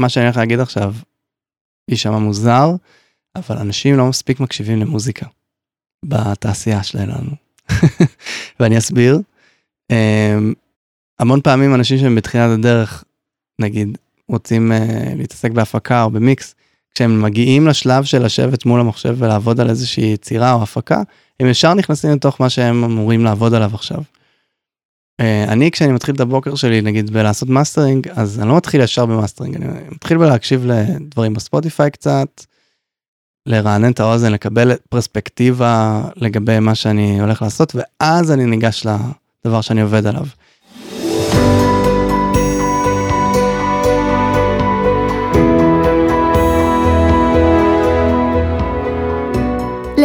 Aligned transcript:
מה 0.00 0.08
שאני 0.08 0.24
הולך 0.24 0.36
להגיד 0.36 0.60
עכשיו 0.60 0.94
יישמע 1.90 2.18
מוזר, 2.18 2.70
אבל 3.36 3.56
אנשים 3.56 3.96
לא 3.96 4.06
מספיק 4.06 4.40
מקשיבים 4.40 4.80
למוזיקה 4.80 5.26
בתעשייה 6.04 6.82
שלנו. 6.82 7.30
ואני 8.60 8.78
אסביר. 8.78 9.20
אמ, 9.90 10.52
המון 11.18 11.40
פעמים 11.40 11.74
אנשים 11.74 11.98
שהם 11.98 12.14
בתחילת 12.14 12.58
הדרך, 12.58 13.04
נגיד, 13.60 13.98
רוצים 14.28 14.72
uh, 14.72 14.74
להתעסק 15.18 15.50
בהפקה 15.50 16.02
או 16.02 16.10
במיקס, 16.10 16.54
כשהם 16.94 17.22
מגיעים 17.22 17.66
לשלב 17.66 18.04
של 18.04 18.24
לשבת 18.24 18.66
מול 18.66 18.80
המחשב 18.80 19.14
ולעבוד 19.18 19.60
על 19.60 19.70
איזושהי 19.70 20.12
יצירה 20.12 20.52
או 20.52 20.62
הפקה, 20.62 21.02
הם 21.40 21.46
ישר 21.46 21.74
נכנסים 21.74 22.10
לתוך 22.10 22.40
מה 22.40 22.50
שהם 22.50 22.84
אמורים 22.84 23.24
לעבוד 23.24 23.54
עליו 23.54 23.70
עכשיו. 23.74 24.02
אה, 25.20 25.22
אני, 25.48 25.70
כשאני 25.70 25.92
מתחיל 25.92 26.14
את 26.14 26.20
הבוקר 26.20 26.54
שלי, 26.54 26.80
נגיד, 26.82 27.10
בלעשות 27.10 27.48
מאסטרינג, 27.48 28.08
אז 28.08 28.40
אני 28.40 28.48
לא 28.48 28.56
מתחיל 28.56 28.80
ישר 28.80 29.06
במאסטרינג, 29.06 29.56
אני 29.56 29.66
מתחיל 29.90 30.18
בלהקשיב 30.18 30.66
לדברים 30.66 31.34
בספוטיפיי 31.34 31.90
קצת, 31.90 32.44
לרענן 33.46 33.92
את 33.92 34.00
האוזן, 34.00 34.32
לקבל 34.32 34.72
פרספקטיבה 34.88 36.02
לגבי 36.16 36.58
מה 36.58 36.74
שאני 36.74 37.20
הולך 37.20 37.42
לעשות, 37.42 37.72
ואז 37.74 38.32
אני 38.32 38.46
ניגש 38.46 38.86
לדבר 39.44 39.60
שאני 39.60 39.80
עובד 39.80 40.06
עליו. 40.06 40.26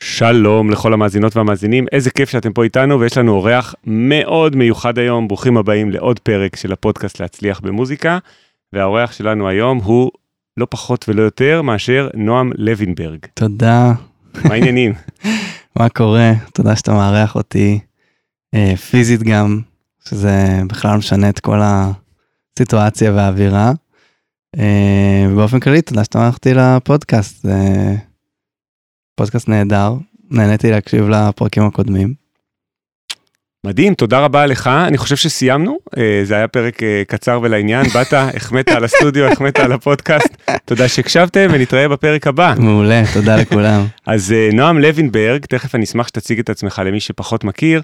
שלום 0.00 0.70
לכל 0.70 0.92
המאזינות 0.92 1.36
והמאזינים, 1.36 1.86
איזה 1.92 2.10
כיף 2.10 2.30
שאתם 2.30 2.52
פה 2.52 2.64
איתנו 2.64 3.00
ויש 3.00 3.18
לנו 3.18 3.32
אורח 3.32 3.74
מאוד 3.84 4.56
מיוחד 4.56 4.98
היום, 4.98 5.28
ברוכים 5.28 5.56
הבאים 5.56 5.90
לעוד 5.90 6.18
פרק 6.18 6.56
של 6.56 6.72
הפודקאסט 6.72 7.20
להצליח 7.20 7.60
במוזיקה, 7.60 8.18
והאורח 8.72 9.12
שלנו 9.12 9.48
היום 9.48 9.78
הוא 9.78 10.10
לא 10.56 10.66
פחות 10.70 11.04
ולא 11.08 11.22
יותר 11.22 11.62
מאשר 11.62 12.08
נועם 12.14 12.52
לוינברג. 12.58 13.18
תודה. 13.34 13.92
מה 14.44 14.54
העניינים? 14.54 14.92
מה 15.78 15.88
קורה? 15.88 16.32
תודה 16.54 16.76
שאתה 16.76 16.92
מארח 16.92 17.34
אותי 17.34 17.78
אה, 18.54 18.76
פיזית 18.90 19.22
גם, 19.22 19.60
שזה 20.08 20.60
בכלל 20.66 20.96
משנה 20.96 21.28
את 21.28 21.40
כל 21.40 21.60
הסיטואציה 21.62 23.12
והאווירה. 23.12 23.72
אה, 24.58 25.26
באופן 25.36 25.60
כללי, 25.60 25.82
תודה 25.82 26.04
שאתה 26.04 26.18
מארח 26.18 26.34
אותי 26.34 26.54
לפודקאסט. 26.54 27.46
אה, 27.46 27.94
פודקאסט 29.16 29.48
נהדר, 29.48 29.92
נהניתי 30.30 30.70
להקשיב 30.70 31.08
לפרקים 31.08 31.62
הקודמים. 31.62 32.14
מדהים, 33.66 33.94
תודה 33.94 34.20
רבה 34.20 34.46
לך, 34.46 34.70
אני 34.86 34.98
חושב 34.98 35.16
שסיימנו, 35.16 35.78
אה, 35.96 36.20
זה 36.24 36.34
היה 36.34 36.48
פרק 36.48 36.82
אה, 36.82 37.02
קצר 37.08 37.40
ולעניין, 37.42 37.86
באת, 37.86 38.12
החמאת 38.36 38.68
על 38.68 38.84
הסטודיו, 38.84 39.26
החמאת 39.32 39.58
על 39.58 39.72
הפודקאסט, 39.72 40.36
תודה 40.64 40.88
שהקשבתם 40.88 41.48
ונתראה 41.52 41.88
בפרק 41.88 42.26
הבא. 42.26 42.54
מעולה, 42.58 43.02
תודה 43.14 43.36
לכולם. 43.36 43.86
אז 44.06 44.32
אה, 44.32 44.48
נועם 44.52 44.78
לוינברג, 44.78 45.44
תכף 45.44 45.74
אני 45.74 45.84
אשמח 45.84 46.08
שתציג 46.08 46.38
את 46.38 46.50
עצמך 46.50 46.82
למי 46.86 47.00
שפחות 47.00 47.44
מכיר. 47.44 47.82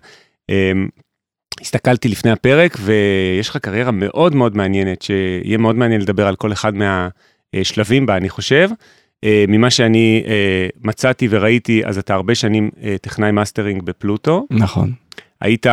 הסתכלתי 1.60 2.08
לפני 2.08 2.30
הפרק 2.30 2.76
ויש 2.80 3.48
לך 3.48 3.56
קריירה 3.56 3.90
מאוד 3.90 4.34
מאוד 4.34 4.56
מעניינת, 4.56 5.02
שיהיה 5.02 5.58
מאוד 5.58 5.76
מעניין 5.76 6.00
לדבר 6.00 6.26
על 6.26 6.36
כל 6.36 6.52
אחד 6.52 6.72
מהשלבים 6.74 8.06
בה, 8.06 8.16
אני 8.16 8.28
חושב. 8.28 8.68
אה, 9.24 9.28
ממה 9.48 9.70
שאני 9.70 10.22
אה, 10.24 10.28
מצאתי 10.84 11.28
וראיתי, 11.30 11.84
אז 11.84 11.98
אתה 11.98 12.14
הרבה 12.14 12.34
שנים 12.34 12.70
אה, 12.74 12.78
טכנאי 13.02 13.30
מאסטרינג 13.30 13.82
בפלוטו. 13.82 14.46
נכון. 14.50 14.92
היית 15.40 15.66
אה, 15.66 15.70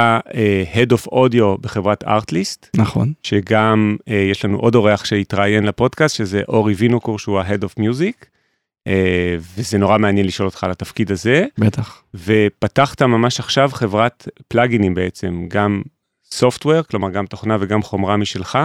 Head 0.73 0.93
of 0.93 1.11
Audio 1.11 1.57
בחברת 1.61 2.03
ארטליסט. 2.03 2.69
נכון. 2.75 3.13
שגם 3.23 3.97
אה, 3.99 4.13
יש 4.13 4.45
לנו 4.45 4.57
עוד 4.57 4.75
אורח 4.75 5.05
שהתראיין 5.05 5.63
לפודקאסט, 5.63 6.15
שזה 6.15 6.41
אורי 6.47 6.73
וינוקור, 6.73 7.19
שהוא 7.19 7.39
ה- 7.39 7.47
Head 7.47 7.63
of 7.63 7.79
Music. 7.79 8.25
Uh, 8.87 8.91
וזה 9.57 9.77
נורא 9.77 9.97
מעניין 9.97 10.25
לשאול 10.25 10.47
אותך 10.47 10.63
על 10.63 10.71
התפקיד 10.71 11.11
הזה. 11.11 11.45
בטח. 11.57 12.03
ופתחת 12.13 13.01
ממש 13.01 13.39
עכשיו 13.39 13.69
חברת 13.73 14.27
פלאגינים 14.47 14.93
בעצם, 14.93 15.45
גם 15.47 15.81
סופטוור, 16.31 16.81
כלומר 16.81 17.09
גם 17.09 17.25
תוכנה 17.25 17.57
וגם 17.59 17.81
חומרה 17.81 18.17
משלך, 18.17 18.57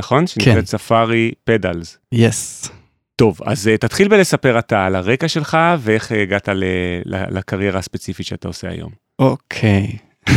נכון? 0.00 0.20
כן. 0.20 0.26
שנקראת 0.26 0.66
ספארי 0.66 1.32
פדלס. 1.44 1.98
יס. 2.12 2.70
טוב, 3.18 3.38
אז 3.44 3.66
uh, 3.66 3.78
תתחיל 3.78 4.08
בלספר 4.08 4.58
אתה 4.58 4.84
על 4.84 4.94
הרקע 4.94 5.28
שלך 5.28 5.58
ואיך 5.78 6.12
הגעת 6.12 6.48
ל- 6.48 6.64
ל- 7.04 7.38
לקריירה 7.38 7.78
הספציפית 7.78 8.26
שאתה 8.26 8.48
עושה 8.48 8.68
היום. 8.68 8.90
אוקיי. 9.18 9.96
Okay. 10.28 10.32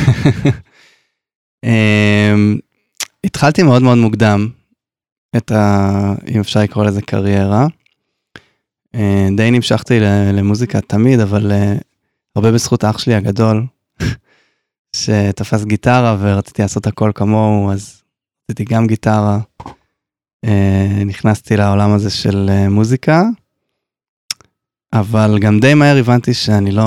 um, 1.65 2.59
התחלתי 3.23 3.63
מאוד 3.63 3.81
מאוד 3.81 3.97
מוקדם 3.97 4.47
את 5.37 5.51
ה... 5.51 6.13
אם 6.27 6.39
אפשר 6.39 6.59
לקרוא 6.59 6.85
לזה 6.85 7.01
קריירה. 7.01 7.67
Uh, 8.95 8.99
די 9.37 9.51
נמשכתי 9.51 9.99
למוזיקה 10.33 10.81
תמיד, 10.81 11.19
אבל 11.19 11.51
uh, 11.51 11.81
הרבה 12.35 12.51
בזכות 12.51 12.83
אח 12.83 12.97
שלי 12.97 13.15
הגדול, 13.15 13.65
שתפס 14.95 15.63
גיטרה 15.63 16.17
ורציתי 16.19 16.61
לעשות 16.61 16.87
הכל 16.87 17.11
כמוהו, 17.15 17.71
אז 17.71 18.03
עשיתי 18.47 18.63
גם 18.63 18.87
גיטרה. 18.87 19.39
אה, 20.45 21.03
נכנסתי 21.05 21.57
לעולם 21.57 21.91
הזה 21.91 22.09
של 22.09 22.49
אה, 22.49 22.69
מוזיקה, 22.69 23.23
אבל 24.93 25.37
גם 25.41 25.59
די 25.59 25.73
מהר 25.73 25.97
הבנתי 25.97 26.33
שאני 26.33 26.71
לא, 26.71 26.83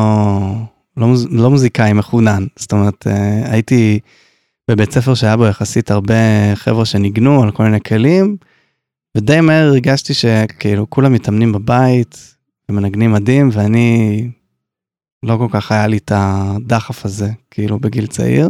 לא, 0.97 1.15
לא 1.31 1.51
מוזיקאי 1.51 1.93
מחונן. 1.93 2.47
זאת 2.57 2.73
אומרת, 2.73 3.07
אה, 3.07 3.53
הייתי 3.53 4.01
בבית 4.71 4.93
ספר 4.93 5.15
שהיה 5.15 5.37
בו 5.37 5.47
יחסית 5.47 5.91
הרבה 5.91 6.15
חבר'ה 6.55 6.85
שניגנו 6.85 7.43
על 7.43 7.51
כל 7.51 7.63
מיני 7.63 7.81
כלים, 7.81 8.37
ודי 9.17 9.41
מהר 9.41 9.67
הרגשתי 9.67 10.15
שכאילו 10.15 10.91
כולם 10.91 11.13
מתאמנים 11.13 11.53
בבית 11.53 12.37
ומנגנים 12.69 13.13
מדהים, 13.13 13.51
ואני, 13.53 14.29
לא 15.23 15.37
כל 15.37 15.49
כך 15.51 15.73
היה 15.73 15.87
לי 15.87 15.97
את 15.97 16.13
הדחף 16.15 17.05
הזה, 17.05 17.31
כאילו 17.51 17.79
בגיל 17.79 18.07
צעיר. 18.07 18.49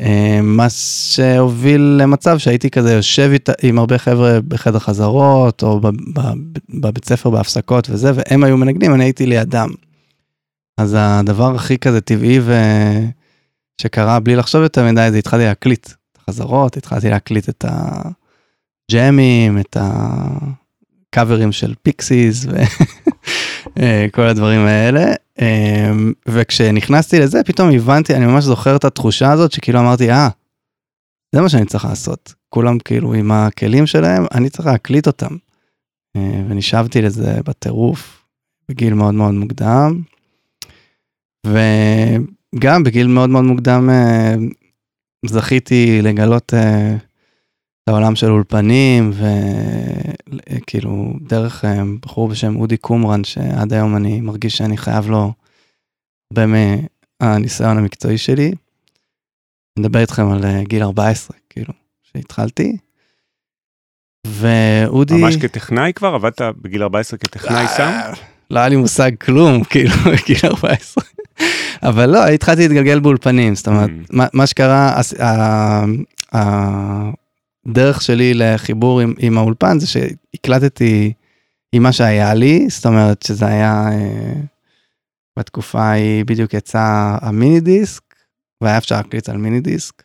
אה, 0.00 0.40
מה 0.42 0.70
שהוביל 0.70 1.80
למצב 1.80 2.38
שהייתי 2.38 2.70
כזה 2.70 2.92
יושב 2.92 3.30
עם 3.62 3.78
הרבה 3.78 3.98
חבר'ה 3.98 4.40
בחדר 4.48 4.78
חזרות 4.78 5.62
או 5.62 5.80
בבית 6.68 7.04
ספר 7.04 7.30
בהפסקות 7.30 7.90
וזה 7.90 8.12
והם 8.14 8.44
היו 8.44 8.56
מנגנים 8.56 8.94
אני 8.94 9.04
הייתי 9.04 9.26
לידם. 9.26 9.68
אז 10.78 10.96
הדבר 10.98 11.54
הכי 11.54 11.78
כזה 11.78 12.00
טבעי 12.00 12.40
ושקרה 13.80 14.20
בלי 14.20 14.36
לחשוב 14.36 14.62
יותר 14.62 14.86
מדי 14.92 15.08
זה 15.10 15.18
התחלתי 15.18 15.44
להקליט 15.44 15.86
את 15.86 16.18
החזרות 16.18 16.76
התחלתי 16.76 17.10
להקליט 17.10 17.48
את 17.48 17.64
הג'אמים 17.68 19.58
את 19.58 19.76
הקאברים 19.80 21.52
של 21.52 21.74
פיקסיס 21.82 22.46
וכל 23.76 24.22
הדברים 24.30 24.60
האלה 24.60 25.12
וכשנכנסתי 26.28 27.18
לזה 27.18 27.44
פתאום 27.44 27.70
הבנתי 27.70 28.14
אני 28.14 28.26
ממש 28.26 28.44
זוכר 28.44 28.76
את 28.76 28.84
התחושה 28.84 29.32
הזאת 29.32 29.52
שכאילו 29.52 29.80
אמרתי 29.80 30.10
אה 30.10 30.28
זה 31.34 31.40
מה 31.40 31.48
שאני 31.48 31.66
צריך 31.66 31.84
לעשות 31.84 32.34
כולם 32.48 32.78
כאילו 32.78 33.14
עם 33.14 33.30
הכלים 33.32 33.86
שלהם 33.86 34.24
אני 34.34 34.50
צריך 34.50 34.66
להקליט 34.66 35.06
אותם. 35.06 35.36
אה, 36.16 36.42
ונשאבתי 36.48 37.02
לזה 37.02 37.40
בטירוף 37.44 38.24
בגיל 38.68 38.94
מאוד 38.94 39.14
מאוד 39.14 39.34
מוקדם. 39.34 40.02
וגם 41.46 42.82
בגיל 42.84 43.06
מאוד 43.06 43.30
מאוד 43.30 43.44
מוקדם 43.44 43.90
אה, 43.90 44.34
זכיתי 45.26 46.02
לגלות 46.02 46.54
אה, 47.88 47.92
העולם 47.92 48.16
של 48.16 48.30
אולפנים 48.30 49.12
וכאילו 50.50 51.12
דרך 51.20 51.64
בחור 52.02 52.28
בשם 52.28 52.56
אודי 52.56 52.76
קומרן 52.76 53.24
שעד 53.24 53.72
היום 53.72 53.96
אני 53.96 54.20
מרגיש 54.20 54.56
שאני 54.56 54.76
חייב 54.76 55.10
לו 55.10 55.32
הרבה 56.32 56.46
מהניסיון 57.20 57.78
המקצועי 57.78 58.18
שלי. 58.18 58.46
אני 58.46 59.86
מדבר 59.86 60.00
איתכם 60.00 60.30
על 60.30 60.62
גיל 60.62 60.82
14 60.82 61.36
כאילו 61.50 61.72
שהתחלתי. 62.02 62.76
ואודי 64.26 65.14
ממש 65.14 65.36
כטכנאי 65.36 65.92
כבר 65.92 66.08
עבדת 66.08 66.40
בגיל 66.62 66.82
14 66.82 67.18
כטכנאי 67.18 67.68
סאונד? 67.68 68.16
לא 68.50 68.58
היה 68.58 68.68
לי 68.68 68.76
מושג 68.76 69.10
כלום 69.20 69.64
כאילו 69.70 69.90
בגיל 69.90 70.40
14. 70.44 71.04
אבל 71.82 72.10
לא 72.10 72.26
התחלתי 72.26 72.68
להתגלגל 72.68 73.00
באולפנים 73.00 73.54
זאת 73.54 73.68
אומרת 73.68 73.90
mm. 73.90 74.06
מה, 74.10 74.26
מה 74.32 74.46
שקרה 74.46 75.00
הדרך 77.66 78.02
שלי 78.02 78.34
לחיבור 78.34 79.00
עם, 79.00 79.14
עם 79.18 79.38
האולפן 79.38 79.78
זה 79.78 79.86
שהקלטתי 79.86 81.12
עם 81.72 81.82
מה 81.82 81.92
שהיה 81.92 82.34
לי, 82.34 82.66
זאת 82.68 82.86
אומרת 82.86 83.22
שזה 83.22 83.46
היה, 83.46 83.88
אה, 83.92 84.40
בתקופה 85.38 85.80
ההיא 85.80 86.24
בדיוק 86.24 86.54
יצא 86.54 87.16
המיני 87.20 87.60
דיסק, 87.60 88.02
והיה 88.60 88.78
אפשר 88.78 88.96
להקליט 88.96 89.28
על 89.28 89.36
מיני 89.36 89.60
דיסק. 89.60 90.02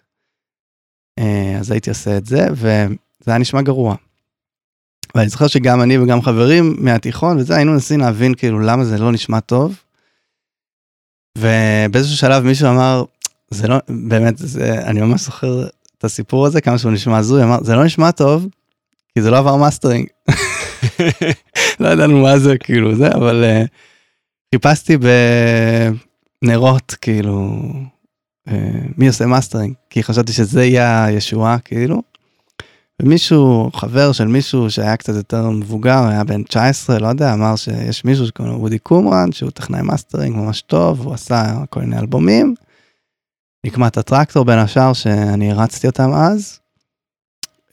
אה, 1.20 1.58
אז 1.60 1.72
הייתי 1.72 1.90
עושה 1.90 2.18
את 2.18 2.26
זה, 2.26 2.48
וזה 2.52 3.32
היה 3.32 3.38
נשמע 3.38 3.62
גרוע. 3.62 3.96
ואני 5.16 5.30
זוכר 5.30 5.48
שגם 5.48 5.82
אני 5.82 5.98
וגם 5.98 6.22
חברים 6.22 6.76
מהתיכון 6.80 7.38
וזה, 7.38 7.56
היינו 7.56 7.72
מנסים 7.72 8.00
להבין 8.00 8.36
כאילו 8.36 8.60
למה 8.60 8.86
זה 8.86 8.98
לא 8.98 9.12
נשמע 9.12 9.40
טוב. 9.40 9.84
ובאיזשהו 11.38 12.18
שלב 12.18 12.44
מישהו 12.44 12.70
אמר, 12.70 13.04
זה 13.50 13.68
לא, 13.68 13.78
באמת, 13.90 14.38
זה, 14.38 14.86
אני 14.86 15.02
ממש 15.02 15.22
זוכר 15.22 15.68
את 16.04 16.06
הסיפור 16.06 16.46
הזה, 16.46 16.62
כמה 16.62 16.78
שהוא 16.78 16.92
נשמע 16.92 17.18
הזוי, 17.18 17.44
אמר, 17.44 17.58
זה 17.62 17.76
לא 17.76 17.84
נשמע 17.86 18.12
טוב, 18.12 18.48
כי 19.14 19.22
זה 19.22 19.32
לא 19.32 19.38
עבר 19.38 19.56
מאסטרינג. 19.56 20.08
לא 21.80 21.88
ידענו 21.88 22.22
מה 22.22 22.40
זה, 22.40 22.58
כאילו, 22.58 22.96
זה, 22.96 23.08
אבל 23.08 23.44
אה, 23.44 23.68
חיפשתי 24.56 24.98
בנרות, 26.42 26.96
כאילו, 27.02 27.62
אה, 28.50 28.54
מי 28.98 29.08
עושה 29.08 29.26
מאסטרינג, 29.26 29.74
כי 29.90 30.04
חשבתי 30.04 30.34
שזה 30.34 30.66
יהיה 30.66 31.06
הישועה, 31.06 31.60
כאילו. 31.60 32.02
ומישהו, 33.02 33.70
חבר 33.74 34.12
של 34.12 34.28
מישהו 34.28 34.70
שהיה 34.70 34.98
קצת 34.98 35.16
יותר 35.16 35.50
מבוגר, 35.50 36.08
היה 36.08 36.24
בן 36.24 36.44
19, 36.44 37.00
לא 37.00 37.08
יודע, 37.08 37.34
אמר 37.34 37.56
שיש 37.56 38.06
מישהו 38.06 38.28
שקוראים 38.28 38.54
לו 38.54 38.60
וודי 38.60 38.80
קומרן, 38.80 39.32
שהוא 39.32 39.52
טכנאי 39.52 39.82
מאסטרינג 39.82 40.36
ממש 40.36 40.62
טוב, 40.62 41.06
הוא 41.06 41.14
עשה 41.14 41.56
כל 41.70 41.80
מיני 41.80 42.00
אלבומים. 42.00 42.56
נקמת 43.65 43.98
הטרקטור 43.98 44.45
בין 44.45 44.60
השאר 44.60 44.94
שאני 44.94 45.51
הערצתי 45.52 45.88
אותם 45.88 46.13
אז. 46.13 46.60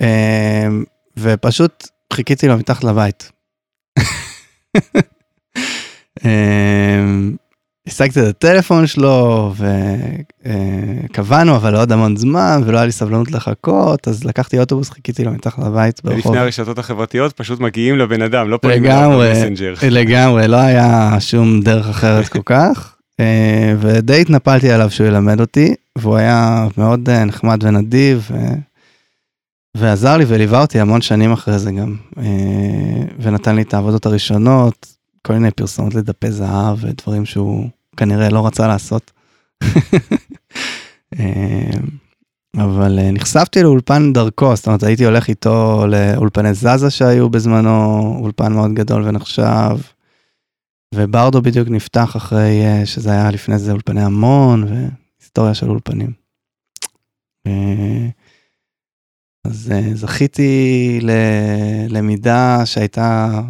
אמ, 0.01 0.85
ופשוט 1.17 1.89
חיכיתי 2.13 2.49
לו 2.49 2.57
מתחת 2.57 2.85
לבית. 2.85 3.33
אמ, 6.25 7.37
השגתי 7.87 8.21
את 8.21 8.25
הטלפון 8.25 8.87
שלו 8.87 9.53
וקבענו 10.45 11.57
אבל 11.57 11.77
עוד 11.77 11.93
המון 11.93 12.17
זמן 12.17 12.61
ולא 12.67 12.77
היה 12.77 12.87
לי 12.87 12.93
סבלנות 12.93 13.31
לחכות 13.31 14.09
אז 14.09 14.25
לקחתי 14.25 14.59
אוטובוס 14.59 14.91
חיכיתי 14.91 15.25
לו 15.25 15.33
מתחת 15.33 15.59
לבית 15.59 16.05
ברחוב. 16.05 16.19
לפני 16.19 16.39
הרשתות 16.39 16.79
החברתיות 16.79 17.33
פשוט 17.33 17.61
מגיעים 17.61 17.99
לבן 17.99 18.23
אדם 18.23 18.49
לא 18.49 18.57
פונים 18.57 18.85
לגמרי 18.85 19.33
לגמרי 19.91 20.49
לא 20.49 20.57
היה 20.57 21.17
שום 21.21 21.61
דרך 21.61 21.89
אחרת 21.89 22.29
כל 22.29 22.43
כך 22.45 22.95
אה, 22.95 23.00
ודי 23.81 24.21
התנפלתי 24.21 24.71
עליו 24.71 24.91
שהוא 24.91 25.07
ילמד 25.07 25.41
אותי 25.41 25.75
והוא 25.99 26.17
היה 26.17 26.67
מאוד 26.77 27.09
אה, 27.09 27.25
נחמד 27.25 27.65
ונדיב. 27.65 28.31
ועזר 29.77 30.17
לי 30.17 30.25
וליווה 30.29 30.61
אותי 30.61 30.81
המון 30.81 31.01
שנים 31.01 31.33
אחרי 31.33 31.59
זה 31.59 31.73
גם, 31.73 31.97
אה, 32.19 33.03
ונתן 33.19 33.57
לי 33.57 33.63
את 33.63 33.75
העבודות 33.75 34.07
הראשונות, 34.07 34.97
כל 35.23 35.33
מיני 35.33 35.51
פרסומות 35.51 35.95
לדפי 35.95 36.31
זהב 36.31 36.79
ודברים 36.81 37.25
שהוא 37.25 37.69
כנראה 37.97 38.29
לא 38.29 38.47
רצה 38.47 38.69
לעשות. 38.69 39.11
אה, 41.19 41.71
אבל 42.57 42.99
אה, 42.99 43.11
נחשפתי 43.11 43.63
לאולפן 43.63 44.13
דרכו, 44.13 44.57
זאת 44.57 44.67
אומרת 44.67 44.83
הייתי 44.83 45.05
הולך 45.05 45.29
איתו 45.29 45.85
לאולפני 45.89 46.55
זזה 46.55 46.91
שהיו 46.91 47.31
בזמנו, 47.31 48.01
אולפן 48.21 48.53
מאוד 48.53 48.75
גדול 48.75 49.03
ונחשב. 49.07 49.77
וברדו 50.95 51.43
בדיוק 51.43 51.69
נפתח 51.69 52.17
אחרי 52.17 52.63
שזה 52.85 53.11
היה 53.11 53.31
לפני 53.31 53.59
זה 53.59 53.73
אולפני 53.73 54.03
המון 54.03 54.65
והיסטוריה 54.65 55.55
של 55.55 55.71
אולפנים. 55.71 56.13
אז 59.45 59.73
זכיתי 59.95 60.99
ללמידה 61.89 62.67
שהייתה 62.67 63.41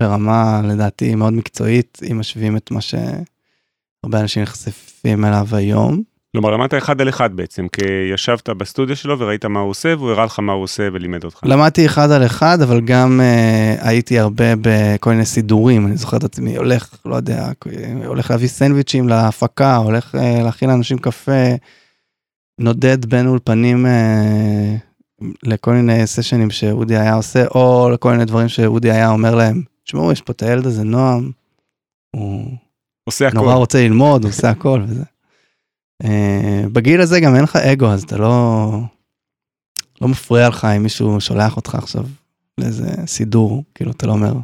ברמה 0.00 0.62
לדעתי 0.64 1.14
מאוד 1.14 1.32
מקצועית, 1.32 1.98
אם 2.10 2.18
משווים 2.18 2.56
את 2.56 2.70
מה 2.70 2.80
שהרבה 2.80 4.20
אנשים 4.20 4.42
נחשפים 4.42 5.24
אליו 5.24 5.46
היום. 5.52 6.02
כלומר 6.36 6.50
למדת 6.50 6.74
אחד 6.74 7.00
על 7.00 7.08
אחד 7.08 7.36
בעצם, 7.36 7.68
כי 7.68 7.84
ישבת 8.14 8.48
בסטודיו 8.48 8.96
שלו 8.96 9.18
וראית 9.18 9.44
מה 9.44 9.60
הוא 9.60 9.70
עושה 9.70 9.94
והוא 9.98 10.10
הראה 10.10 10.24
לך 10.24 10.38
מה 10.38 10.52
הוא 10.52 10.62
עושה 10.62 10.88
ולימד 10.92 11.24
אותך. 11.24 11.40
למדתי 11.44 11.86
אחד 11.86 12.10
על 12.10 12.26
אחד, 12.26 12.60
אבל 12.62 12.80
גם 12.80 13.20
uh, 13.20 13.86
הייתי 13.86 14.18
הרבה 14.18 14.44
בכל 14.60 15.10
מיני 15.10 15.24
סידורים, 15.24 15.86
אני 15.86 15.96
זוכר 15.96 16.16
את 16.16 16.24
עצמי 16.24 16.56
הולך, 16.56 16.94
לא 17.04 17.16
יודע, 17.16 17.48
הולך 18.06 18.30
להביא 18.30 18.48
סנדוויצ'ים 18.48 19.08
להפקה, 19.08 19.76
הולך 19.76 20.14
uh, 20.14 20.18
להכין 20.44 20.70
לאנשים 20.70 20.98
קפה, 20.98 21.54
נודד 22.60 23.06
בין 23.06 23.26
אולפנים 23.26 23.86
uh, 23.86 25.26
לכל 25.42 25.72
מיני 25.72 26.06
סשנים 26.06 26.50
שאודי 26.50 26.96
היה 26.96 27.14
עושה, 27.14 27.46
או 27.46 27.90
לכל 27.92 28.12
מיני 28.12 28.24
דברים 28.24 28.48
שאודי 28.48 28.90
היה 28.90 29.10
אומר 29.10 29.34
להם, 29.34 29.62
תשמעו, 29.84 30.12
יש 30.12 30.22
פה 30.22 30.32
את 30.32 30.42
הילד 30.42 30.66
הזה, 30.66 30.84
נועם, 30.84 31.30
הוא 32.16 32.50
עושה 33.04 33.28
נורא 33.34 33.50
הכל. 33.50 33.58
רוצה 33.58 33.78
ללמוד, 33.78 34.24
הוא 34.24 34.30
עושה 34.30 34.50
הכל 34.50 34.82
וזה. 34.88 35.15
Uh, 36.02 36.06
בגיל 36.72 37.00
הזה 37.00 37.20
גם 37.20 37.34
אין 37.34 37.42
לך 37.42 37.56
אגו, 37.56 37.86
אז 37.86 38.02
אתה 38.02 38.16
לא, 38.16 38.70
לא 40.00 40.08
מפריע 40.08 40.48
לך 40.48 40.64
אם 40.64 40.82
מישהו 40.82 41.20
שולח 41.20 41.56
אותך 41.56 41.74
עכשיו 41.74 42.04
לאיזה 42.58 42.86
סידור, 43.06 43.64
כאילו 43.74 43.90
אתה 43.90 44.06
לא 44.06 44.12
אומר, 44.12 44.34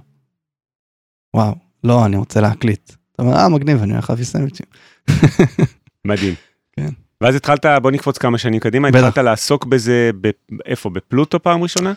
וואו, 1.35 1.55
לא, 1.85 2.07
אני 2.07 2.17
רוצה 2.17 2.41
להקליט. 2.41 2.93
אתה 3.13 3.23
אומר, 3.23 3.37
אה, 3.37 3.49
מגניב, 3.49 3.83
אני 3.83 3.93
הולך 3.93 4.11
להביא 4.11 4.25
סנדוויצ'ים. 4.25 4.67
מדהים. 6.07 6.35
כן. 6.73 6.89
ואז 7.21 7.35
התחלת, 7.35 7.67
בוא 7.83 7.91
נקפוץ 7.91 8.19
כמה 8.19 8.39
שנים 8.39 8.61
קדימה, 8.61 8.91
בטח. 8.91 8.99
התחלת 8.99 9.25
לעסוק 9.25 9.65
בזה, 9.65 10.11
איפה, 10.67 10.91
בפלוטו 10.91 11.43
פעם 11.43 11.63
ראשונה? 11.63 11.93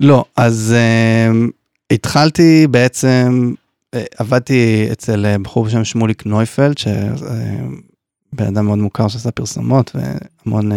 לא, 0.00 0.24
אז 0.36 0.74
uh, 0.76 1.50
התחלתי 1.92 2.66
בעצם, 2.66 3.54
אה, 3.94 4.04
עבדתי 4.16 4.88
אצל 4.92 5.26
אה, 5.26 5.38
בחור 5.38 5.64
בשם 5.64 5.84
שמוליק 5.84 6.26
נויפלד, 6.26 6.78
שבן 8.30 8.46
אדם 8.46 8.66
מאוד 8.66 8.78
מוכר 8.78 9.08
שעשה 9.08 9.30
פרסומות 9.30 9.92
והמון 9.94 10.70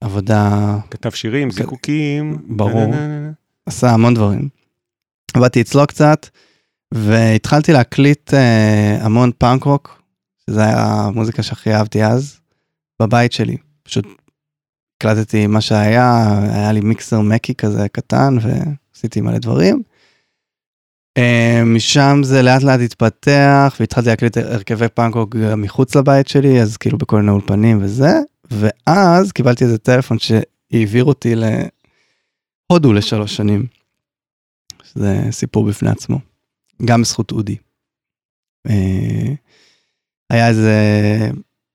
עבודה. 0.00 0.76
כתב 0.90 1.10
שירים, 1.10 1.50
זיקוקים. 1.50 2.38
ברור, 2.48 2.94
עשה 3.66 3.90
המון 3.90 4.14
דברים. 4.14 4.48
עבדתי 5.34 5.60
אצלו 5.60 5.86
קצת, 5.86 6.26
והתחלתי 6.94 7.72
להקליט 7.72 8.34
המון 9.00 9.30
פאנק 9.38 9.64
רוק, 9.64 10.02
שזה 10.46 10.64
היה 10.64 10.84
המוזיקה 10.84 11.42
שהכי 11.42 11.74
אהבתי 11.74 12.04
אז, 12.04 12.40
בבית 13.02 13.32
שלי. 13.32 13.56
פשוט 13.82 14.06
הקלטתי 14.96 15.46
מה 15.46 15.60
שהיה, 15.60 16.38
היה 16.52 16.72
לי 16.72 16.80
מיקסר 16.80 17.20
מקי 17.20 17.54
כזה 17.54 17.88
קטן, 17.88 18.36
ו... 18.42 18.48
עשיתי 18.96 19.20
מלא 19.20 19.38
דברים. 19.38 19.82
אה, 21.16 21.62
משם 21.64 22.20
זה 22.22 22.42
לאט 22.42 22.62
לאט 22.62 22.80
התפתח 22.80 23.76
והתחלתי 23.80 24.08
להקליט 24.08 24.36
הרכבי 24.36 24.88
פאנקוק 24.88 25.36
מחוץ 25.56 25.96
לבית 25.96 26.28
שלי 26.28 26.62
אז 26.62 26.76
כאילו 26.76 26.98
בכל 26.98 27.16
מיני 27.16 27.30
אולפנים 27.30 27.78
וזה 27.82 28.12
ואז 28.50 29.32
קיבלתי 29.32 29.64
איזה 29.64 29.78
טלפון 29.78 30.18
שהעביר 30.18 31.04
אותי 31.04 31.34
להודו 32.70 32.92
לשלוש 32.92 33.36
שנים. 33.36 33.66
זה 34.94 35.20
סיפור 35.30 35.64
בפני 35.64 35.90
עצמו 35.90 36.18
גם 36.84 37.02
בזכות 37.02 37.32
אודי. 37.32 37.56
אה, 38.68 39.34
היה 40.30 40.48
איזה 40.48 40.80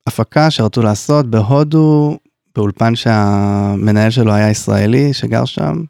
הפקה 0.08 0.52
שרצו 0.52 0.82
לעשות 0.82 1.28
בהודו 1.28 2.18
באולפן 2.56 2.96
שהמנהל 2.96 4.12
שלו 4.12 4.34
היה 4.34 4.50
ישראלי 4.50 5.14
שגר 5.14 5.46
שם 5.46 5.84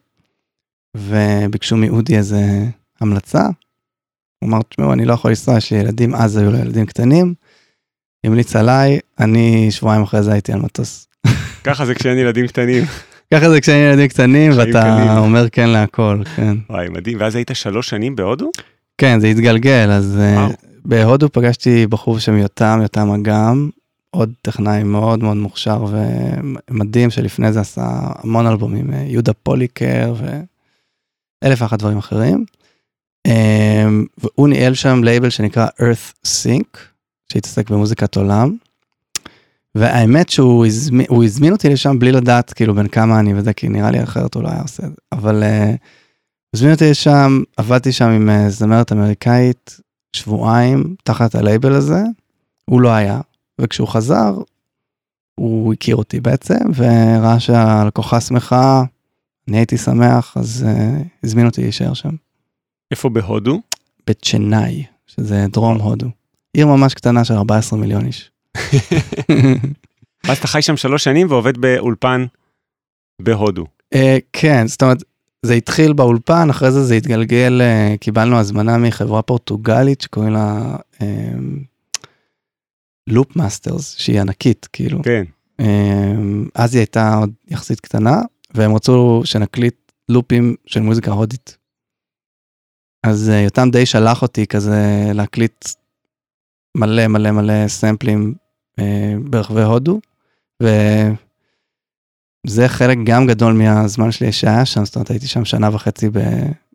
וביקשו 0.97 1.77
מאודי 1.77 2.17
איזה 2.17 2.41
המלצה. 3.01 3.43
הוא 4.39 4.49
אמר, 4.49 4.61
תשמעו, 4.61 4.93
אני 4.93 5.05
לא 5.05 5.13
יכול 5.13 5.31
לנסוע, 5.31 5.57
יש 5.57 5.73
לי 5.73 5.79
ילדים, 5.79 6.15
אז 6.15 6.37
היו 6.37 6.51
לו 6.51 6.57
ילדים 6.57 6.85
קטנים. 6.85 7.33
המליץ 8.23 8.55
עליי, 8.55 8.99
אני 9.19 9.67
שבועיים 9.71 10.03
אחרי 10.03 10.23
זה 10.23 10.33
הייתי 10.33 10.53
על 10.53 10.59
מטוס. 10.59 11.07
ככה 11.63 11.85
זה 11.85 11.95
כשאין 11.95 12.17
ילדים 12.17 12.47
קטנים. 12.47 12.83
ככה 13.33 13.49
זה 13.49 13.61
כשאין 13.61 13.89
ילדים 13.89 14.07
קטנים 14.07 14.51
ואתה 14.57 14.81
קלים. 14.81 15.17
אומר 15.17 15.49
כן 15.49 15.69
להכל, 15.69 16.21
כן. 16.35 16.57
וואי, 16.69 16.89
מדהים. 16.89 17.17
ואז 17.19 17.35
היית 17.35 17.51
שלוש 17.53 17.89
שנים 17.89 18.15
בהודו? 18.15 18.51
כן, 18.97 19.19
זה 19.19 19.27
התגלגל, 19.27 19.91
אז 19.91 20.19
uh, 20.19 20.53
בהודו 20.85 21.29
פגשתי 21.31 21.87
בחור 21.87 22.15
בשם 22.15 22.37
יותם, 22.37 22.79
יותם 22.81 23.11
אגם, 23.11 23.69
עוד 24.09 24.33
טכנאי 24.41 24.83
מאוד 24.83 25.23
מאוד 25.23 25.37
מוכשר 25.37 25.85
ומדהים, 26.69 27.09
שלפני 27.09 27.53
זה 27.53 27.59
עשה 27.59 27.83
המון 27.91 28.47
אלבומים, 28.47 28.93
אה, 28.93 29.03
יהודה 29.07 29.33
פוליקר 29.33 30.13
ו... 30.17 30.41
אלף 31.43 31.61
ואחת 31.61 31.79
דברים 31.79 31.97
אחרים. 31.97 32.45
Um, 33.27 33.31
והוא 34.17 34.47
ניהל 34.47 34.73
שם 34.73 35.03
לייבל 35.03 35.29
שנקרא 35.29 35.67
earth 35.67 36.27
sync 36.27 36.77
שהתעסק 37.31 37.69
במוזיקת 37.69 38.15
עולם. 38.15 38.55
והאמת 39.75 40.29
שהוא 40.29 40.65
הזמין, 40.65 41.05
הוא 41.09 41.23
הזמין 41.23 41.53
אותי 41.53 41.69
לשם 41.69 41.99
בלי 41.99 42.11
לדעת 42.11 42.53
כאילו 42.53 42.75
בין 42.75 42.87
כמה 42.87 43.19
אני 43.19 43.33
וזה 43.33 43.53
כי 43.53 43.69
נראה 43.69 43.91
לי 43.91 44.03
אחרת 44.03 44.35
הוא 44.35 44.43
לא 44.43 44.49
היה 44.49 44.61
עושה 44.61 44.83
את 44.83 44.89
זה 44.89 44.95
אבל 45.11 45.43
uh, 45.43 45.77
הזמין 46.55 46.71
אותי 46.73 46.89
לשם 46.89 47.41
עבדתי 47.57 47.91
שם 47.91 48.09
עם 48.09 48.29
uh, 48.29 48.49
זמרת 48.49 48.91
אמריקאית 48.91 49.79
שבועיים 50.13 50.95
תחת 51.03 51.35
הלייבל 51.35 51.73
הזה 51.73 52.03
הוא 52.65 52.81
לא 52.81 52.89
היה 52.89 53.21
וכשהוא 53.61 53.87
חזר 53.87 54.37
הוא 55.35 55.73
הכיר 55.73 55.95
אותי 55.95 56.19
בעצם 56.19 56.59
וראה 56.75 57.39
שהלקוחה 57.39 58.21
שמחה 58.21 58.83
אני 59.47 59.57
הייתי 59.57 59.77
שמח, 59.77 60.37
אז 60.37 60.65
uh, 60.67 61.03
הזמין 61.23 61.45
אותי 61.45 61.61
להישאר 61.61 61.93
שם. 61.93 62.15
איפה 62.91 63.09
בהודו? 63.09 63.61
בצ'נאי, 64.07 64.83
שזה 65.07 65.45
דרום 65.51 65.81
הודו. 65.81 66.07
עיר 66.53 66.67
ממש 66.67 66.93
קטנה 66.93 67.25
של 67.25 67.33
14 67.33 67.79
מיליון 67.79 68.05
איש. 68.05 68.31
אז 70.29 70.37
אתה 70.37 70.47
חי 70.47 70.61
שם 70.61 70.77
שלוש 70.77 71.03
שנים 71.03 71.27
ועובד 71.29 71.57
באולפן 71.57 72.25
בהודו. 73.21 73.65
אה, 73.93 74.17
כן, 74.33 74.67
זאת 74.67 74.81
אומרת, 74.81 75.03
זה 75.45 75.53
התחיל 75.53 75.93
באולפן, 75.93 76.49
אחרי 76.49 76.71
זה 76.71 76.83
זה 76.83 76.95
התגלגל, 76.95 77.61
אה, 77.61 77.95
קיבלנו 77.99 78.39
הזמנה 78.39 78.77
מחברה 78.77 79.21
פורטוגלית 79.21 80.01
שקוראים 80.01 80.33
לה 80.33 80.75
Loopmasters, 83.07 83.95
שהיא 83.97 84.21
ענקית, 84.21 84.67
כאילו. 84.73 85.03
כן. 85.03 85.23
אה, 85.59 86.13
אז 86.55 86.73
היא 86.73 86.79
הייתה 86.79 87.15
עוד 87.15 87.31
יחסית 87.47 87.79
קטנה, 87.79 88.21
והם 88.53 88.75
רצו 88.75 89.21
שנקליט 89.25 89.91
לופים 90.09 90.55
של 90.65 90.79
מוזיקה 90.79 91.11
הודית. 91.11 91.60
אז 93.03 93.29
אה, 93.29 93.39
יותם 93.39 93.69
די 93.71 93.85
שלח 93.85 94.21
אותי 94.21 94.47
כזה 94.47 95.11
להקליט 95.13 95.65
מלא 96.77 97.07
מלא 97.07 97.31
מלא 97.31 97.67
סמפלים 97.67 98.33
אה, 98.79 99.13
ברחבי 99.23 99.61
הודו, 99.61 99.99
וזה 100.63 101.07
חלק 102.67 102.97
גם 103.03 103.27
גדול 103.27 103.53
מהזמן 103.53 104.11
שלי 104.11 104.31
שהיה 104.31 104.65
שם, 104.65 104.85
זאת 104.85 104.95
אומרת 104.95 105.09
הייתי 105.09 105.27
שם 105.27 105.45
שנה 105.45 105.69
וחצי 105.73 106.09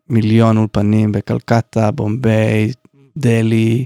במיליון 0.09 0.57
אולפנים 0.57 1.11
בקלקטה, 1.11 1.91
בומביי, 1.91 2.71
דלי, 3.17 3.85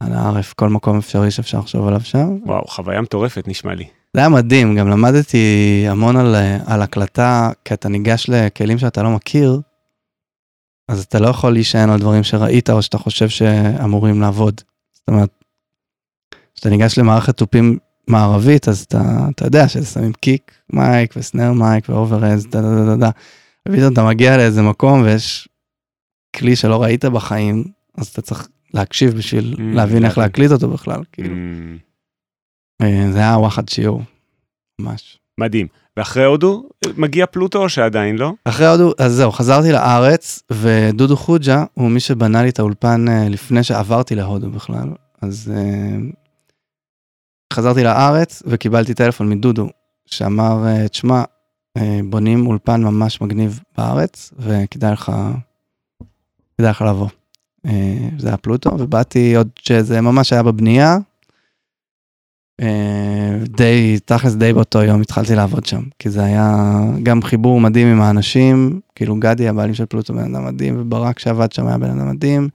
על 0.00 0.12
הערף, 0.12 0.52
כל 0.52 0.68
מקום 0.68 0.98
אפשרי 0.98 1.30
שאפשר 1.30 1.58
לחשוב 1.58 1.86
עליו 1.86 2.00
שם. 2.00 2.38
וואו, 2.46 2.64
חוויה 2.68 3.00
מטורפת 3.00 3.48
נשמע 3.48 3.74
לי. 3.74 3.84
זה 4.14 4.20
היה 4.20 4.28
מדהים, 4.28 4.76
גם 4.76 4.88
למדתי 4.88 5.84
המון 5.88 6.16
על, 6.16 6.34
על 6.66 6.82
הקלטה, 6.82 7.50
כי 7.64 7.74
אתה 7.74 7.88
ניגש 7.88 8.26
לכלים 8.28 8.78
שאתה 8.78 9.02
לא 9.02 9.10
מכיר, 9.10 9.60
אז 10.88 11.02
אתה 11.02 11.18
לא 11.20 11.28
יכול 11.28 11.52
להישען 11.52 11.90
על 11.90 12.00
דברים 12.00 12.22
שראית 12.22 12.70
או 12.70 12.82
שאתה 12.82 12.98
חושב 12.98 13.28
שאמורים 13.28 14.20
לעבוד. 14.20 14.60
זאת 14.92 15.08
אומרת, 15.08 15.44
כשאתה 16.54 16.70
ניגש 16.70 16.98
למערכת 16.98 17.36
תופים 17.36 17.78
מערבית, 18.08 18.68
אז 18.68 18.80
אתה, 18.82 19.02
אתה 19.30 19.46
יודע 19.46 19.68
ששמים 19.68 20.12
kick 20.12 20.52
mic 20.72 21.14
ו 21.16 21.22
snare 21.22 21.52
mic 21.52 21.88
ו 21.88 21.96
overs, 21.96 22.46
דה 22.46 22.60
דה 22.60 22.84
דה 22.84 22.96
דה, 22.96 23.10
ופתאום 23.68 23.92
אתה 23.92 24.04
מגיע 24.04 24.36
לאיזה 24.36 24.62
מקום 24.62 25.02
ויש 25.02 25.48
כלי 26.36 26.56
שלא 26.56 26.82
ראית 26.82 27.04
בחיים, 27.04 27.64
אז 27.98 28.06
אתה 28.06 28.22
צריך 28.22 28.48
להקשיב 28.74 29.14
בשביל 29.16 29.54
Mm, 29.58 29.60
להבין 29.76 30.04
איך 30.04 30.12
הבנתי. 30.18 30.20
להקליט 30.20 30.50
אותו 30.50 30.68
בכלל, 30.70 31.00
כאילו. 31.12 31.34
Mm, 31.34 32.82
אה, 32.82 33.12
זה 33.12 33.18
היה 33.18 33.38
וואחד 33.38 33.68
שיעור, 33.68 34.02
ממש. 34.80 35.18
מדהים. 35.40 35.66
ואחרי 35.96 36.24
הודו 36.24 36.68
מגיע 36.96 37.26
פלוטו 37.26 37.62
או 37.62 37.68
שעדיין 37.68 38.18
לא? 38.18 38.32
אחרי 38.44 38.66
הודו, 38.66 38.92
אז 38.98 39.12
זהו, 39.12 39.32
חזרתי 39.32 39.72
לארץ, 39.72 40.42
ודודו 40.50 41.16
חוג'ה 41.16 41.64
הוא 41.74 41.90
מי 41.90 42.00
שבנה 42.00 42.42
לי 42.42 42.48
את 42.48 42.58
האולפן 42.58 43.08
אה, 43.08 43.28
לפני 43.28 43.62
שעברתי 43.64 44.14
להודו 44.14 44.50
בכלל. 44.50 44.88
אז 45.22 45.52
אה, 45.56 45.96
חזרתי 47.52 47.84
לארץ 47.84 48.42
וקיבלתי 48.46 48.94
טלפון 48.94 49.30
מדודו, 49.30 49.68
שאמר, 50.06 50.66
אה, 50.66 50.88
תשמע, 50.88 51.22
בונים 52.04 52.46
אולפן 52.46 52.82
ממש 52.82 53.20
מגניב 53.20 53.60
בארץ, 53.78 54.32
וכדאי 54.38 54.92
לך, 54.92 55.12
כדאי 56.58 56.70
לך 56.70 56.82
לבוא. 56.82 57.08
זה 58.18 58.28
היה 58.28 58.36
פלוטו, 58.36 58.70
ובאתי 58.78 59.36
עוד 59.36 59.48
שזה 59.58 60.00
ממש 60.00 60.32
היה 60.32 60.42
בבנייה. 60.42 60.98
אה, 62.60 63.38
די, 63.48 63.98
תכלס 64.04 64.34
די 64.34 64.52
באותו 64.52 64.82
יום 64.82 65.00
התחלתי 65.00 65.34
לעבוד 65.34 65.66
שם, 65.66 65.82
כי 65.98 66.10
זה 66.10 66.24
היה 66.24 66.70
גם 67.02 67.22
חיבור 67.22 67.60
מדהים 67.60 67.86
עם 67.86 68.00
האנשים, 68.00 68.80
כאילו 68.94 69.16
גדי 69.16 69.48
הבעלים 69.48 69.74
של 69.74 69.86
פלוטו 69.86 70.14
בן 70.14 70.34
אדם 70.34 70.44
מדהים, 70.44 70.80
וברק 70.80 71.18
שעבד 71.18 71.52
שם 71.52 71.66
היה 71.66 71.78
בן 71.78 71.90
אדם 71.90 72.10
מדהים. 72.10 72.48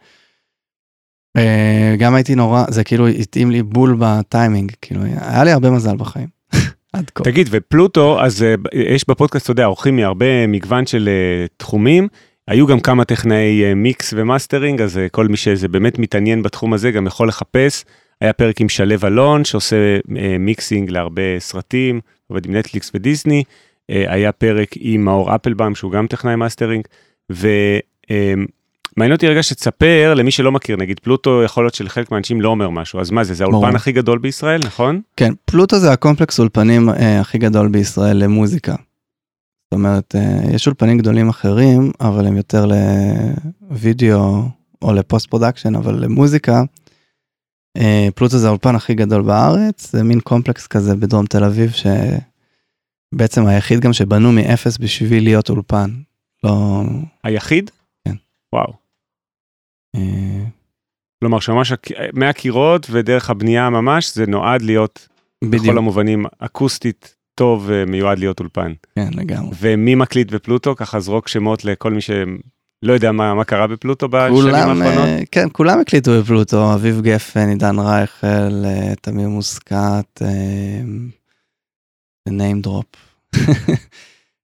אה, 1.37 1.95
גם 1.99 2.15
הייתי 2.15 2.35
נורא, 2.35 2.63
זה 2.69 2.83
כאילו 2.83 3.07
התאים 3.07 3.51
לי 3.51 3.63
בול 3.63 3.95
בטיימינג, 3.99 4.71
כאילו 4.81 5.01
היה 5.21 5.43
לי 5.43 5.51
הרבה 5.51 5.71
מזל 5.71 5.95
בחיים, 5.97 6.27
עד 6.93 7.09
כה. 7.15 7.23
תגיד, 7.23 7.47
ופלוטו, 7.51 8.21
אז 8.21 8.43
אה, 8.43 8.55
יש 8.73 9.05
בפודקאסט, 9.09 9.45
אתה 9.45 9.51
יודע, 9.51 9.65
אורחים 9.65 9.95
מהרבה 9.95 10.47
מגוון 10.47 10.85
של 10.85 11.09
תחומים. 11.57 12.07
היו 12.47 12.67
גם 12.67 12.79
כמה 12.79 13.05
טכנאי 13.05 13.73
mix 13.73 14.13
ו 14.17 14.23
mastering, 14.23 14.81
אז 14.81 14.99
כל 15.11 15.27
מי 15.27 15.37
שזה 15.37 15.67
באמת 15.67 15.99
מתעניין 15.99 16.43
בתחום 16.43 16.73
הזה 16.73 16.91
גם 16.91 17.07
יכול 17.07 17.27
לחפש. 17.27 17.85
היה 18.21 18.33
פרק 18.33 18.61
עם 18.61 18.69
שלו 18.69 18.95
אלון 19.03 19.45
שעושה 19.45 19.75
אה, 20.17 20.37
mixing 20.39 20.89
להרבה 20.89 21.39
סרטים, 21.39 21.99
עובד 22.27 22.45
עם 22.45 22.55
נטפליקס 22.55 22.91
ודיסני. 22.93 23.43
אה, 23.89 24.03
היה 24.07 24.31
פרק 24.31 24.69
עם 24.79 25.05
מאור 25.05 25.35
אפלבאום 25.35 25.75
שהוא 25.75 25.91
גם 25.91 26.07
טכנאי 26.07 26.35
מאסטרינג. 26.35 26.83
ומעניין 27.29 29.11
אותי 29.11 29.27
רגע 29.27 29.43
שתספר 29.43 30.13
למי 30.13 30.31
שלא 30.31 30.51
מכיר, 30.51 30.77
נגיד 30.77 30.99
פלוטו 30.99 31.43
יכול 31.43 31.63
להיות 31.63 31.73
שלחלק 31.73 32.11
מהאנשים 32.11 32.41
לא 32.41 32.49
אומר 32.49 32.69
משהו, 32.69 32.99
אז 32.99 33.11
מה 33.11 33.23
זה, 33.23 33.33
זה 33.33 33.43
האולפן. 33.43 33.75
הכי 33.75 33.91
גדול 33.91 34.19
בישראל, 34.19 34.61
נכון? 34.65 35.01
כן, 35.17 35.33
פלוטו 35.45 35.79
זה 35.79 35.91
הקומפלקס 35.91 36.39
אולפנים 36.39 36.89
אה, 36.89 37.19
הכי 37.19 37.37
גדול 37.37 37.67
בישראל 37.67 38.17
למוזיקה. 38.17 38.71
זאת 38.71 39.73
אומרת, 39.73 40.15
אה, 40.15 40.55
יש 40.55 40.67
אולפנים 40.67 40.97
גדולים 40.97 41.29
אחרים, 41.29 41.91
אבל 42.01 42.27
הם 42.27 42.37
יותר 42.37 42.65
לוידאו 43.71 44.43
או 44.81 44.93
ל 44.93 45.00
post 45.00 45.29
production, 45.29 45.75
אבל 45.75 46.03
למוזיקה, 46.03 46.53
אה, 46.53 46.63
פלוטו 48.15 48.37
זה 48.37 48.47
האולפן 48.47 48.75
הכי 48.75 48.93
גדול 48.93 49.21
בארץ, 49.21 49.91
זה 49.91 50.03
מין 50.03 50.19
קומפלקס 50.19 50.67
כזה 50.67 50.95
בדרום 50.95 51.25
תל 51.25 51.43
אביב, 51.43 51.71
שבעצם 53.13 53.45
היחיד 53.45 53.79
גם 53.79 53.93
שבנו 53.93 54.31
מאפס 54.31 54.77
בשביל 54.77 55.23
להיות 55.23 55.49
אולפן. 55.49 55.89
לא... 56.43 56.83
היחיד? 57.23 57.71
כן. 58.07 58.15
וואו. 58.53 58.73
אה, 59.95 60.43
כלומר 61.19 61.39
שממש 61.39 61.71
הק- 61.71 61.91
מהקירות 62.13 62.87
ודרך 62.91 63.29
הבנייה 63.29 63.69
ממש 63.69 64.15
זה 64.15 64.25
נועד 64.27 64.61
להיות 64.61 65.07
בדיוק, 65.43 65.63
בכל 65.65 65.77
המובנים 65.77 66.25
אקוסטית 66.39 67.15
טוב 67.35 67.63
ומיועד 67.67 68.19
להיות 68.19 68.39
אולפן. 68.39 68.73
כן, 68.95 69.09
לגמרי. 69.13 69.49
ומי 69.59 69.95
מקליט 69.95 70.31
בפלוטו? 70.31 70.75
ככה 70.75 70.99
זרוק 70.99 71.27
שמות 71.27 71.65
לכל 71.65 71.91
מי 71.93 72.01
שלא 72.85 72.93
יודע 72.93 73.11
מה, 73.11 73.33
מה 73.33 73.43
קרה 73.43 73.67
בפלוטו 73.67 74.07
בשנים 74.09 74.33
כולם, 74.35 74.55
האחרונות. 74.81 75.07
אה, 75.07 75.19
כן, 75.31 75.47
כולם 75.51 75.79
הקליטו 75.79 76.11
בפלוטו, 76.19 76.73
אביב 76.73 77.01
גפן, 77.01 77.49
עידן 77.49 77.79
רייכל, 77.79 78.25
אה, 78.65 78.93
תמיר 79.01 79.29
מוסקת, 79.29 80.21
אה, 80.21 80.81
name 82.29 82.67
drop. 82.67 82.97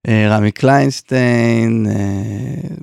אה, 0.07 0.27
רמי 0.29 0.51
קליינשטיין, 0.51 1.85
אה, 1.89 2.75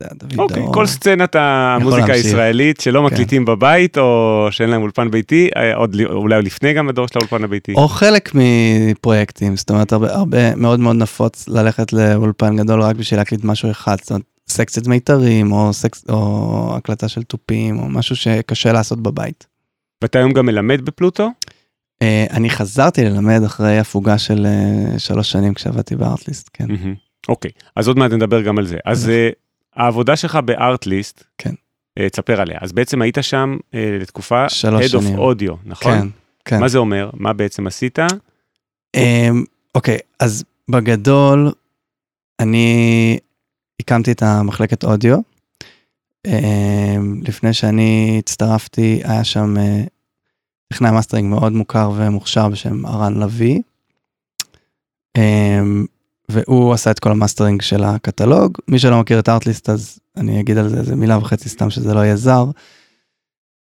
לא 0.00 0.08
דוד 0.14 0.38
אוקיי, 0.38 0.62
דור. 0.62 0.74
כל 0.74 0.86
סצנת 0.86 1.36
המוזיקה. 1.38 2.12
הישראלית 2.12 2.80
שלא 2.80 3.00
כן. 3.00 3.06
מקליטים 3.06 3.44
בבית 3.44 3.98
או 3.98 4.46
שאין 4.50 4.70
להם 4.70 4.82
אולפן 4.82 5.10
ביתי, 5.10 5.48
אה, 5.56 5.74
עוד 5.74 5.94
לי- 5.94 6.04
אולי 6.04 6.42
לפני 6.42 6.72
גם 6.72 6.88
הדור 6.88 7.06
של 7.06 7.18
האולפן 7.18 7.44
הביתי. 7.44 7.72
או 7.74 7.88
חלק 7.88 8.30
מפרויקטים, 8.34 9.56
זאת 9.56 9.70
אומרת, 9.70 9.92
הרבה, 9.92 10.14
הרבה 10.14 10.54
מאוד 10.56 10.80
מאוד 10.80 10.96
נפוץ 10.96 11.48
ללכת 11.48 11.92
לאולפן 11.92 12.56
גדול 12.56 12.82
רק 12.82 12.96
בשביל 12.96 13.20
להקליט 13.20 13.44
משהו 13.44 13.70
אחד, 13.70 13.96
זאת 14.00 14.10
אומרת, 14.10 14.22
סקציית 14.48 14.86
מיתרים, 14.86 15.52
או, 15.52 15.72
סקס, 15.72 16.04
או 16.08 16.76
הקלטה 16.76 17.08
של 17.08 17.22
תופים, 17.22 17.78
או 17.78 17.88
משהו 17.88 18.16
שקשה 18.16 18.72
לעשות 18.72 19.02
בבית. 19.02 19.46
ואתה 20.02 20.18
היום 20.18 20.32
גם 20.32 20.46
מלמד 20.46 20.80
בפלוטו? 20.80 21.28
Uh, 22.02 22.32
אני 22.32 22.50
חזרתי 22.50 23.04
ללמד 23.04 23.42
אחרי 23.46 23.78
הפוגה 23.78 24.18
של 24.18 24.46
uh, 24.46 24.98
שלוש 24.98 25.32
שנים 25.32 25.54
כשעבדתי 25.54 25.96
בארטליסט, 25.96 26.50
כן. 26.52 26.66
אוקיי, 27.28 27.50
אז 27.76 27.88
עוד 27.88 27.98
מעט 27.98 28.12
נדבר 28.12 28.42
גם 28.42 28.58
על 28.58 28.66
זה. 28.66 28.78
אז 28.84 29.08
אה, 29.08 29.30
העבודה 29.76 30.16
שלך 30.16 30.38
בארטליסט, 30.44 31.24
כן. 31.38 31.54
אה, 31.98 32.08
תספר 32.10 32.40
עליה. 32.40 32.58
אז 32.60 32.72
בעצם 32.72 33.02
היית 33.02 33.18
שם 33.20 33.56
אה, 33.74 33.98
לתקופה 34.00 34.48
שלוש 34.48 34.84
Head 34.84 34.98
of 34.98 35.02
שנים. 35.02 35.18
Audio, 35.18 35.52
נכון? 35.64 35.92
כן, 35.92 36.08
כן. 36.44 36.60
מה 36.60 36.68
זה 36.68 36.78
אומר? 36.78 37.10
מה 37.14 37.32
בעצם 37.32 37.66
עשית? 37.66 37.98
אמ, 38.96 39.44
אוקיי, 39.74 39.98
אז 40.20 40.44
בגדול, 40.70 41.52
אני 42.40 43.18
הקמתי 43.80 44.12
את 44.12 44.22
המחלקת 44.22 44.84
אודיו. 44.84 45.18
אמ, 46.26 47.20
לפני 47.22 47.52
שאני 47.52 48.16
הצטרפתי, 48.18 49.00
היה 49.04 49.24
שם 49.24 49.58
אה, 49.58 49.84
טכנאי 50.68 50.90
מאסטרינג 50.90 51.30
מאוד 51.30 51.52
מוכר 51.52 51.92
ומוכשר 51.96 52.48
בשם 52.48 52.86
ארן 52.86 53.22
לביא. 53.22 53.60
אמ, 55.16 55.86
והוא 56.28 56.72
עשה 56.72 56.90
את 56.90 56.98
כל 56.98 57.10
המאסטרינג 57.10 57.62
של 57.62 57.84
הקטלוג. 57.84 58.58
מי 58.68 58.78
שלא 58.78 59.00
מכיר 59.00 59.18
את 59.18 59.28
ארטליסט, 59.28 59.70
אז 59.70 59.98
אני 60.16 60.40
אגיד 60.40 60.58
על 60.58 60.68
זה 60.68 60.76
איזה 60.76 60.96
מילה 60.96 61.18
וחצי 61.18 61.48
סתם 61.48 61.70
שזה 61.70 61.94
לא 61.94 62.00
יהיה 62.00 62.16
זר. 62.16 62.44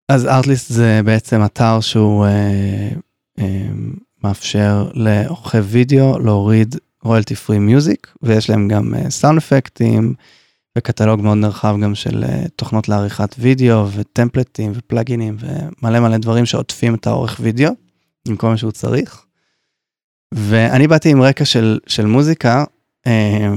אז 0.08 0.26
ארטליסט 0.26 0.72
זה 0.72 1.00
בעצם 1.04 1.44
אתר 1.44 1.80
שהוא 1.80 2.26
אה, 2.26 2.88
אה, 3.38 3.68
מאפשר 4.24 4.90
לעורכי 4.94 5.58
וידאו 5.58 6.18
להוריד 6.18 6.76
royalty 7.06 7.34
free 7.34 7.58
music, 7.58 8.14
ויש 8.22 8.50
להם 8.50 8.68
גם 8.68 8.94
סאונד 9.08 9.38
אפקטים, 9.38 10.14
וקטלוג 10.78 11.20
מאוד 11.20 11.38
נרחב 11.38 11.76
גם 11.82 11.94
של 11.94 12.24
אה, 12.24 12.44
תוכנות 12.56 12.88
לעריכת 12.88 13.34
וידאו, 13.38 13.86
וטמפלטים, 13.92 14.72
ופלאגינים, 14.74 15.36
ומלא 15.40 16.00
מלא 16.00 16.16
דברים 16.16 16.46
שעוטפים 16.46 16.94
את 16.94 17.06
העורך 17.06 17.36
וידאו, 17.40 17.70
עם 18.28 18.36
כל 18.36 18.48
מה 18.48 18.56
שהוא 18.56 18.72
צריך. 18.72 19.24
ואני 20.34 20.88
באתי 20.88 21.10
עם 21.10 21.22
רקע 21.22 21.44
של, 21.44 21.78
של 21.86 22.06
מוזיקה, 22.06 22.64
אה, 23.06 23.48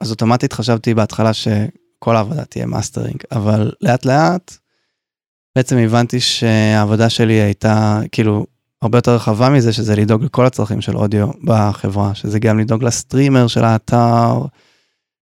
אז 0.00 0.10
אוטומטית 0.10 0.52
חשבתי 0.52 0.94
בהתחלה 0.94 1.32
ש... 1.32 1.48
כל 2.02 2.16
העבודה 2.16 2.44
תהיה 2.44 2.66
מאסטרינג, 2.66 3.16
אבל 3.32 3.72
לאט 3.80 4.04
לאט 4.04 4.56
בעצם 5.56 5.76
הבנתי 5.76 6.20
שהעבודה 6.20 7.10
שלי 7.10 7.32
הייתה 7.32 8.00
כאילו 8.12 8.46
הרבה 8.82 8.98
יותר 8.98 9.14
רחבה 9.14 9.50
מזה, 9.50 9.72
שזה 9.72 9.96
לדאוג 9.96 10.24
לכל 10.24 10.46
הצרכים 10.46 10.80
של 10.80 10.96
אודיו 10.96 11.30
בחברה, 11.44 12.14
שזה 12.14 12.38
גם 12.38 12.58
לדאוג 12.58 12.84
ל 12.84 12.91
streamer 12.91 13.46
של 13.46 13.64
האתר, 13.64 14.42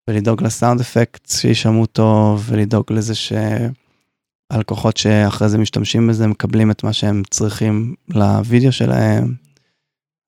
ולדאוג 0.07 0.43
ל 0.43 0.50
sound 0.50 0.81
effects 0.81 1.29
שישמעו 1.29 1.85
טוב, 1.85 2.45
ולדאוג 2.49 2.85
לזה 2.89 3.13
שהלקוחות 3.15 4.97
שאחרי 4.97 5.49
זה 5.49 5.57
משתמשים 5.57 6.07
בזה 6.07 6.27
מקבלים 6.27 6.71
את 6.71 6.83
מה 6.83 6.93
שהם 6.93 7.23
צריכים 7.29 7.95
לוידאו 8.09 8.71
שלהם. 8.71 9.33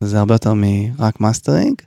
זה 0.03 0.19
הרבה 0.19 0.33
יותר 0.33 0.53
מרק 0.55 1.21
מאסטרינג. 1.21 1.81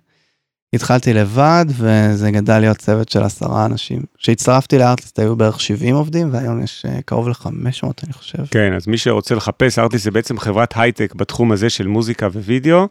התחלתי 0.75 1.14
לבד 1.14 1.64
וזה 1.69 2.31
גדל 2.31 2.59
להיות 2.59 2.76
צוות 2.76 3.09
של 3.09 3.23
עשרה 3.23 3.67
אנשים. 3.67 4.02
כשהצטרפתי 4.19 4.79
לארטליסט 4.78 5.19
היו 5.19 5.37
בערך 5.37 5.61
70 5.61 5.95
עובדים 5.95 6.29
והיום 6.33 6.62
יש 6.62 6.87
אה, 6.87 7.02
קרוב 7.02 7.29
ל-500 7.29 7.87
אני 8.05 8.12
חושב. 8.12 8.38
כן, 8.50 8.75
אז 8.75 8.87
מי 8.87 8.99
שרוצה 8.99 9.35
לחפש, 9.35 9.79
ארטיסט 9.79 10.05
זה 10.05 10.11
בעצם 10.11 10.38
חברת 10.38 10.75
הייטק 10.76 11.14
בתחום 11.14 11.52
הזה 11.52 11.71
של 11.71 11.87
מוזיקה 11.87 12.26
ווידאו, 12.26 12.88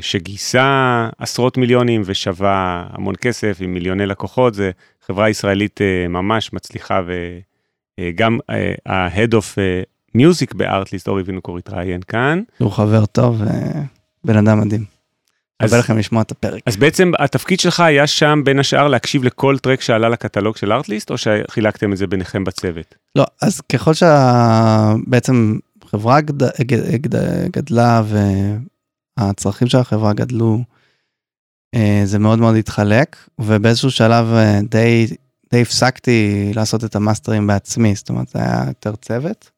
שגייסה 0.00 1.08
עשרות 1.18 1.56
מיליונים 1.56 2.02
ושווה 2.04 2.86
המון 2.90 3.14
כסף 3.20 3.58
עם 3.60 3.74
מיליוני 3.74 4.06
לקוחות, 4.06 4.54
זה 4.54 4.70
חברה 5.06 5.28
ישראלית 5.30 5.80
uh, 5.80 6.08
ממש 6.08 6.52
מצליחה 6.52 7.00
וגם 8.00 8.38
ה-Head 8.86 9.32
of 9.32 9.58
Music 10.16 10.56
בארטליסט, 10.56 11.08
אורי 11.08 11.22
וינוקור 11.22 11.58
התראיין 11.58 12.00
כאן. 12.02 12.42
הוא 12.58 12.72
חבר 12.72 13.06
טוב 13.06 13.42
ובן 14.24 14.36
אדם 14.36 14.60
מדהים. 14.60 14.99
אז- 15.64 15.74
לכם 15.74 15.98
לשמוע 15.98 16.22
את 16.22 16.30
הפרק. 16.30 16.62
אז 16.66 16.76
בעצם 16.76 17.12
התפקיד 17.18 17.60
שלך 17.60 17.80
היה 17.80 18.06
שם 18.06 18.40
בין 18.44 18.58
השאר 18.58 18.88
להקשיב 18.88 19.24
לכל 19.24 19.58
טרק 19.58 19.80
שעלה 19.80 20.08
לקטלוג 20.08 20.56
של 20.56 20.72
ארטליסט, 20.72 21.10
או 21.10 21.16
שחילקתם 21.18 21.92
את 21.92 21.96
זה 21.96 22.06
ביניכם 22.06 22.44
בצוות? 22.44 22.94
לא, 23.16 23.24
אז 23.42 23.60
ככל 23.60 23.92
שבעצם 23.94 25.58
חברה 25.84 26.20
גד, 26.20 26.42
גד, 26.60 26.96
גד, 26.96 27.20
גדלה 27.50 28.02
והצרכים 29.18 29.68
של 29.68 29.78
החברה 29.78 30.12
גדלו, 30.12 30.58
אה, 31.74 32.02
זה 32.04 32.18
מאוד 32.18 32.38
מאוד 32.38 32.56
התחלק, 32.56 33.16
ובאיזשהו 33.38 33.90
שלב 33.90 34.26
אה, 34.32 34.60
די, 34.70 35.06
די 35.52 35.62
הפסקתי 35.62 36.50
לעשות 36.54 36.84
את 36.84 36.96
המאסטרים 36.96 37.46
בעצמי, 37.46 37.94
זאת 37.94 38.08
אומרת, 38.08 38.28
זה 38.28 38.38
היה 38.38 38.64
יותר 38.68 38.96
צוות. 38.96 39.50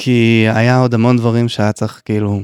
כי 0.00 0.46
היה 0.54 0.78
עוד 0.78 0.94
המון 0.94 1.16
דברים 1.16 1.48
שהיה 1.48 1.72
צריך 1.72 2.02
כאילו 2.04 2.40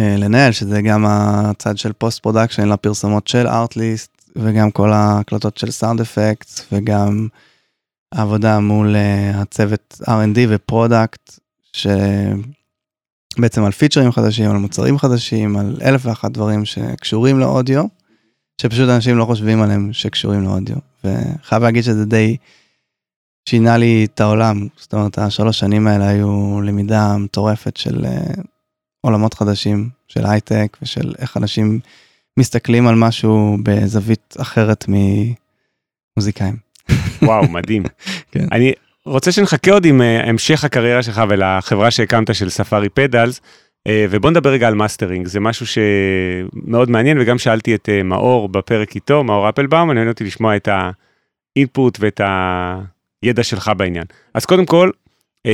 לנהל, 0.00 0.52
שזה 0.52 0.82
גם 0.82 1.04
הצד 1.06 1.78
של 1.78 1.92
post 1.92 2.22
production 2.22 2.68
לפרסומות 2.68 3.28
של 3.28 3.46
ארטליסט, 3.46 4.16
וגם 4.36 4.70
כל 4.70 4.92
ההקלטות 4.92 5.58
של 5.58 5.70
sound 5.70 6.00
effects, 6.00 6.66
וגם 6.72 7.28
העבודה 8.12 8.60
מול 8.60 8.94
אה, 8.94 9.36
הצוות 9.36 10.00
R&D 10.02 10.38
ו 10.48 10.58
product, 10.58 11.38
שבעצם 11.72 13.64
על 13.64 13.72
פיצ'רים 13.72 14.12
חדשים, 14.12 14.50
על 14.50 14.56
מוצרים 14.56 14.98
חדשים, 14.98 15.56
על 15.56 15.78
אלף 15.82 16.06
ואחת 16.06 16.30
דברים 16.30 16.64
שקשורים 16.64 17.38
לאודיו, 17.38 17.84
שפשוט 18.60 18.88
אנשים 18.88 19.16
לא 19.16 19.24
חושבים 19.24 19.62
עליהם 19.62 19.92
שקשורים 19.92 20.42
לאודיו. 20.42 20.76
וחייב 21.04 21.62
להגיד 21.62 21.82
שזה 21.82 22.04
די 22.04 22.36
שינה 23.48 23.76
לי 23.76 24.06
את 24.12 24.20
העולם, 24.20 24.66
זאת 24.76 24.94
אומרת, 24.94 25.18
השלוש 25.18 25.58
שנים 25.58 25.86
האלה 25.86 26.08
היו 26.08 26.60
למידה 26.60 27.16
מטורפת 27.16 27.76
של 27.76 28.04
אה, 28.04 28.40
עולמות 29.00 29.34
חדשים, 29.34 29.88
של 30.08 30.26
הייטק 30.26 30.76
ושל 30.82 31.14
איך 31.18 31.36
אנשים 31.36 31.80
מסתכלים 32.36 32.86
על 32.86 32.94
משהו 32.94 33.56
בזווית 33.62 34.36
אחרת 34.38 34.84
ממוזיקאים. 36.16 36.56
וואו, 37.22 37.48
מדהים. 37.48 37.82
כן. 38.32 38.46
אני 38.52 38.72
רוצה 39.04 39.32
שנחכה 39.32 39.70
עוד 39.72 39.84
עם 39.84 40.02
אה, 40.02 40.28
המשך 40.28 40.64
הקריירה 40.64 41.02
שלך 41.02 41.22
ולחברה 41.28 41.90
שהקמת 41.90 42.34
של 42.34 42.50
Safari 42.50 42.88
Pedals, 42.88 43.40
אה, 43.86 44.06
ובוא 44.10 44.30
נדבר 44.30 44.50
רגע 44.50 44.68
על 44.68 44.74
מאסטרינג, 44.74 45.26
זה 45.26 45.40
משהו 45.40 45.66
שמאוד 45.66 46.90
מעניין, 46.90 47.20
וגם 47.20 47.38
שאלתי 47.38 47.74
את 47.74 47.88
אה, 47.88 48.02
מאור 48.02 48.48
בפרק 48.48 48.94
איתו, 48.94 49.24
מאור 49.24 49.48
אפלבאום, 49.48 49.88
מעניין 49.88 50.08
אותי 50.08 50.24
לשמוע 50.24 50.56
את 50.56 50.68
ה 51.56 51.63
input 51.63 51.98
ואת 52.00 52.20
הידע 53.22 53.42
שלך 53.42 53.70
בעניין. 53.76 54.04
אז 54.34 54.46
קודם 54.46 54.66
כל, 54.66 54.90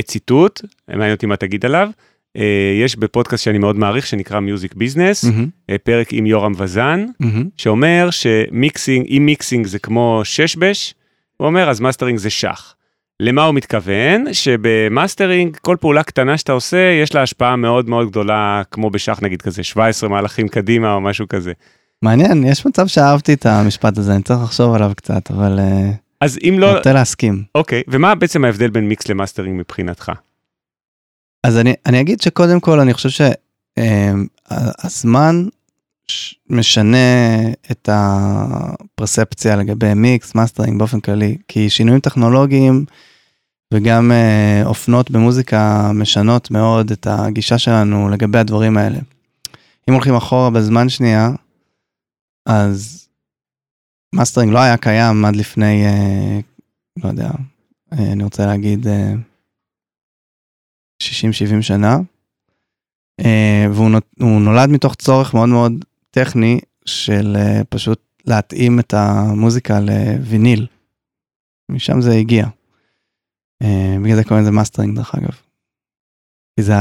ציטוט, 0.03 0.61
מעניין 0.87 1.11
אותי 1.11 1.25
מה 1.25 1.37
תגיד 1.37 1.65
עליו. 1.65 1.89
אה, 2.37 2.43
יש 2.83 2.95
בפודקאסט 2.95 3.43
שאני 3.43 3.57
מאוד 3.57 3.75
מעריך, 3.75 4.07
שנקרא 4.07 4.39
Music 4.39 4.73
Business, 4.73 5.23
מהמם, 5.23 5.47
פרק 5.83 6.13
עם 6.13 6.25
יורם 6.25 6.51
וזאן, 6.57 7.05
מהמם. 7.19 7.49
שאומר 7.57 8.07
ש 8.11 8.32
mixing, 8.32 9.07
אם 9.09 9.25
mixing 9.25 9.67
זה 9.67 9.79
כמו 9.79 10.21
שש-בש, 10.23 10.93
הוא 11.37 11.47
אומר 11.47 11.69
אז 11.69 11.79
מאסטרינג 11.79 12.19
זה 12.19 12.29
שח. 12.29 12.75
למה 13.19 13.43
הוא 13.43 13.55
מתכוון? 13.55 14.33
שבמאסטרינג 14.33 15.57
כל 15.61 15.77
פעולה 15.79 16.03
קטנה 16.03 16.37
שאתה 16.37 16.51
עושה 16.51 16.99
יש 17.03 17.15
לה 17.15 17.21
השפעה 17.21 17.55
מאוד 17.55 17.89
מאוד 17.89 18.09
גדולה 18.09 18.61
כמו 18.71 18.89
בשח 18.89 19.19
נגיד 19.21 19.41
כזה 19.41 19.63
17 19.63 20.09
מהלכים 20.09 20.47
קדימה 20.47 20.93
או 20.93 21.01
משהו 21.01 21.27
כזה. 21.27 21.53
מעניין, 22.01 22.43
יש 22.43 22.65
מצב 22.65 22.87
שאהבתי 22.87 23.33
את 23.33 23.45
המשפט 23.45 23.97
הזה, 23.97 24.15
אני 24.15 24.23
צריך 24.23 24.39
לחשוב 24.43 24.73
עליו 24.73 24.91
קצת, 24.95 25.31
אבל 25.31 25.59
אה, 25.59 25.91
אז 26.21 26.39
אם 26.43 26.55
לא, 26.59 26.73
נוטה 26.73 26.93
להסכים. 26.93 27.43
אוקיי, 27.55 27.81
ומה 27.87 28.15
בעצם 28.15 28.45
ההבדל 28.45 28.69
בין 28.69 28.87
mix 28.87 29.09
ל 29.09 29.14
mastering 29.14 29.59
מבחינתך? 29.59 30.11
אז 31.43 31.57
אני, 31.57 31.73
אני 31.85 32.01
אגיד 32.01 32.21
שקודם 32.21 32.59
כל, 32.59 32.79
אני 32.79 32.93
חושב 32.93 33.27
שהזמן 34.49 35.47
משנה 36.49 36.97
את 37.71 37.89
ה 37.91 38.06
perception 38.06 39.55
לגבי 39.55 39.93
מיקס, 39.93 40.35
מאסטרינג 40.35 40.79
באופן 40.79 40.99
כללי, 40.99 41.37
כי 41.47 41.69
שינויים 41.69 41.99
טכנולוגיים 41.99 42.85
וגם 43.73 44.11
אה, 44.11 44.61
אופנות 44.65 45.11
במוזיקה 45.11 45.91
משנות 45.93 46.51
מאוד 46.51 46.91
את 46.91 47.07
הגישה 47.09 47.57
שלנו 47.57 48.09
לגבי 48.09 48.37
הדברים 48.37 48.77
האלה. 48.77 48.99
אם 49.89 49.93
הולכים 49.93 50.15
אחורה 50.15 50.49
בזמן 50.49 50.89
שנייה, 50.89 51.29
אז 52.45 53.07
מאסטרינג 54.15 54.53
לא 54.53 54.59
היה 54.59 54.77
קיים 54.77 55.25
עד 55.25 55.35
לפני, 55.35 55.85
אה, 55.85 56.39
לא 57.03 57.09
יודע, 57.09 57.29
אה, 57.93 58.11
אני 58.11 58.23
רוצה 58.23 58.45
להגיד, 58.45 58.87
60-70 61.57 61.61
שנה, 61.61 61.97
אה, 63.19 63.65
והוא 63.71 64.41
נולד 64.41 64.69
מתוך 64.69 64.95
צורך 64.95 65.33
מאוד 65.33 65.49
מאוד 65.49 65.85
טכני 66.11 66.59
של 66.85 67.35
אה, 67.35 67.61
פשוט 67.69 67.99
להתאים 68.25 68.79
את 68.79 68.93
המוזיקה 68.93 69.79
לוויניל. 69.79 70.67
משם 71.69 72.01
זה 72.01 72.13
הגיע. 72.13 72.47
אה, 73.63 73.95
בגלל 74.03 74.15
זה 74.15 74.23
קוראים 74.23 74.43
לזה 74.43 74.51
מאסטרינג 74.51 74.95
דרך 74.95 75.15
אגב. 75.15 75.37
כי 76.55 76.63
זה 76.63 76.73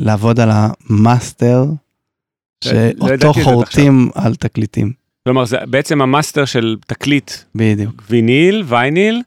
לעבוד 0.00 0.40
על 0.40 0.50
המאסטר, 0.52 1.64
שאותו 1.64 3.32
חורטים 3.32 4.10
על 4.14 4.34
תקליטים. 4.34 4.92
כלומר 5.24 5.44
זה 5.44 5.56
בעצם 5.70 6.02
המאסטר 6.02 6.44
של 6.44 6.76
תקליט 6.86 7.30
בדיוק, 7.54 8.02
ויניל, 8.10 8.62
וייניל, 8.66 9.22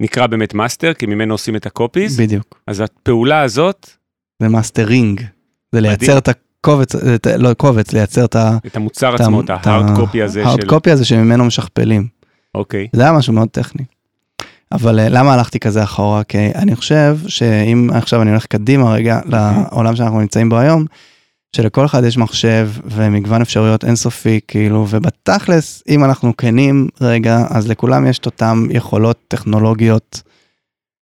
נקרא 0.00 0.26
באמת 0.26 0.54
מאסטר 0.54 0.94
כי 0.94 1.06
ממנו 1.06 1.34
עושים 1.34 1.56
את 1.56 1.66
ה 1.66 1.73
copies, 1.73 2.20
בדיוק. 2.20 2.60
אז 2.66 2.80
הפעולה 2.80 3.40
הזאת, 3.40 3.90
זה 4.42 4.48
מאסטרינג. 4.48 5.20
זה 5.20 5.26
מדהים. 5.80 5.90
לייצר 5.90 6.18
את 6.18 6.28
הקובץ, 6.28 6.94
לא 7.38 7.54
קובץ, 7.54 7.92
לייצר 7.92 8.24
את 8.24 8.36
ה... 8.36 8.56
את 8.66 8.76
המוצר 8.76 9.14
את 9.14 9.20
עצמו, 9.20 9.40
את 9.40 9.50
ה 9.50 9.59
hard 9.59 9.96
copy 9.96 10.22
הזה 10.22 10.44
ה 10.44 10.47
hard 10.47 10.60
של, 10.60 10.68
copy 10.68 10.90
הזה 10.90 11.04
שממנו 11.04 11.44
משכפלים. 11.44 12.06
אוקיי, 12.54 12.88
זה 12.92 13.02
היה 13.02 13.12
משהו 13.12 13.32
מאוד 13.32 13.48
טכני. 13.48 13.84
אבל 14.72 14.98
אה, 14.98 15.08
למה 15.08 15.34
הלכתי 15.34 15.60
כזה 15.60 15.82
אחורה? 15.82 16.24
כי 16.24 16.38
אני 16.54 16.76
חושב 16.76 17.18
שאם 17.26 17.90
עכשיו 17.92 18.22
אני 18.22 18.30
הולך 18.30 18.46
קדימה 18.46 18.92
רגע 18.92 19.20
לעולם 19.26 19.96
שאנחנו 19.96 20.20
נמצאים 20.20 20.48
בו 20.48 20.58
היום, 20.58 20.84
שלכל 21.56 21.84
אחד 21.84 22.04
יש 22.04 22.16
מחשב 22.16 22.70
ומגוון 22.84 23.42
אפשרויות 23.42 23.84
אינסופי, 23.84 24.40
כאילו, 24.48 24.86
ובתכלס, 24.90 25.82
אם 25.88 26.04
אנחנו 26.04 26.36
כנים 26.36 26.88
רגע, 27.00 27.38
אז 27.50 27.68
לכולם 27.68 28.06
יש 28.06 28.18
את 28.18 28.26
אותם 28.26 28.66
יכולות 28.70 29.18
טכנולוגיות 29.28 30.22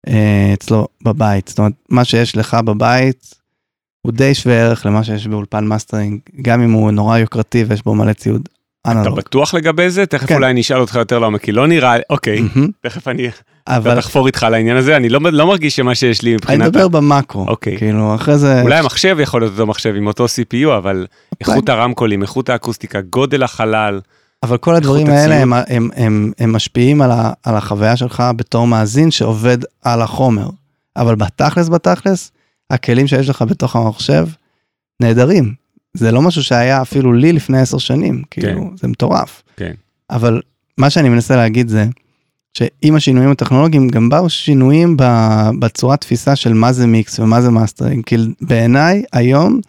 אה, 0.09 0.51
אצלו 0.55 0.89
בבית. 1.03 1.49
זאת 1.49 1.59
אומרת, 1.59 1.73
מה 1.89 2.05
שיש 2.05 2.37
לך 2.37 2.55
בבית 2.55 3.35
הוא 4.03 4.13
די 4.13 4.35
שווה 4.35 4.61
ערך 4.61 4.87
למה 4.87 5.05
שיש 5.05 5.27
באולפן 5.27 5.65
מאסטרינג, 5.65 6.21
גם 6.43 6.63
אם 6.63 6.73
הוא 6.73 6.91
נורא 6.91 7.19
יוקרתי 7.19 7.65
ויש 7.65 7.83
בו 7.83 7.95
מלא 7.95 8.13
ציוד 8.13 8.49
אאוטבורד 8.83 8.93
אנלוג. 8.93 9.17
בטוח 9.17 9.55
לגבי 9.55 9.91
זה? 9.91 10.07
תכף 10.07 10.27
כן. 10.27 10.35
אולי 10.35 10.51
אני 10.51 10.61
אשאל 10.61 10.81
אותך 10.81 10.95
יותר 10.95 11.19
לעומק, 11.19 11.43
כי 11.43 11.53
לא 11.53 11.67
נראה, 11.67 11.97
אוקיי, 12.11 12.41
מהמם. 12.41 12.69
תכף 12.83 13.09
אני 13.09 13.31
אבל 13.69 13.99
אחפור 13.99 14.27
איתך 14.27 14.43
על 14.43 14.55
העניין 14.55 14.77
הזה, 14.77 14.97
אני 14.97 15.09
לא 15.09 15.21
לא 15.33 15.47
מרגיש 15.47 15.77
שמה 15.77 15.95
שיש 15.95 16.23
לי 16.23 16.31
אני 16.31 16.37
מבחינת, 16.37 16.67
מדבר 16.69 16.89
במאקרו, 16.89 17.47
אוקיי. 17.49 17.79
כאילו 17.79 18.15
אחרי 18.15 18.39
זה, 18.39 18.63
אולי 18.63 18.79
המחשב 18.79 19.17
יכול 19.21 19.41
להיות 19.41 19.53
אותו 19.53 19.67
מחשב 19.67 19.95
עם 19.97 20.07
אותו 20.07 20.27
CPU, 20.27 20.77
אבל 20.77 21.07
איכות 21.41 21.69
הרמקולים, 21.69 22.23
איכות 22.23 22.49
האקוסטיקה, 22.49 23.01
גודל 23.01 23.43
החלל, 23.43 24.01
אבל 24.43 24.57
כל 24.57 24.75
הדברים 24.75 25.07
האלה. 25.07 25.35
הם, 25.35 25.53
הם, 25.53 25.91
הם, 25.97 26.33
הם 26.39 26.53
משפיעים 26.53 27.03
על, 27.03 27.11
ה, 27.11 27.33
על 27.45 27.57
החוויה 27.57 27.97
שלך 27.97 28.23
בתור 28.37 28.67
מאזין 28.67 29.11
שעובד 29.11 29.59
על 29.83 30.03
החומר. 30.03 30.49
אבל 30.97 31.15
בתכלס 31.15 31.69
בתכלס, 31.69 32.33
הכלים 32.71 33.07
שיש 33.07 33.29
לך 33.29 33.43
בתוך 33.43 33.77
המחשב 33.77 34.27
נהדרים. 35.03 35.55
זה 35.95 36.13
לא 36.13 36.23
משהו 36.23 36.43
שהיה 36.43 36.83
אפילו 36.83 37.13
לי 37.13 37.33
לפני 37.33 37.61
עשר 37.61 37.79
שנים, 37.79 38.23
כאילו, 38.31 38.71
זה 38.77 38.89
מטורף. 38.89 39.43
כן. 39.57 39.73
אבל 40.11 40.41
מה 40.79 40.91
שאני 40.91 41.09
מנסה 41.09 41.37
להגיד 41.37 41.69
זה, 41.69 41.87
שעם 42.55 42.95
השינויים 42.97 43.31
הטכנולוגיים 43.31 43.89
גם 43.89 44.09
באו 44.09 44.29
שינויים 44.29 44.97
בצורת 45.59 46.01
תפיסה 46.01 46.37
של 46.37 46.53
מה 46.53 46.73
זה 46.73 46.87
מיקס 46.87 47.19
ומה 47.19 47.43
זה 47.43 47.51
מאסטרינג, 47.51 48.05
כי 48.05 48.17
בעיניי 48.41 49.03
היום 49.13 49.61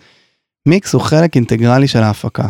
מיקס 0.65 0.93
הוא 0.93 1.01
חלק 1.01 1.35
אינטגרלי 1.35 1.87
של 1.87 1.99
ההפקה. 1.99 2.47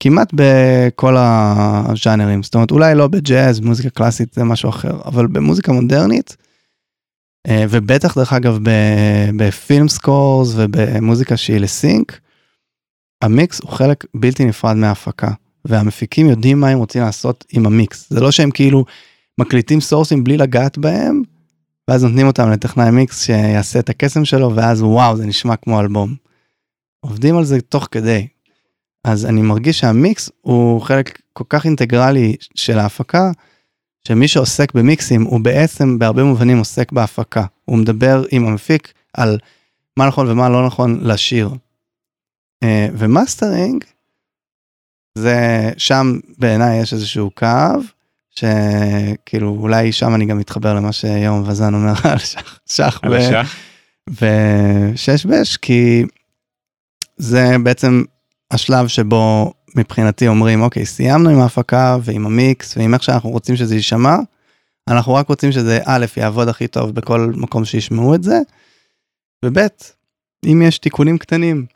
כמעט 0.00 0.28
בכל 0.34 1.16
הז'אנרים, 1.18 2.42
זאת 2.42 2.54
אומרת 2.54 2.70
אולי 2.70 2.94
לא 2.94 3.08
בג'אז, 3.08 3.60
מוזיקה 3.60 3.90
קלאסית 3.90 4.34
זה 4.34 4.44
משהו 4.44 4.68
אחר, 4.68 5.00
אבל 5.04 5.26
במוזיקה 5.26 5.72
מודרנית, 5.72 6.36
אה, 7.46 7.64
ובטח 7.70 8.18
דרך 8.18 8.32
אגב 8.32 8.58
ב 9.36 9.46
film 9.46 9.88
scores 9.88 10.52
ובמוזיקה 10.56 11.36
שהיא 11.36 11.58
ל 11.58 11.68
sync, 11.68 12.20
המיקס 13.22 13.60
הוא 13.60 13.70
חלק 13.70 14.04
בלתי 14.14 14.44
נפרד 14.44 14.76
מההפקה, 14.76 15.30
והמפיקים 15.64 16.28
יודעים 16.28 16.60
מה 16.60 16.68
הם 16.68 16.78
רוצים 16.78 17.02
לעשות 17.02 17.44
עם 17.52 17.66
המיקס, 17.66 18.06
זה 18.10 18.20
לא 18.20 18.30
שהם 18.30 18.50
כאילו 18.50 18.84
מקליטים 19.38 19.80
סורסים 19.80 20.24
בלי 20.24 20.36
לגעת 20.36 20.78
בהם, 20.78 21.22
ואז 21.88 22.04
נותנים 22.04 22.26
אותם 22.26 22.50
לטכנאי 22.50 22.90
מיקס 22.90 23.22
שיעשה 23.22 23.78
את 23.78 23.88
הקסם 23.88 24.24
שלו, 24.24 24.56
ואז 24.56 24.82
וואו 24.82 25.16
זה 25.16 25.26
נשמע 25.26 25.56
כמו 25.56 25.80
אלבום. 25.80 26.14
עובדים 27.00 27.36
על 27.36 27.44
זה 27.44 27.60
תוך 27.60 27.88
כדי. 27.90 28.26
אז 29.04 29.26
אני 29.26 29.42
מרגיש 29.42 29.78
שהמיקס 29.78 30.30
הוא 30.40 30.80
חלק 30.80 31.20
כל 31.32 31.44
כך 31.48 31.64
אינטגרלי 31.64 32.36
של 32.54 32.78
ההפקה, 32.78 33.30
שמי 34.08 34.28
שעוסק 34.28 34.74
במיקסים 34.74 35.22
הוא 35.22 35.40
בעצם 35.40 35.98
בהרבה 35.98 36.24
מובנים 36.24 36.58
עוסק 36.58 36.92
בהפקה. 36.92 37.44
הוא 37.64 37.78
מדבר 37.78 38.24
עם 38.30 38.46
המפיק 38.46 38.92
על 39.14 39.38
מה 39.96 40.06
נכון 40.06 40.30
ומה 40.30 40.48
לא 40.48 40.66
נכון 40.66 41.00
לשיר. 41.02 41.50
אה, 42.62 42.86
ומאסטרינג, 42.92 43.84
זה 45.18 45.70
שם 45.76 46.18
בעיניי 46.38 46.80
יש 46.80 46.92
איזשהו 46.92 47.30
קו, 47.30 47.46
שכאילו 48.30 49.56
אולי 49.60 49.92
שם 49.92 50.14
אני 50.14 50.26
גם 50.26 50.38
מתחבר 50.38 50.74
למה 50.74 50.92
שיובל 50.92 51.42
וזן 51.46 51.74
אומר 51.74 51.92
על 52.12 52.18
שח, 52.18 52.58
שח 52.66 53.00
ושש 54.10 55.26
בש, 55.26 55.56
כי 55.56 56.02
זה 57.16 57.56
בעצם 57.62 58.02
השלב 58.50 58.88
שבו 58.88 59.52
מבחינתי 59.76 60.28
אומרים 60.28 60.62
אוקיי 60.62 60.86
סיימנו 60.86 61.30
עם 61.30 61.40
ההפקה 61.40 61.96
ועם 62.02 62.26
המיקס 62.26 62.76
ועם 62.76 62.94
איך 62.94 63.02
שאנחנו 63.02 63.30
רוצים 63.30 63.56
שזה 63.56 63.74
יישמע. 63.74 64.16
אנחנו 64.88 65.14
רק 65.14 65.28
רוצים 65.28 65.52
שזה 65.52 65.78
א' 65.84 66.06
יעבוד 66.16 66.48
הכי 66.48 66.66
טוב 66.66 66.90
בכל 66.90 67.32
מקום 67.36 67.64
שישמעו 67.64 68.14
את 68.14 68.22
זה. 68.22 68.38
וב' 69.44 69.58
אם 70.46 70.62
יש 70.62 70.78
תיקונים 70.78 71.18
קטנים 71.18 71.66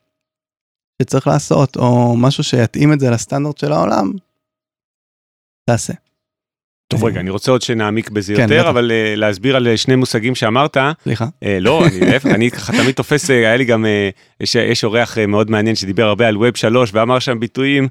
שצריך 1.02 1.26
לעשות 1.26 1.76
או 1.76 2.16
משהו 2.16 2.44
שיתאים 2.44 2.92
את 2.92 3.00
זה 3.00 3.10
לסטנדרט 3.10 3.58
של 3.58 3.72
העולם. 3.72 4.12
תעשה. 5.70 5.92
טוב 6.88 7.04
רגע 7.04 7.20
אני 7.20 7.30
רוצה 7.30 7.50
עוד 7.50 7.62
שנעמיק 7.62 8.10
בזה 8.10 8.34
כן, 8.36 8.42
יותר 8.42 8.70
אבל 8.70 8.90
uh, 8.90 9.18
להסביר 9.18 9.56
על 9.56 9.76
שני 9.76 9.96
מושגים 9.96 10.34
שאמרת. 10.34 10.76
סליחה. 11.02 11.24
Uh, 11.24 11.46
לא 11.60 11.86
אני 11.86 12.00
להפך 12.00 12.26
אני 12.26 12.50
ככה 12.50 12.72
תמיד 12.72 12.94
תופס 12.94 13.30
היה 13.30 13.56
לי 13.56 13.64
גם 13.64 13.84
uh, 13.84 14.40
יש, 14.40 14.54
יש 14.54 14.84
אורח 14.84 15.18
uh, 15.18 15.26
מאוד 15.26 15.50
מעניין 15.50 15.76
שדיבר 15.76 16.04
הרבה 16.04 16.28
על 16.28 16.36
ווב 16.36 16.56
3 16.56 16.90
ואמר 16.92 17.18
שם 17.18 17.40
ביטויים 17.40 17.88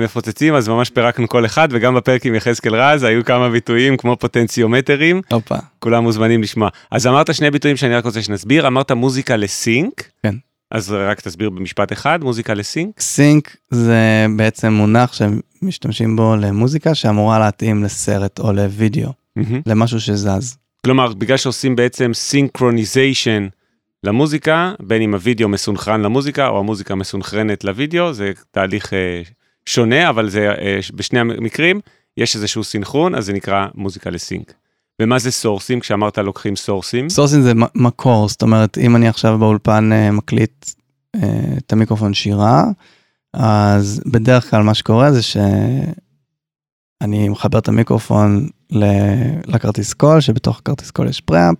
מפוצצים 0.00 0.54
אז 0.54 0.68
ממש 0.68 0.90
פירקנו 0.90 1.28
כל 1.28 1.46
אחד 1.46 1.68
וגם 1.70 1.94
בפרק 1.94 2.26
עם 2.26 2.34
יחזקאל 2.34 2.74
רז 2.74 3.02
היו 3.02 3.24
כמה 3.24 3.50
ביטויים 3.50 3.96
כמו 3.96 4.16
פוטנציומטרים. 4.16 5.22
הופה. 5.30 5.54
כולם 5.78 6.02
מוזמנים 6.02 6.42
לשמוע. 6.42 6.68
אז 6.90 7.06
אמרת 7.06 7.34
שני 7.34 7.50
ביטויים 7.50 7.76
שאני 7.76 7.94
רק 7.94 8.04
רוצה 8.04 8.22
שנסביר 8.22 8.66
אמרת 8.66 8.90
מוזיקה 8.90 9.36
לסינק. 9.36 10.10
כן. 10.22 10.34
אז 10.70 10.92
רק 10.92 11.20
תסביר 11.20 11.50
במשפט 11.50 11.92
אחד, 11.92 12.24
מוזיקה 12.24 12.54
ל 12.54 12.62
sync. 12.62 13.00
sync 13.00 13.56
זה 13.70 14.26
בעצם 14.36 14.72
מונח 14.72 15.12
שמשתמשים 15.12 16.16
בו 16.16 16.36
למוזיקה 16.36 16.94
שאמורה 16.94 17.38
להתאים 17.38 17.84
לסרט 17.84 18.38
או 18.38 18.52
לוידאו, 18.52 19.10
mm-hmm. 19.38 19.42
למשהו 19.66 20.00
שזז. 20.00 20.56
כלומר, 20.84 21.12
בגלל 21.12 21.36
שעושים 21.36 21.76
בעצם 21.76 22.10
synchronization 22.14 23.48
למוזיקה, 24.04 24.72
בין 24.80 25.02
אם 25.02 25.14
הוידאו 25.14 25.48
מסונכרן 25.48 26.00
למוזיקה 26.00 26.48
או 26.48 26.58
המוזיקה 26.58 26.94
מסונכרנת 26.94 27.64
לוידאו, 27.64 28.12
זה 28.12 28.32
תהליך 28.50 28.94
אה, 28.94 29.22
שונה, 29.66 30.08
אבל 30.08 30.28
זה 30.28 30.50
אה, 30.50 30.78
בשני 30.94 31.20
המקרים 31.20 31.80
יש 32.16 32.36
איזשהו 32.36 32.64
סינכרון, 32.64 33.14
אז 33.14 33.24
זה 33.24 33.32
נקרא 33.32 33.66
מוזיקה 33.74 34.10
ל 34.10 34.17
sync. 34.17 34.54
ומה 35.02 35.18
זה 35.18 35.30
source 35.30 35.67
ים 35.67 35.80
כשאמרת 35.80 36.18
לוקחים 36.18 36.56
source 36.56 36.91
ים? 36.91 37.08
source 37.08 37.34
ים 37.34 37.42
זה 37.42 37.52
מקור, 37.74 38.28
זאת 38.28 38.42
אומרת 38.42 38.78
אם 38.78 38.96
אני 38.96 39.08
עכשיו 39.08 39.38
באולפן 39.38 39.90
uh, 39.92 40.12
מקליט 40.12 40.70
uh, 41.16 41.20
את 41.58 41.72
המיקרופון 41.72 42.14
שירה, 42.14 42.64
אז 43.34 44.02
בדרך 44.06 44.50
כלל 44.50 44.62
מה 44.62 44.74
שקורה 44.74 45.12
זה 45.12 45.22
שאני 45.22 47.28
מחבר 47.28 47.58
את 47.58 47.68
המיקרופון 47.68 48.48
לכרטיס 49.46 49.94
קול, 49.94 50.20
שבתוך 50.20 50.58
הכרטיס 50.58 50.90
קול 50.90 51.08
יש 51.08 51.20
preamp, 51.20 51.58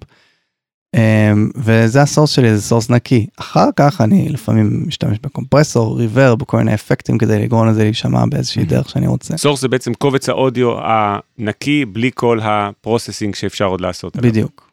וזה 1.57 2.03
ה 2.03 2.07
source 2.07 2.31
שלי 2.31 2.57
זה 2.57 2.63
source 2.63 2.91
נקי 2.91 3.27
אחר 3.37 3.69
כך 3.77 4.01
אני 4.01 4.29
לפעמים 4.29 4.83
משתמש 4.87 5.19
בקומפרסור 5.23 5.99
reverb 5.99 6.39
בכל 6.39 6.57
מיני 6.57 6.75
אפקטים 6.75 7.19
כדי 7.19 7.39
לגרום 7.39 7.69
לזה 7.69 7.85
להישמע 7.85 8.25
באיזושהי 8.27 8.65
דרך 8.65 8.89
שאני 8.89 9.07
רוצה. 9.07 9.37
source 9.37 9.61
זה 9.61 9.69
בעצם 9.69 9.95
קובץ 9.95 10.29
האודיו 10.29 10.77
הנקי 10.81 11.85
בלי 11.85 12.11
כל 12.15 12.39
ה 12.43 12.51
processing 12.51 13.35
שאפשר 13.35 13.65
עוד 13.65 13.81
לעשות. 13.81 14.17
בדיוק. 14.17 14.73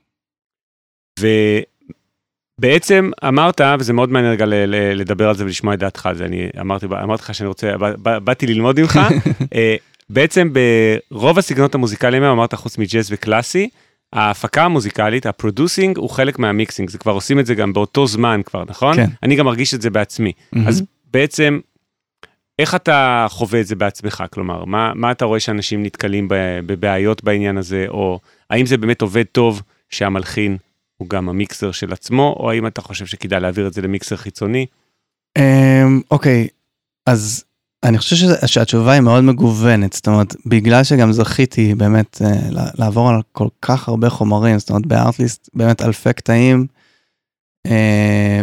ובעצם 2.60 3.12
אמרת 3.28 3.62
וזה 3.80 3.93
מאוד 3.93 4.10
מעניין 4.10 4.34
רגע 4.34 4.45
לדבר 4.95 5.30
על 5.30 5.36
זה 5.36 5.43
ולשמוע 5.43 5.73
את 5.73 5.80
דעתך 5.80 6.10
זה 6.13 6.25
אני 6.25 6.49
אמרתי 6.62 6.86
אמרתי 6.86 7.23
לך 7.23 7.36
שאני 7.36 7.47
רוצה 7.47 7.71
באתי 8.04 8.47
ללמוד 8.47 8.80
ממך 8.80 8.99
אה, 9.56 9.75
בעצם 10.10 10.54
ברוב 11.12 11.38
הסגנונות 11.39 11.75
המוזיקליים 11.75 12.23
אמרת 12.23 12.54
חוץ 12.54 12.78
מג'אז 12.78 13.12
וקלאסי. 13.12 13.69
ההפקה 14.15 14.63
המוזיקלית, 14.63 15.25
ה 15.25 15.33
producing 15.33 15.97
הוא 15.97 16.10
חלק 16.10 16.39
מהמיקסינג, 16.39 16.89
זה 16.89 16.97
כבר 16.97 17.12
עושים 17.12 17.39
את 17.39 17.45
זה 17.45 17.56
גם 17.56 17.73
באותו 17.73 18.08
זמן 18.08 18.41
כבר, 18.45 18.63
נכון? 18.67 18.95
כן. 18.95 19.10
אני 19.23 19.36
גם 19.36 19.45
מרגיש 19.45 19.73
את 19.73 19.82
זה 19.82 19.89
בעצמי. 19.89 20.32
Mm-hmm. 20.32 20.60
אז 20.67 20.84
בעצם, 21.13 21.60
איך 22.60 22.75
אתה 22.75 23.28
חווה 23.30 23.62
את 23.62 23.67
זה 23.67 23.75
בעצמך? 23.75 24.23
כלומר, 24.32 24.65
מה, 24.65 24.91
מה 24.95 25.12
אתה 25.12 25.25
רואה 25.25 25.39
שאנשים 25.39 25.84
נתקלים 25.84 26.28
בבעיות 26.65 27.23
בעניין 27.23 27.58
הזה, 27.58 27.86
או 27.88 28.19
האם 28.49 28.65
זה 28.65 28.78
באמת 28.78 29.01
עובד 29.01 29.23
טוב 29.32 29.62
שהמלחין 29.89 30.58
הוא 30.97 31.10
גם 31.10 31.30
המיקסר 31.30 31.71
של 31.71 31.93
עצמו, 31.93 32.36
או 32.39 32.51
האם 32.51 32.67
אתה 32.67 32.82
חושב 32.82 33.06
שכדאי 33.06 33.39
להעביר 33.39 33.67
את 33.67 33.73
זה 33.73 33.82
למיקסר 33.82 34.15
חיצוני? 34.15 34.65
אמ, 35.38 36.01
אוקיי, 36.12 36.47
אז 37.06 37.45
אני 37.83 37.97
חושב 37.97 38.15
שזה, 38.15 38.47
שהתשובה 38.47 38.91
היא 38.91 39.01
מאוד 39.01 39.23
מגוונת, 39.23 39.93
זאת 39.93 40.07
אומרת, 40.07 40.35
בגלל 40.45 40.83
שגם 40.83 41.11
זכיתי 41.11 41.75
באמת 41.75 42.21
uh, 42.21 42.25
לעבור 42.77 43.09
על 43.09 43.21
כל 43.31 43.47
כך 43.61 43.88
הרבה 43.88 44.09
חומרים, 44.09 44.59
זאת 44.59 44.69
אומרת, 44.69 44.85
בארטליסט 44.85 45.49
באמת 45.53 45.81
אלפי 45.81 46.13
קטעים, 46.13 46.67
uh, 47.67 47.71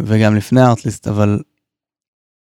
וגם 0.05 0.37
לפני 0.37 0.63
ארטליסט, 0.63 1.09
אבל 1.09 1.41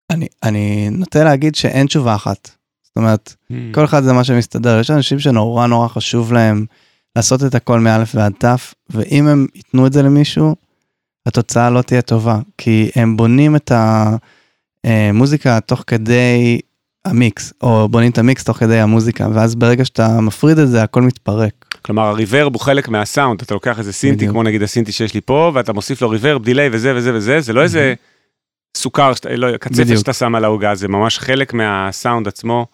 אני, 0.09 0.27
אני 0.43 0.89
נוטה 0.89 1.23
להגיד 1.23 1.55
שאין 1.55 1.87
תשובה 1.87 2.15
אחת. 2.15 2.51
זאת 2.83 2.97
אומרת, 2.97 3.35
mm. 3.51 3.55
כל 3.73 3.85
אחד 3.85 4.03
זה 4.03 4.13
מה 4.13 4.23
שמסתדר, 4.23 4.79
יש 4.79 4.91
אנשים 4.91 5.19
שנורא 5.19 5.67
נורא 5.67 5.87
חשוב 5.87 6.33
להם 6.33 6.65
לעשות 7.15 7.43
את 7.43 7.55
הכל 7.55 7.79
מאלף 7.79 8.11
ועד 8.15 8.33
תף, 8.37 8.73
ואם 8.89 9.27
הם 9.27 9.47
ייתנו 9.55 9.87
את 9.87 9.93
זה 9.93 10.03
למישהו, 10.03 10.55
התוצאה 11.25 11.69
לא 11.69 11.81
תהיה 11.81 12.01
טובה, 12.01 12.39
כי 12.57 12.91
הם 12.95 13.17
בונים 13.17 13.55
את 13.55 13.71
המוזיקה 14.83 15.55
אה, 15.55 15.59
תוך 15.59 15.83
כדי 15.87 16.59
המיקס, 17.05 17.53
או 17.61 17.89
בונים 17.89 18.11
את 18.11 18.17
המיקס 18.17 18.43
תוך 18.43 18.57
כדי 18.57 18.79
המוזיקה, 18.79 19.27
ואז 19.33 19.55
ברגע 19.55 19.85
שאתה 19.85 20.21
מפריד 20.21 20.59
את 20.59 20.69
זה, 20.69 20.83
הכל 20.83 21.01
מתפרק. 21.01 21.65
כלומר 21.81 22.03
הריברב 22.03 22.53
הוא 22.53 22.61
חלק 22.61 22.89
מהסאונד, 22.89 23.41
אתה 23.41 23.53
לוקח 23.53 23.79
איזה 23.79 23.93
סינטי, 23.93 24.15
בדיוק. 24.15 24.31
כמו 24.31 24.43
נגיד 24.43 24.63
הסינטי 24.63 24.91
שיש 24.91 25.13
לי 25.13 25.21
פה, 25.21 25.51
ואתה 25.53 25.73
מוסיף 25.73 26.01
לו 26.01 26.09
ריברב, 26.09 26.43
דיליי 26.43 26.69
וזה 26.71 26.95
וזה 26.95 27.13
וזה, 27.13 27.41
זה 27.41 27.53
לא 27.53 27.61
איזה 27.61 27.93
סוכר, 28.77 29.11
לא, 29.35 29.57
קצפת 29.57 29.97
שאתה 29.97 30.13
שם 30.13 30.35
על 30.35 30.43
העוגה, 30.43 30.75
זה 30.75 30.87
ממש 30.87 31.19
חלק 31.19 31.53
מהסאונד 31.53 32.27
עצמו. 32.27 32.65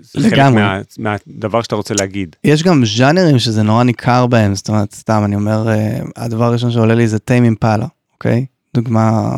זה 0.00 0.30
חלק 0.30 0.42
מה, 0.42 0.80
מהדבר 0.98 1.62
שאתה 1.62 1.74
רוצה 1.74 1.94
להגיד. 1.94 2.36
יש 2.44 2.62
גם 2.62 2.84
ז'אנרים 2.84 3.38
שזה 3.38 3.62
נורא 3.62 3.84
ניכר 3.84 4.26
בהם, 4.26 4.54
זאת 4.54 4.68
אומרת, 4.68 4.94
סתם, 4.94 5.22
אני 5.24 5.36
אומר, 5.36 5.68
אה, 5.68 6.00
הדבר 6.16 6.44
הראשון 6.44 6.70
שעולה 6.70 6.94
לי 6.94 7.08
זה 7.08 7.18
טיים 7.18 7.44
אימפלה, 7.44 7.86
אוקיי? 8.12 8.46
דוגמה, 8.74 9.30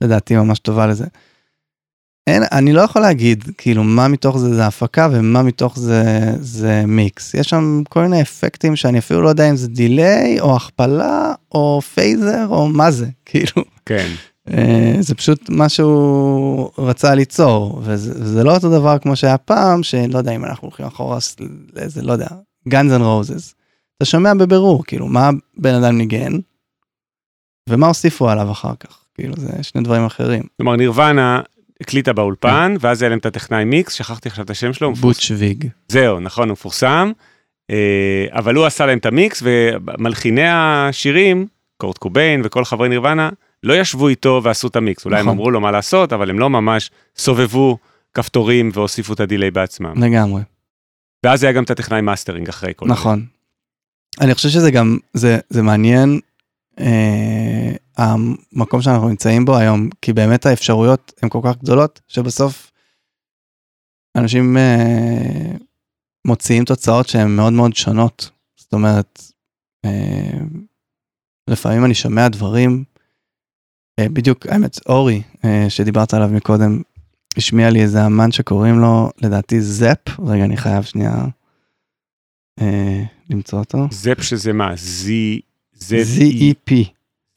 לדעתי, 0.00 0.36
ממש 0.36 0.58
טובה 0.58 0.86
לזה. 0.86 1.06
אין, 2.30 2.42
אני 2.52 2.72
לא 2.72 2.80
יכול 2.80 3.02
להגיד 3.02 3.44
כאילו 3.58 3.84
מה 3.84 4.08
מתוך 4.08 4.38
זה 4.38 4.54
זה 4.54 4.66
הפקה 4.66 5.08
ומה 5.12 5.42
מתוך 5.42 5.78
זה 5.78 6.04
זה 6.40 6.82
מיקס. 6.86 7.34
יש 7.34 7.48
שם 7.48 7.82
כל 7.88 8.02
מיני 8.02 8.22
אפקטים 8.22 8.76
שאני 8.76 8.98
אפילו 8.98 9.22
לא 9.22 9.28
יודע 9.28 9.50
אם 9.50 9.56
זה 9.56 9.68
delay 9.68 10.40
או 10.40 10.56
הכפלה 10.56 11.34
או 11.52 11.80
phaser 11.94 12.46
או 12.46 12.68
מה 12.68 12.90
זה 12.90 13.06
כאילו. 13.26 13.64
כן. 13.86 14.08
אה, 14.50 14.94
זה 15.00 15.14
פשוט 15.14 15.50
מה 15.50 15.68
שהוא 15.68 16.70
רצה 16.78 17.14
ליצור 17.14 17.80
וזה, 17.84 18.12
וזה 18.16 18.44
לא 18.44 18.54
אותו 18.54 18.70
דבר 18.70 18.98
כמו 18.98 19.16
שהיה 19.16 19.38
פעם 19.38 19.82
שלא 19.82 20.18
יודע 20.18 20.32
אם 20.32 20.44
אנחנו 20.44 20.68
הולכים 20.68 20.86
אחורה 20.86 21.18
לאיזה 21.76 22.02
לא 22.02 22.12
יודע 22.12 22.28
גאנז 22.68 22.92
אנד 22.92 23.02
רוזס. 23.02 23.54
אתה 23.96 24.04
שומע 24.04 24.34
בבירור 24.34 24.84
כאילו 24.84 25.06
מה 25.06 25.30
בן 25.58 25.74
אדם 25.74 25.98
ניגן 25.98 26.32
ומה 27.68 27.86
הוסיפו 27.86 28.28
עליו 28.28 28.50
אחר 28.50 28.74
כך 28.80 29.04
כאילו 29.14 29.34
זה 29.36 29.62
שני 29.62 29.82
דברים 29.82 30.04
אחרים. 30.04 30.42
כלומר 30.56 30.76
נירוונה 30.76 31.40
הקליטה 31.80 32.12
באולפן, 32.12 32.74
ואז 32.80 33.02
היה 33.02 33.08
להם 33.08 33.18
את 33.18 33.26
הטכנאי 33.26 33.64
מיקס, 33.64 33.92
שכחתי 33.92 34.28
עכשיו 34.28 34.44
את 34.44 34.50
השם 34.50 34.72
שלו. 34.72 34.88
הוא 34.88 34.92
מפורסם. 34.92 35.18
בוטש 35.18 35.30
ויג. 35.30 35.68
זהו, 35.88 36.20
נכון, 36.20 36.48
הוא 36.48 36.52
מפורסם. 36.52 37.12
אה, 37.70 38.26
אבל 38.30 38.54
הוא 38.54 38.66
עשה 38.66 38.86
להם 38.86 38.98
את 38.98 39.06
המיקס, 39.06 39.42
ומלחיני 39.42 40.48
השירים, 40.48 41.46
קורט 41.76 41.98
קוביין 41.98 42.42
וכל 42.44 42.64
חברי 42.64 42.88
נירוונה, 42.88 43.30
לא 43.62 43.80
ישבו 43.80 44.08
איתו 44.08 44.40
ועשו 44.44 44.68
את 44.68 44.76
המיקס. 44.76 45.04
אולי 45.04 45.16
הם 45.16 45.26
נכון. 45.26 45.38
אמרו 45.38 45.50
לו 45.50 45.60
מה 45.60 45.70
לעשות, 45.70 46.12
אבל 46.12 46.30
הם 46.30 46.38
לא 46.38 46.50
ממש 46.50 46.90
סובבו 47.16 47.78
כפתורים 48.14 48.70
והוסיפו 48.74 49.12
את 49.12 49.20
ה 49.20 49.25
delay 49.25 49.50
בעצמם. 49.50 50.04
לגמרי. 50.04 50.42
ואז 51.24 51.42
היה 51.42 51.52
גם 51.52 51.62
את 51.62 51.70
הטכנאי 51.70 52.00
מאסטרינג 52.00 52.48
אחרי 52.48 52.72
כל 52.76 52.86
זה. 52.86 52.92
נכון. 52.92 53.24
אני 54.20 54.34
חושב 54.34 54.48
שזה 54.48 54.70
גם, 54.70 54.98
זה, 55.14 55.38
זה 55.50 55.62
מעניין, 55.62 56.20
המקום 57.96 58.82
שאנחנו 58.82 59.08
נמצאים 59.08 59.44
בו 59.44 59.56
היום, 59.56 59.88
כי 60.02 60.12
באמת 60.12 60.46
האפשרויות 60.46 61.12
הן 61.22 61.28
כל 61.28 61.40
כך 61.44 61.56
גדולות, 61.56 62.00
שבסוף 62.08 62.70
אנשים 64.16 64.56
אה, 64.56 65.56
מוציאים 66.26 66.64
תוצאות 66.64 67.08
שהן 67.08 67.36
מאוד 67.36 67.52
מאוד 67.52 67.74
שונות. 67.74 68.30
זאת 68.56 68.72
אומרת, 68.72 69.22
אה, 69.84 70.38
לפעמים 71.48 71.84
אני 71.84 71.94
שומע 71.94 72.28
דברים, 72.28 72.84
אה, 73.98 74.08
בדיוק, 74.08 74.46
האמת, 74.46 74.78
אורי, 74.88 75.22
אה, 75.44 75.66
שדיברת 75.68 76.14
עליו 76.14 76.28
מקודם, 76.28 76.82
השמיע 77.36 77.70
לי 77.70 77.82
איזה 77.82 78.06
אמן 78.06 78.32
שקוראים 78.32 78.78
לו, 78.78 79.10
לדעתי, 79.22 79.60
זאפ, 79.60 80.20
רגע, 80.20 80.44
אני 80.44 80.56
חייב 80.56 80.82
שנייה 80.82 81.24
אה, 82.60 83.04
למצוא 83.30 83.58
אותו. 83.58 83.78
זפ 83.90 84.22
שזה 84.22 84.52
מה? 84.52 84.76
זי... 84.76 85.40
ZEP, 85.82 86.72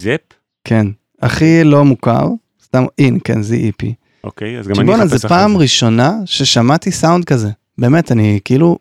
זפ? 0.01 0.21
כן. 0.63 0.87
הכי 1.21 1.63
לא 1.63 1.85
מוכר, 1.85 2.27
סתם, 2.63 2.85
הנה, 2.99 3.19
כן, 3.23 3.39
ZEP. 3.39 3.85
אוקיי, 4.23 4.59
אז 4.59 4.67
גם 4.67 4.79
אני 4.79 4.95
אחפש 4.95 5.09
זו 5.09 5.15
אחרי 5.15 5.29
פעם 5.29 5.51
זה. 5.51 5.57
ראשונה 5.57 6.19
ששמעתי 6.25 6.91
סאונד 6.91 7.25
כזה. 7.25 7.49
באמת, 7.77 8.11
אני 8.11 8.39
כאילו 8.45 8.77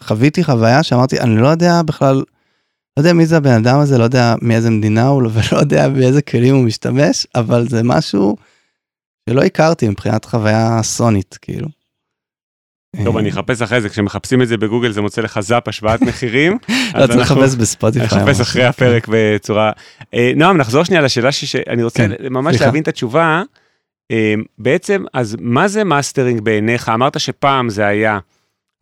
חוויתי 0.00 0.44
חוויה 0.44 0.82
שאמרתי, 0.82 1.20
אני 1.20 1.36
לא 1.36 1.48
יודע 1.48 1.82
בכלל, 1.82 2.16
לא 2.96 3.00
יודע 3.00 3.12
מי 3.12 3.26
זה 3.26 3.36
הבן 3.36 3.52
אדם 3.52 3.78
הזה, 3.78 3.98
לא 3.98 4.04
יודע 4.04 4.34
מאיזה 4.42 4.70
מדינה 4.70 5.06
הוא, 5.06 5.22
ולא 5.32 5.60
יודע 5.60 5.88
באיזה 5.88 6.22
כלים 6.22 6.54
הוא 6.54 6.64
משתמש, 6.64 7.26
אבל 7.34 7.68
זה 7.68 7.82
משהו 7.82 8.36
שלא 9.28 9.42
הכרתי 9.42 9.88
מבחינת 9.88 10.24
חוויה 10.24 10.82
סונית, 10.82 11.38
כאילו. 11.42 11.68
טוב, 13.04 13.16
אה, 13.16 13.20
אני 13.20 13.30
אחפש 13.30 13.62
אחרי 13.62 13.80
זה, 13.80 13.88
כשמחפשים 13.88 14.42
את 14.42 14.48
זה 14.48 14.56
בגוגל 14.56 14.90
זה 14.92 15.00
מוצא 15.00 15.22
לך 15.22 15.40
זאפ 15.40 15.68
השוואת 15.68 16.02
מחירים. 16.02 16.58
לא, 16.94 17.06
צריך 17.06 17.30
לחפש 17.30 17.54
בספוטיפיי. 17.54 18.06
נחפש 18.06 18.36
ממש. 18.38 18.40
אחרי 18.40 18.64
הפרק 18.64 19.06
בצורה... 19.10 19.72
אה, 20.14 20.32
נועם, 20.36 20.56
נחזור 20.56 20.84
שנייה 20.84 21.02
לשאלה 21.02 21.32
שאני 21.32 21.82
רוצה 21.82 21.98
כן, 22.08 22.12
ממש. 22.30 22.60
להבין 22.60 22.82
את 22.82 22.88
התשובה. 22.88 23.42
אה, 24.10 24.34
בעצם, 24.58 25.04
אז 25.14 25.36
מה 25.40 25.68
זה 25.68 25.84
מאסטרינג 25.84 26.40
בעיניך? 26.40 26.88
אמרת 26.88 27.20
שפעם 27.20 27.68
זה 27.68 27.86
היה 27.86 28.18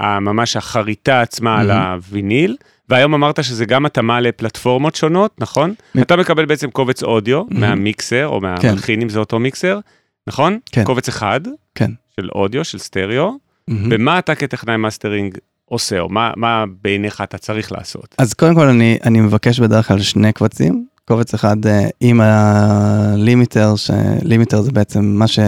ה- 0.03 0.21
ממש 0.21 0.57
החריטה 0.57 1.21
עצמה 1.21 1.61
על. 1.61 1.71
הוויניל, 1.71 2.57
והיום 2.89 3.15
אמרת 3.15 3.45
שזה 3.45 3.65
גם 3.65 3.87
התאמה 3.87 4.21
לפלטפורמות 4.21 4.95
שונות, 4.95 5.35
נכון? 5.39 5.75
אתה 6.01 6.17
מקבל 6.17 6.45
בעצם 6.45 6.71
קובץ 6.71 7.03
אודיו. 7.03 7.43
מהמיקסר, 7.51 8.27
או 8.27 8.41
מהמלחין 8.41 9.03
אם 9.03 9.09
זה 9.09 9.19
אותו 9.19 9.39
מיקסר, 9.39 9.79
נכון? 10.27 10.59
כן. 10.73 10.85
קובץ 10.85 11.09
אחד 11.09 11.41
כן. 11.75 11.91
של 12.21 12.29
אודיו, 12.35 12.65
של 12.65 12.79
סטריאו. 12.79 13.48
ומה 13.91 14.19
אתה 14.19 14.35
כטכנאי 14.35 14.77
מאסטרינג 14.77 15.39
עושה, 15.65 16.01
או 16.01 16.09
מה, 16.09 16.33
מה 16.37 16.65
בעיניך 16.83 17.21
אתה 17.21 17.39
צריך 17.39 17.73
לעשות? 17.73 18.15
אז 18.19 18.35
קודם 18.35 18.55
כל 18.55 18.69
אני, 18.69 18.99
אני 19.05 19.21
מבקש 19.21 19.61
בדרך 19.61 19.89
כלל 19.89 20.01
שני 20.01 20.33
קבצים, 20.33 20.87
קובץ 21.05 21.35
אחד 21.35 21.67
אה, 21.67 21.89
עם 22.01 22.21
הלימיטר, 22.21 23.75
שלימיטר 23.77 24.63
זה 24.63 24.73
בעצם 24.73 25.05
מה 25.05 25.27
ש... 25.27 25.39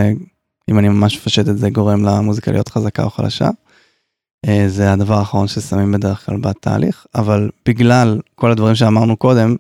אם 0.71 0.79
אני 0.79 0.89
ממש 0.89 1.17
מפשט 1.17 1.49
את 1.49 1.59
זה 1.59 1.71
גורם 1.71 2.05
למוזיקה 2.05 2.51
להיות 2.51 2.69
חזקה 2.69 3.03
או 3.03 3.11
חלשה. 3.11 3.49
אה, 4.49 4.65
זה 4.69 4.93
הדבר 4.93 5.15
האחרון 5.15 5.49
ששמים 5.49 5.93
בדרך 5.93 6.27
כלל 6.27 6.37
בתהליך, 6.37 7.07
אבל 7.15 7.51
בגלל 7.69 8.21
כל 8.35 8.51
הדברים 8.51 8.75
שאמרנו 8.75 9.17
קודם, 9.17 9.57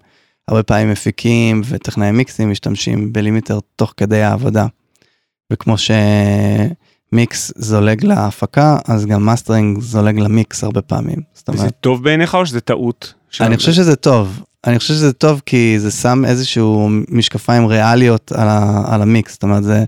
הרבה 0.49 0.63
פעמים 0.63 0.91
מפיקים 0.91 1.63
וטכנאי 1.65 2.11
מיקסים 2.11 2.51
משתמשים 2.51 3.13
בלימיטר 3.13 3.59
תוך 3.77 3.95
כדי 3.97 4.23
העבודה. 4.23 4.67
וכמו 5.53 5.79
שמיקס 7.11 7.53
זולג 7.57 8.05
להפקה, 8.05 8.77
אז 8.89 9.07
גם 9.07 9.23
מאסטרינג 9.23 9.81
זולג 9.81 10.19
למיקס 10.19 10.65
הרבה 10.65 10.83
פעמים. 10.83 11.19
זאת 11.35 11.49
אומרת, 11.49 11.61
זה 11.61 11.71
טוב 11.71 12.05
בעיניך 12.05 12.35
או 12.35 12.47
שזה 12.47 12.61
טעות? 12.61 13.15
אני 13.41 13.57
חושב 13.57 13.73
שזה 13.73 13.97
טוב. 13.97 14.43
אני 14.67 14.79
חושב 14.79 14.95
שזה 14.95 15.13
טוב 15.13 15.43
כי 15.47 15.79
זה 15.79 15.91
שם 15.91 16.25
איזשהו 16.25 16.89
משקפיים 17.09 17.67
ריאליות 17.67 18.33
על, 18.33 18.49
ה, 18.49 18.83
על 18.87 19.03
המיקס, 19.03 19.33
זאת 19.33 19.43
אומרת 19.43 19.65
זה 19.65 19.85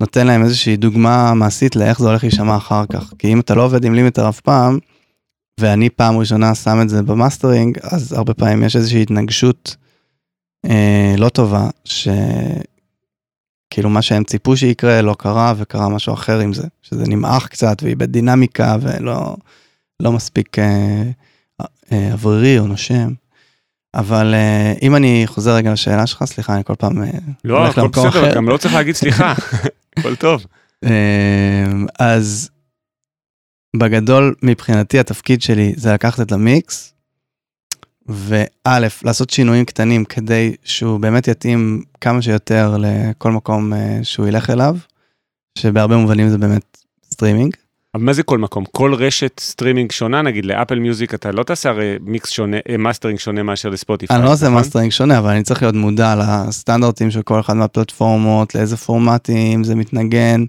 נותן 0.00 0.26
להם 0.26 0.44
איזושהי 0.44 0.76
דוגמה 0.76 1.34
מעשית 1.34 1.76
לאיך 1.76 1.98
זה 1.98 2.08
הולך 2.08 2.22
להישמע 2.22 2.56
אחר 2.56 2.84
כך. 2.92 3.12
כי 3.18 3.32
אם 3.32 3.40
אתה 3.40 3.54
לא 3.54 3.64
עובד 3.64 3.84
עם 3.84 3.94
לימיטר 3.94 4.28
אף 4.28 4.40
פעם, 4.40 4.78
ואני 5.60 5.90
פעם 5.90 6.18
ראשונה 6.18 6.54
שם 6.54 6.78
את 6.82 6.88
זה 6.88 7.02
במאסטרינג, 7.02 7.78
אז 7.82 8.12
הרבה 8.12 8.34
פעמים 8.34 8.62
יש 8.62 8.76
איזושהי 8.76 9.02
התנגשות 9.02 9.76
אה, 10.66 11.14
לא 11.18 11.28
טובה, 11.28 11.68
שכאילו 13.72 13.90
מה 13.90 14.02
שהם 14.02 14.24
ציפו 14.24 14.56
שיקרה 14.56 15.02
לא 15.02 15.14
קרה 15.18 15.54
וקרה 15.56 15.88
משהו 15.88 16.14
אחר 16.14 16.38
עם 16.38 16.52
זה, 16.52 16.66
שזה 16.82 17.04
נמעך 17.06 17.48
קצת 17.48 17.82
ואיבד 17.82 18.12
דינמיקה 18.12 18.76
ולא 18.80 19.36
לא 20.00 20.12
מספיק 20.12 20.58
אה, 20.58 21.02
אה, 21.92 22.12
אוורירי 22.12 22.58
או 22.58 22.66
נושם. 22.66 23.12
אבל 23.94 24.34
אה, 24.34 24.74
אם 24.82 24.96
אני 24.96 25.22
חוזר 25.26 25.54
רגע 25.54 25.72
לשאלה 25.72 26.06
שלך, 26.06 26.24
סליחה, 26.24 26.54
אני 26.54 26.64
כל 26.64 26.74
פעם 26.74 27.02
אה, 27.02 27.08
לא, 27.44 27.58
הולך 27.58 27.70
הכל 27.70 27.80
למקום 27.80 28.08
בסדר, 28.08 28.28
אחר. 28.28 28.34
גם 28.34 28.48
לא 28.48 28.56
צריך 28.56 28.74
להגיד 28.74 28.94
סליחה, 28.94 29.34
הכל 29.98 30.16
טוב. 30.16 30.46
אה, 30.84 31.66
אז 31.98 32.50
בגדול 33.76 34.34
מבחינתי 34.42 34.98
התפקיד 34.98 35.42
שלי 35.42 35.72
זה 35.76 35.92
לקחת 35.92 36.20
את 36.20 36.32
המיקס, 36.32 36.91
וא', 38.08 38.78
לעשות 39.04 39.30
שינויים 39.30 39.64
קטנים 39.64 40.04
כדי 40.04 40.54
שהוא 40.64 41.00
באמת 41.00 41.28
יתאים 41.28 41.82
כמה 42.00 42.22
שיותר 42.22 42.76
לכל 42.78 43.32
מקום 43.32 43.72
אה, 43.72 43.98
שהוא 44.02 44.28
ילך 44.28 44.50
אליו, 44.50 44.76
שבהרבה 45.58 45.96
מובנים 45.96 46.28
זה 46.28 46.38
באמת 46.38 46.78
סטרימינג. 47.12 47.56
אבל 47.94 48.02
מה 48.02 48.12
זה 48.12 48.22
כל 48.22 48.38
מקום? 48.38 48.64
כל 48.72 48.94
רשת 48.94 49.40
סטרימינג 49.40 49.92
שונה, 49.92 50.22
נגיד 50.22 50.44
לאפל 50.44 50.78
מיוזיק, 50.78 51.14
אתה 51.14 51.32
לא 51.32 51.42
תעשה 51.42 51.68
הרי 51.68 51.96
מיקס 52.00 52.30
שונה, 52.30 52.56
אה, 52.68 52.76
מאסטרינג 52.76 53.18
שונה 53.18 53.42
מאשר 53.42 53.68
לספוטיפיי. 53.68 54.16
אני 54.16 54.24
לא 54.24 54.32
עושה 54.32 54.44
נכון? 54.44 54.54
מאסטרינג 54.54 54.92
שונה, 54.92 55.18
אבל 55.18 55.30
אני 55.30 55.42
צריך 55.42 55.62
להיות 55.62 55.74
מודע 55.74 56.14
לסטנדרטים 56.14 57.10
של 57.10 57.22
כל 57.22 57.40
אחד 57.40 57.56
מהפלטפורמות, 57.56 58.54
לאיזה 58.54 58.76
פורמטים 58.76 59.64
זה 59.64 59.74
מתנגן, 59.74 60.44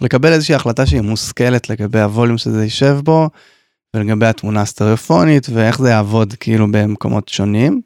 לקבל 0.00 0.32
איזושהי 0.32 0.54
החלטה 0.54 0.86
שהיא 0.86 1.00
מושכלת 1.00 1.70
לגבי 1.70 2.00
הווליום 2.00 2.38
שזה 2.38 2.64
יישב 2.64 2.98
בו, 3.04 3.28
ולגבי 3.96 4.26
התמונה 4.26 4.60
הסטריאופונית, 4.60 5.46
ואיך 5.52 5.80
זה 5.80 5.88
יעבוד 5.90 6.34
כאילו 6.40 6.66
במקומות 6.70 7.28
שונים. 7.28 7.80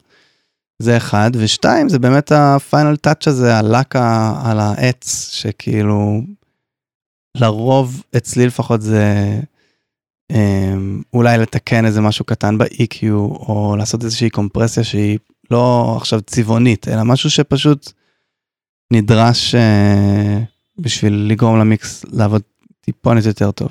זה 0.79 0.97
אחד, 0.97 1.31
ושתיים, 1.35 1.89
זה 1.89 1.99
באמת 1.99 2.33
ה- 2.33 2.51
final 2.51 2.97
touch 2.97 3.29
הזה, 3.29 3.57
הלק 3.57 3.97
על 4.45 4.61
העץ, 4.61 5.31
שכאילו, 5.33 6.21
לרוב, 7.37 8.03
אצלי 8.17 8.47
לפחות 8.47 8.83
זה 8.83 9.41
אמ, 10.33 11.03
אולי 11.13 11.39
לתקן 11.39 11.85
איזה 11.85 12.01
משהו 12.01 12.25
קטן 12.25 12.59
ב-EQ, 12.59 13.11
או 13.13 13.75
לעשות 13.79 14.05
איזושהי 14.05 14.31
קומפרסיה 14.31 14.85
שהיא 14.85 15.19
לא 15.51 15.95
עכשיו 15.97 16.21
צבעונית, 16.23 16.89
אלא 16.89 17.03
משהו 17.03 17.31
שפשוט 17.31 17.93
נדרש 18.93 19.55
אה, 19.55 20.39
בשביל 20.79 21.27
לגרום 21.29 21.59
למיקס 21.59 22.05
לעבוד 22.13 22.43
טיפונת 22.81 23.25
יותר 23.25 23.51
טוב. 23.51 23.69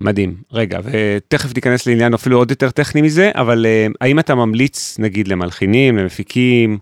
מדהים. 0.00 0.34
רגע, 0.52 0.78
ותכף 0.84 1.54
ניכנס 1.54 1.86
לעניין 1.86 2.14
אפילו 2.14 2.38
עוד 2.38 2.50
יותר 2.50 2.70
טכני 2.70 3.02
מזה, 3.02 3.30
אבל 3.34 3.66
אה, 3.66 3.86
האם 4.00 4.18
אתה 4.18 4.34
ממליץ 4.34 4.96
נגיד 4.98 5.28
למלחינים, 5.28 5.96
למפיקים, 5.96 6.78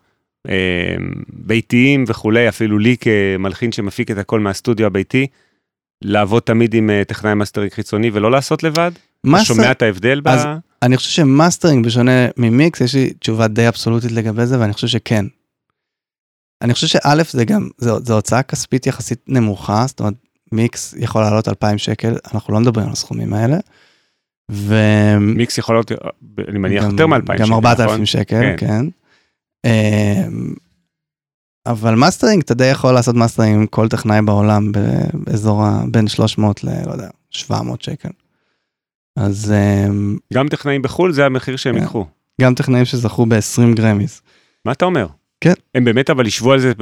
אה, 0.48 0.94
ביתיים 1.29 2.05
וכולי, 2.09 2.48
אפילו 2.48 2.79
לי 2.79 2.96
כמלחין 3.00 3.72
שמפיק 3.72 4.11
את 4.11 4.18
הכל 4.18 4.40
מהסטודיו 4.40 4.87
הביתי, 4.87 5.27
לעבוד 6.03 6.42
תמיד 6.42 6.74
עם 6.74 6.90
אה, 6.90 7.03
טכנאי 7.05 7.35
מאסטרינג 7.35 7.72
חיצוני 7.72 8.11
ולא 8.12 8.31
לעשות 8.31 8.62
לבד? 8.62 8.90
אתה 8.94 9.29
מאסטר- 9.31 9.55
שומע 9.55 9.70
את 9.70 9.83
ההבדל 9.83 10.20
ב... 10.20 10.29
אז- 10.29 10.46
אני 10.83 10.96
חושב 10.96 11.11
שמאסטרינג 11.11 11.87
בשונה 11.87 12.27
ממיקס, 12.37 12.81
יש 12.81 12.94
לי 12.94 13.12
תשובה 13.12 13.48
די 13.48 13.68
אבסולוטית 13.68 14.12
לגבי 14.12 14.46
זה, 14.46 14.61
ואני 14.61 14.72
חושב 14.72 14.87
שכן. 14.87 15.24
אני 16.62 16.74
חושב 16.74 16.87
שא' 16.87 17.22
זה 17.31 17.44
גם, 17.44 17.68
זו, 17.79 18.00
זו 18.05 18.14
הוצאה 18.14 18.42
כספית 18.42 18.87
יחסית 18.87 19.18
נמוכה, 19.29 19.85
זאת 19.88 20.00
אומרת, 20.00 20.14
מיקס 20.54 20.94
יכול 20.98 21.22
לעלות 21.22 21.48
2,000 21.48 21.78
שקל, 21.78 22.14
אנחנו 22.34 22.54
לא 22.54 22.60
מדברים 22.60 22.86
על 22.86 22.92
הסכומים 22.92 23.32
האלה. 23.34 23.56
ו... 24.50 24.74
מיקס 25.20 25.58
יכול 25.58 25.76
להיות, 25.76 25.92
אני 26.48 26.58
מניח, 26.58 26.84
גם- 26.84 26.90
יותר 26.90 27.06
מ-2,000 27.06 27.22
שקל, 27.26 27.36
גם 27.38 27.42
נכון? 27.50 27.52
4,000 27.66 28.06
שקל, 28.06 28.40
כן. 28.40 28.56
כן. 28.58 28.86
אמ, 29.66 30.54
אבל 31.66 31.94
מאסטרינג, 31.94 32.42
אתה 32.42 32.54
די 32.54 32.64
יכול 32.66 32.92
לעשות 32.92 33.14
מאסטרינג 33.14 33.56
עם 33.56 33.66
כל 33.66 33.88
טכנאי 33.88 34.22
בעולם 34.22 34.72
באזור 35.14 35.62
ה... 35.64 35.82
בין 35.90 36.08
300 36.08 36.64
ל... 36.64 36.68
לא 36.86 36.92
יודע, 36.92 37.08
700 37.30 37.82
שקל. 37.82 38.08
אז 39.18 39.52
אמ, 39.52 40.16
גם 40.34 40.48
טכנאים 40.48 40.82
בחו"ל 40.82 41.12
זה 41.12 41.26
המחיר 41.26 41.56
שהם 41.56 41.74
כן. 41.74 41.80
ייקחו. 41.80 42.06
גם 42.40 42.54
טכנאים 42.54 42.84
שזכו 42.84 43.26
ב-20 43.26 43.74
גרמיס. 43.76 44.22
מה 44.64 44.72
אתה 44.72 44.84
אומר? 44.84 45.06
כן. 45.40 45.52
הם 45.74 45.84
באמת 45.84 46.10
אבל 46.10 46.26
ישבו 46.26 46.52
על 46.52 46.60
זה, 46.60 46.72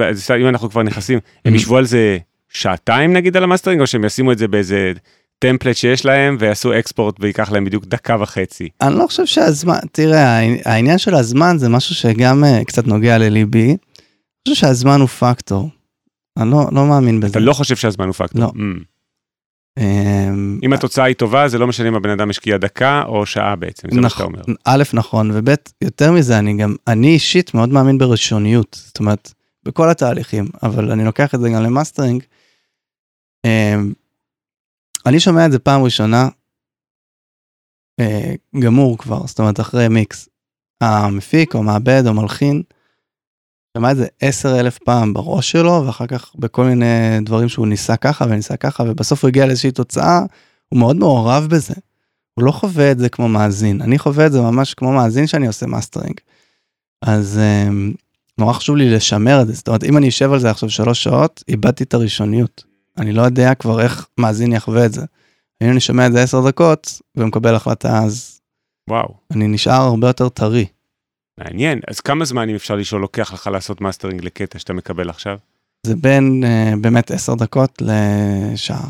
אם 0.41 0.47
אנחנו 0.47 0.69
כבר 0.69 0.83
נכנסים, 0.83 1.19
הם 1.45 1.53
Mhm. 1.53 1.55
ישבו 1.55 1.77
על 1.77 1.85
זה 1.85 2.17
שעתיים 2.53 3.13
נגיד 3.13 3.37
על 3.37 3.43
המאסטרינג, 3.43 3.81
או 3.81 3.87
שהם 3.87 4.05
ישימו 4.05 4.31
את 4.31 4.37
זה 4.37 4.47
באיזה 4.47 4.93
טמפלט 5.39 5.75
שיש 5.75 6.05
להם 6.05 6.37
ויעשו 6.39 6.79
אקספורט 6.79 7.15
וייקח 7.19 7.51
להם 7.51 7.65
בדיוק 7.65 7.85
דקה 7.85 8.17
וחצי. 8.21 8.69
אני 8.81 8.95
לא 8.95 9.07
חושב 9.07 9.25
שהזמן, 9.25 9.79
תראה, 9.91 10.39
העניין 10.65 10.97
של 10.97 11.15
הזמן 11.15 11.57
זה 11.57 11.69
משהו 11.69 11.95
שגם 11.95 12.43
uh, 12.43 12.65
קצת 12.65 12.87
נוגע 12.87 13.17
לליבי. 13.17 13.67
אני 13.67 13.77
חושב 14.47 14.67
שהזמן 14.67 14.99
הוא 14.99 15.07
פקטור. 15.07 15.69
אני 16.37 16.51
לא, 16.51 16.65
לא 16.71 16.85
מאמין 16.85 17.19
בזה. 17.19 17.31
אתה 17.31 17.39
לא 17.39 17.53
חושב 17.53 17.75
שהזמן 17.75 18.05
הוא 18.05 18.13
פקטור? 18.13 18.41
לא. 18.41 18.51
Mm. 18.55 18.83
אמ, 19.79 20.59
אם 20.63 20.73
התוצאה 20.73 21.05
היא 21.05 21.15
טובה, 21.15 21.47
זה 21.47 21.57
לא 21.57 21.67
משנה 21.67 21.87
אם 21.87 21.95
הבן 21.95 22.09
אדם 22.09 22.29
השקיע 22.29 22.57
דקה 22.57 23.03
או 23.05 23.25
שעה 23.25 23.55
בעצם, 23.55 23.87
זה 23.91 24.01
מה 24.01 24.09
שאתה 24.09 24.23
אומר. 24.23 24.41
א', 24.65 24.83
נכון, 24.93 25.31
וב', 25.33 25.55
יותר 25.81 26.11
מזה, 26.11 26.39
אני 26.39 26.57
גם, 26.57 26.75
אני 26.87 27.07
אישית 27.07 27.53
מאוד 27.53 27.69
מאמין 27.69 27.97
בראשוניות. 27.97 28.81
זאת 28.85 28.99
אומרת, 28.99 29.33
בכל 29.65 29.89
התהליכים, 29.89 30.47
אבל 30.63 30.91
אני 30.91 31.05
לוקח 31.05 31.35
את 31.35 31.39
זה 31.39 31.49
גם 31.49 31.63
למאסטרינג. 31.63 32.23
אמ, 33.45 33.93
אני 35.05 35.19
שומע 35.19 35.45
את 35.45 35.51
זה 35.51 35.59
פעם 35.59 35.83
ראשונה, 35.83 36.29
אה, 37.99 38.33
גמור 38.59 38.97
כבר, 38.97 39.27
זאת 39.27 39.39
אומרת, 39.39 39.59
אחרי 39.59 39.87
מיקס. 39.87 40.29
המפיק 40.81 41.55
או 41.55 41.63
מעבד 41.63 42.03
או 42.07 42.13
מלחין, 42.13 42.61
שמע 43.77 43.91
את 43.91 43.97
זה 43.97 44.07
עשר 44.21 44.59
אלף 44.59 44.77
פעם 44.77 45.13
בראש 45.13 45.51
שלו, 45.51 45.83
ואחר 45.85 46.07
כך 46.07 46.35
בכל 46.35 46.65
מיני 46.65 47.19
דברים 47.25 47.49
שהוא 47.49 47.67
ניסה 47.67 47.97
ככה 47.97 48.25
וניסה 48.29 48.57
ככה, 48.57 48.83
ובסוף 48.87 49.23
הוא 49.23 49.29
הגיע 49.29 49.45
לאיזושהי 49.45 49.71
תוצאה, 49.71 50.19
הוא 50.69 50.79
מאוד 50.79 50.95
מעורב 50.95 51.47
בזה. 51.49 51.73
הוא 52.35 52.45
לא 52.45 52.51
חווה 52.51 52.91
את 52.91 52.99
זה 52.99 53.09
כמו 53.09 53.27
מאזין, 53.27 53.81
אני 53.81 53.99
חווה 53.99 54.25
את 54.25 54.31
זה 54.31 54.41
ממש 54.41 54.73
כמו 54.73 54.91
מאזין 54.91 55.27
שאני 55.27 55.47
עושה 55.47 55.65
מאסטרינג. 55.65 56.19
אז 57.01 57.39
אמ, 57.39 57.93
נורא 58.37 58.53
חשוב 58.53 58.75
לי 58.75 58.91
לשמר 58.95 59.41
את 59.41 59.47
זה, 59.47 59.53
זאת 59.53 59.67
אומרת, 59.67 59.83
אם 59.83 59.97
אני 59.97 60.09
אשב 60.09 60.31
על 60.31 60.39
זה 60.39 60.49
עכשיו 60.49 60.69
שלוש 60.69 61.03
שעות, 61.03 61.43
איבדתי 61.47 61.83
את 61.83 61.93
הראשוניות. 61.93 62.72
אני 62.97 63.11
לא 63.11 63.21
יודע 63.21 63.55
כבר 63.55 63.81
איך 63.81 64.07
מאזין 64.17 64.51
יחווה 64.51 64.85
את 64.85 64.93
זה. 64.93 65.01
אם 65.63 65.69
אני 65.69 65.79
שומע 65.79 66.07
את 66.07 66.11
זה 66.11 66.23
עשר 66.23 66.47
דקות 66.47 67.01
ומקבל 67.15 67.55
החלטה, 67.55 67.99
אז 68.03 68.41
וואו. 68.89 69.13
אני 69.31 69.47
נשאר 69.47 69.81
הרבה 69.81 70.07
יותר 70.07 70.29
טרי. 70.29 70.65
מעניין, 71.39 71.79
אז 71.87 71.99
כמה 71.99 72.25
זמן 72.25 72.49
אם 72.49 72.55
אפשר 72.55 72.75
לשאול 72.75 73.01
לוקח 73.01 73.33
לך 73.33 73.47
לעשות 73.47 73.81
מאסטרינג 73.81 74.23
לקטע 74.23 74.59
שאתה 74.59 74.73
מקבל 74.73 75.09
עכשיו? 75.09 75.37
זה 75.87 75.95
בין 75.95 76.43
uh, 76.43 76.79
באמת 76.81 77.11
עשר 77.11 77.35
דקות 77.35 77.81
לשעה. 77.81 78.89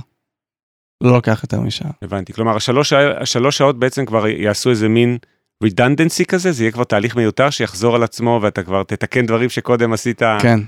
לא 1.03 1.11
לוקח 1.11 1.39
יותר 1.43 1.61
משעה. 1.61 1.91
הבנתי, 2.01 2.33
כלומר 2.33 2.55
השלוש, 2.55 2.93
השלוש 2.93 3.57
שעות 3.57 3.79
בעצם 3.79 4.05
כבר 4.05 4.27
יעשו 4.27 4.69
איזה 4.69 4.89
מין 4.89 5.17
redundancy 5.63 6.25
כזה, 6.27 6.51
זה 6.51 6.63
יהיה 6.63 6.71
כבר 6.71 6.83
תהליך 6.83 7.15
מיותר 7.15 7.49
שיחזור 7.49 7.95
על 7.95 8.03
עצמו 8.03 8.39
ואתה 8.41 8.63
כבר 8.63 8.83
תתקן 8.83 9.25
דברים 9.25 9.49
שקודם 9.49 9.93
עשית, 9.93 10.21
כן. 10.41 10.59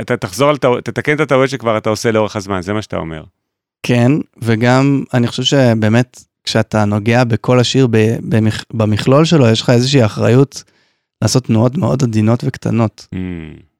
אתה 0.00 0.16
תחזור 0.16 0.50
על, 0.50 0.56
טעו- 0.56 0.80
תתקן 0.80 1.14
את 1.14 1.20
הטעויות 1.20 1.50
שכבר 1.50 1.78
אתה 1.78 1.90
עושה 1.90 2.12
לאורך 2.12 2.36
הזמן, 2.36 2.62
זה 2.62 2.72
מה 2.72 2.82
שאתה 2.82 2.96
אומר. 2.96 3.22
כן, 3.82 4.12
וגם 4.42 5.04
אני 5.14 5.26
חושב 5.26 5.42
שבאמת 5.42 6.24
כשאתה 6.44 6.84
נוגע 6.84 7.24
בכל 7.24 7.60
השיר 7.60 7.86
במכ... 8.22 8.64
במכלול 8.72 9.24
שלו, 9.24 9.48
יש 9.48 9.60
לך 9.60 9.70
איזושהי 9.70 10.04
אחריות 10.04 10.62
לעשות 11.22 11.44
תנועות 11.44 11.76
מאוד 11.76 12.02
עדינות 12.02 12.44
וקטנות. 12.46 13.06
Mm. 13.14 13.18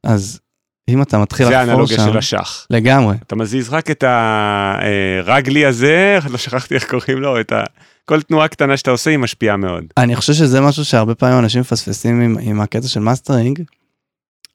אז 0.04 0.40
אם 0.88 1.02
אתה 1.02 1.18
מתחיל 1.18 1.46
זה 1.46 1.52
לחפור 1.52 1.70
האנלוגיה 1.70 1.96
שם, 1.96 2.04
של 2.12 2.18
השח. 2.18 2.66
לגמרי. 2.70 3.16
אתה 3.26 3.36
מזיז 3.36 3.68
רק 3.68 3.90
את 3.90 4.04
הרגלי 4.06 5.66
הזה, 5.66 6.18
לא 6.32 6.38
שכחתי 6.38 6.74
איך 6.74 6.90
קוראים 6.90 7.22
לו, 7.22 7.40
את 7.40 7.52
ה... 7.52 7.64
כל 8.04 8.22
תנועה 8.22 8.48
קטנה 8.48 8.76
שאתה 8.76 8.90
עושה 8.90 9.10
היא 9.10 9.18
משפיעה 9.18 9.56
מאוד. 9.56 9.84
אני 9.96 10.16
חושב 10.16 10.32
שזה 10.32 10.60
משהו 10.60 10.84
שהרבה 10.84 11.14
פעמים 11.14 11.38
אנשים 11.38 11.60
מפספסים 11.60 12.20
עם, 12.20 12.36
עם 12.40 12.60
הקטע 12.60 12.88
של 12.88 13.00
מאסטרינג, 13.00 13.62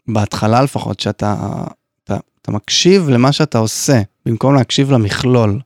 בהתחלה 0.07 0.61
לפחות, 0.61 0.99
שאתה 0.99 1.35
אתה, 2.03 2.17
אתה 2.41 2.51
מקשיב 2.51 3.09
למה 3.09 3.31
שאתה 3.31 3.57
עושה, 3.57 4.01
במקום 4.25 4.55
להקשיב 4.55 4.91
למכלול. 4.91 5.59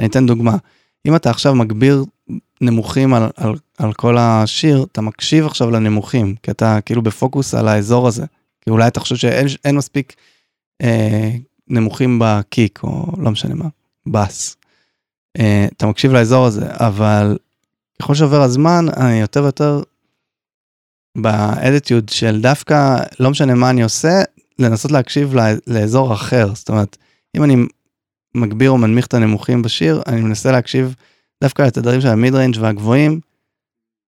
אני 0.00 0.08
אתן 0.08 0.26
דוגמה, 0.26 0.56
אם 1.06 1.16
אתה 1.16 1.30
עכשיו 1.30 1.54
מגביר 1.54 2.04
נמוכים 2.60 3.14
על, 3.14 3.28
על, 3.36 3.54
על 3.78 3.92
כל 3.92 4.18
השיר, 4.18 4.86
אתה 4.92 5.00
מקשיב 5.00 5.46
עכשיו 5.46 5.70
לנמוכים, 5.70 6.34
כי 6.42 6.50
אתה 6.50 6.80
כאילו 6.80 7.02
בפוקוס 7.02 7.54
על 7.54 7.68
האזור 7.68 8.08
הזה. 8.08 8.24
כי 8.60 8.70
אולי 8.70 8.88
אתה 8.88 9.00
חושב 9.00 9.16
שאין 9.16 9.46
אין 9.64 9.76
מספיק 9.76 10.14
אה, 10.82 11.30
נמוכים 11.68 12.18
בקיק, 12.22 12.80
או 12.82 13.12
לא 13.18 13.30
משנה 13.30 13.54
מה, 13.54 13.68
בס. 14.06 14.56
אה, 15.38 15.66
אתה 15.76 15.86
מקשיב 15.86 16.12
לאזור 16.12 16.46
הזה, 16.46 16.66
אבל 16.68 17.38
ככל 18.02 18.14
שעובר 18.14 18.42
הזמן, 18.42 18.86
אני 18.96 19.20
יותר 19.20 19.42
ויותר 19.42 19.82
באדיטיוד 21.16 22.08
של 22.08 22.40
דווקא, 22.40 22.96
לא 23.20 23.30
משנה 23.30 23.54
מה 23.54 23.70
אני 23.70 23.82
עושה, 23.82 24.22
לנסות 24.58 24.92
להקשיב 24.92 25.34
לא, 25.34 25.42
לאזור 25.66 26.12
אחר. 26.14 26.54
זאת 26.54 26.68
אומרת, 26.68 26.96
אם 27.36 27.44
אני 27.44 27.56
מגביר 28.34 28.70
או 28.70 28.78
מנמיך 28.78 29.06
את 29.06 29.14
הנמוכים 29.14 29.62
בשיר, 29.62 30.02
אני 30.06 30.20
מנסה 30.20 30.52
להקשיב 30.52 30.94
דווקא 31.44 31.62
לתדרים 31.62 32.00
של 32.00 32.08
ה 32.08 32.14
mid 32.14 32.34
range 32.34 32.56
והגבוהים, 32.60 33.20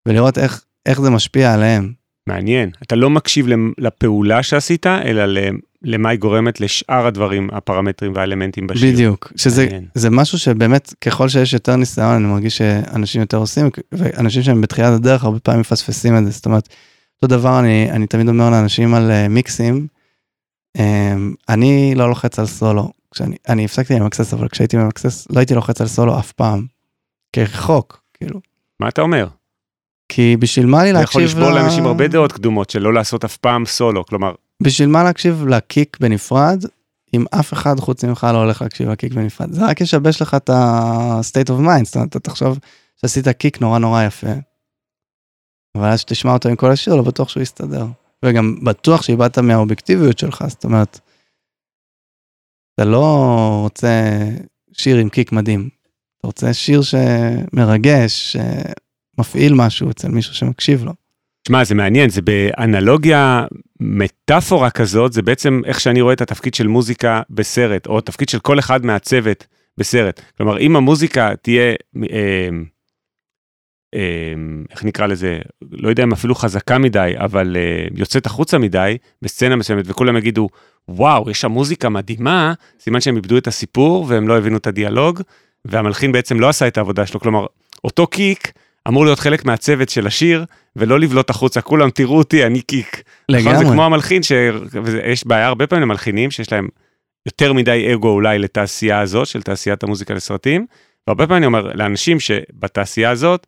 ולראות 0.08 0.38
איך, 0.38 0.64
איך 0.86 1.00
זה 1.00 1.10
משפיע 1.10 1.54
עליהם. 1.54 1.92
מעניין. 2.28 2.70
אתה 2.82 2.96
לא 2.96 3.10
מקשיב 3.10 3.46
לפעולה 3.78 4.42
שעשית, 4.42 4.86
אלא 4.86 5.24
ל- 5.24 5.56
למה 5.82 6.08
היא 6.08 6.18
גורמת 6.18 6.60
לשאר 6.60 7.06
הדברים, 7.06 7.48
הפרמטרים 7.52 8.12
והאלמנטים 8.14 8.66
בשיר. 8.66 8.92
בדיוק, 8.92 9.32
שזה 9.36 9.64
מעניין. 9.64 9.86
זה 9.94 10.10
משהו 10.10 10.38
שבאמת, 10.38 10.94
ככל 11.00 11.28
שיש 11.28 11.52
יותר 11.52 11.76
ניסיון, 11.76 12.14
אני 12.14 12.24
מרגיש 12.26 12.58
שאנשים 12.58 13.20
יותר 13.20 13.36
עושים, 13.36 13.70
ואנשים 13.92 14.42
שהם 14.42 14.60
בתחילת 14.60 14.92
הדרך 14.92 15.24
הרבה 15.24 15.38
פעמים 15.38 15.60
מפספסים 15.60 16.18
את 16.18 16.24
זה. 16.24 16.30
זאת 16.30 16.46
אומרת, 16.46 16.68
אותו 17.22 17.36
דבר 17.36 17.60
אני, 17.60 17.90
אני 17.90 18.06
תמיד 18.06 18.28
אומר 18.28 18.50
לאנשים 18.50 18.94
על 18.94 19.10
uh, 19.10 19.28
מיקסים, 19.28 19.86
um, 20.76 20.80
אני 21.48 21.94
לא 21.96 22.08
לוחץ 22.08 22.38
על 22.38 22.46
סולו. 22.46 22.90
כשאני 23.10 23.36
אני 23.48 23.64
הפסקתי 23.64 23.94
למקסס, 23.94 24.34
אבל 24.34 24.48
כשהייתי 24.48 24.76
ממקסס, 24.76 25.26
לא 25.30 25.38
הייתי 25.38 25.54
לוחץ 25.54 25.80
על 25.80 25.86
סולו 25.86 26.18
אף 26.18 26.32
פעם. 26.32 26.66
כחוק, 27.32 28.02
כאילו. 28.14 28.40
מה 28.80 28.88
אתה 28.88 29.02
אומר? 29.02 29.28
כי 30.08 30.36
בשביל 30.36 30.66
מה 30.66 30.84
לי 30.84 30.92
זה 30.92 31.00
יכול 31.02 31.22
להקשיב 31.22 31.38
לשבור 31.38 31.54
לאנשים 31.54 31.86
הרבה 31.86 32.08
דעות 32.08 32.32
קדומות 32.32 32.70
של 32.70 32.82
לא 32.82 32.94
לעשות 32.94 33.24
אף 33.24 33.36
פעם 33.36 33.66
סולו, 33.66 34.06
כלומר, 34.06 34.32
בשביל 34.62 34.88
מה 34.88 35.04
להקשיב 35.04 35.46
לקיק 35.46 35.96
בנפרד, 36.00 36.64
אם 37.14 37.24
אף 37.30 37.52
אחד 37.52 37.80
חוץ 37.80 38.04
ממך 38.04 38.26
לא 38.32 38.38
הולך 38.38 38.62
להקשיב 38.62 38.88
לקיק 38.88 39.12
בנפרד? 39.12 39.52
זה 39.52 39.66
רק 39.66 39.80
ישבש 39.80 40.22
לך 40.22 40.34
את 40.34 40.50
ה-state 40.50 41.48
of 41.48 41.66
mind, 41.66 41.84
זאת 41.84 41.94
אומרת, 41.96 42.08
אתה 42.08 42.20
תחשוב 42.20 42.58
שעשית 43.00 43.28
קיק 43.28 43.60
נורא 43.60 43.78
נורא 43.78 44.04
יפה, 44.04 44.32
אבל 45.78 45.88
אז 45.88 46.00
שתשמע 46.00 46.32
אותו 46.32 46.48
עם 46.48 46.56
כל 46.56 46.70
השיר, 46.70 46.94
לא 46.94 47.02
בטוח 47.02 47.28
שהוא 47.28 47.42
יסתדר. 47.42 47.86
וגם 48.24 48.64
בטוח 48.64 49.02
שאיבדת 49.02 49.38
מהאובייקטיביות 49.38 50.18
שלך, 50.18 50.44
זאת 50.48 50.64
אומרת, 50.64 51.00
אתה 52.74 52.84
לא 52.84 53.60
רוצה 53.62 54.18
שיר 54.72 54.96
עם 54.96 55.08
קיק 55.08 55.32
מדהים, 55.32 55.68
אתה 56.18 56.26
רוצה 56.26 56.54
שיר 56.54 56.80
שמרגש, 56.82 58.36
שמפעיל 59.16 59.54
משהו 59.54 59.90
אצל 59.90 60.08
מישהו 60.08 60.34
שמקשיב 60.34 60.84
לו. 60.84 60.92
שמע, 61.48 61.64
זה 61.64 61.74
מעניין, 61.74 62.10
זה 62.10 62.22
באנלוגיה, 62.22 63.46
מטאפורה 63.80 64.70
כזאת, 64.70 65.12
זה 65.12 65.22
בעצם 65.22 65.60
איך 65.64 65.80
שאני 65.80 66.00
רואה 66.00 66.14
את 66.14 66.20
התפקיד 66.20 66.54
של 66.54 66.66
מוזיקה 66.66 67.22
בסרט, 67.30 67.86
או 67.86 67.98
התפקיד 67.98 68.28
של 68.28 68.38
כל 68.38 68.58
אחד 68.58 68.86
מהצוות 68.86 69.46
בסרט. 69.78 70.20
כלומר, 70.36 70.58
אם 70.58 70.76
המוזיקה 70.76 71.36
תהיה, 71.42 71.74
אה, 72.12 72.48
איך 74.70 74.84
נקרא 74.84 75.06
לזה, 75.06 75.38
לא 75.70 75.88
יודע 75.88 76.02
אם 76.02 76.12
אפילו 76.12 76.34
חזקה 76.34 76.78
מדי, 76.78 77.12
אבל 77.16 77.56
אה, 77.56 77.86
יוצאת 77.94 78.26
החוצה 78.26 78.58
מדי, 78.58 78.96
בסצנה 79.22 79.56
מסוימת, 79.56 79.84
וכולם 79.86 80.16
יגידו, 80.16 80.48
וואו, 80.88 81.30
יש 81.30 81.40
שם 81.40 81.50
מוזיקה 81.50 81.88
מדהימה, 81.88 82.54
סימן 82.80 83.00
שהם 83.00 83.16
איבדו 83.16 83.38
את 83.38 83.46
הסיפור 83.46 84.06
והם 84.08 84.28
לא 84.28 84.38
הבינו 84.38 84.56
את 84.56 84.66
הדיאלוג, 84.66 85.22
והמלחין 85.64 86.12
בעצם 86.12 86.40
לא 86.40 86.48
עשה 86.48 86.68
את 86.68 86.78
העבודה 86.78 87.06
שלו, 87.06 87.20
כלומר, 87.20 87.46
אותו 87.84 88.06
קיק 88.06 88.52
אמור 88.88 89.04
להיות 89.04 89.18
חלק 89.18 89.44
מהצוות 89.44 89.88
של 89.88 90.06
השיר, 90.06 90.44
ולא 90.76 91.00
לבלוט 91.00 91.30
החוצה, 91.30 91.60
כולם 91.60 91.90
תראו 91.90 92.18
אותי, 92.18 92.46
אני 92.46 92.60
קיק. 92.60 93.02
נכון? 93.30 93.56
זה 93.56 93.64
כמו 93.64 93.84
המלחין, 93.84 94.22
שיש 94.22 95.26
בעיה 95.26 95.46
הרבה 95.46 95.66
פעמים 95.66 95.82
למלחינים, 95.82 96.30
שיש 96.30 96.52
להם 96.52 96.68
יותר 97.26 97.52
מדי 97.52 97.94
אגו 97.94 98.08
אולי 98.08 98.38
לתעשייה 98.38 99.00
הזאת, 99.00 99.26
של 99.26 99.42
תעשיית 99.42 99.82
המוזיקה 99.82 100.14
לסרטים, 100.14 100.66
והרבה 101.06 101.26
פעמים 101.26 101.36
אני 101.36 101.46
אומר 101.46 101.72
לאנשים 101.74 102.20
שבתעשייה 102.20 103.10
הזאת, 103.10 103.46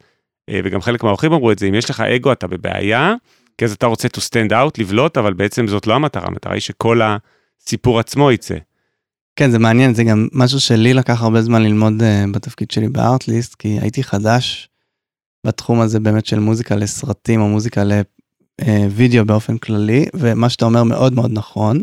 וגם 0.64 0.80
חלק 0.80 1.02
מהאורחים 1.02 1.32
אמרו 1.32 1.52
את 1.52 1.58
זה, 1.58 1.66
אם 1.66 1.74
יש 1.74 1.90
לך 1.90 2.00
אגו 2.00 2.32
אתה 2.32 2.46
בבעיה, 2.46 3.14
כי 3.58 3.64
אז 3.64 3.72
אתה 3.72 3.86
רוצה 3.86 4.08
to 4.08 4.20
stand 4.20 4.50
out, 4.50 4.70
לבלוט, 4.78 5.18
אבל 5.18 5.32
בעצם 5.32 5.68
זאת 5.68 5.86
לא 5.86 5.94
המטרה, 5.94 6.26
המטרה 6.26 6.52
היא 6.52 6.60
שכל 6.60 7.00
הסיפור 7.02 8.00
עצמו 8.00 8.32
יצא. 8.32 8.56
כן, 9.36 9.50
זה 9.50 9.58
מעניין, 9.58 9.94
זה 9.94 10.04
גם 10.04 10.28
משהו 10.32 10.60
שלי 10.60 10.94
לקח 10.94 11.22
הרבה 11.22 11.42
זמן 11.42 11.62
ללמוד 11.62 11.92
uh, 12.00 12.32
בתפקיד 12.32 12.70
שלי 12.70 12.88
בארטליסט, 12.88 13.54
כי 13.54 13.78
הייתי 13.80 14.02
חדש 14.02 14.68
בתחום 15.46 15.80
הזה 15.80 16.00
באמת 16.00 16.26
של 16.26 16.38
מוזיקה 16.38 16.76
לסרטים 16.76 17.40
או 17.40 17.48
מוזיקה 17.48 17.82
לוידאו 17.84 19.24
באופן 19.24 19.58
כללי, 19.58 20.06
ומה 20.14 20.50
שאתה 20.50 20.64
אומר 20.64 20.82
מאוד 20.82 21.12
מאוד 21.12 21.30
נכון. 21.32 21.82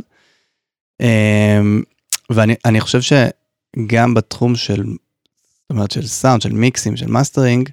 Um, 1.01 1.05
ואני 2.29 2.81
חושב 2.81 2.99
שגם 3.01 4.13
בתחום 4.13 4.55
של, 4.55 4.83
זאת 4.83 5.69
אומרת, 5.69 5.91
של 5.91 6.07
סאונד, 6.07 6.41
של 6.41 6.53
מיקסים, 6.53 6.97
של 6.97 7.07
מאסטרינג, 7.07 7.69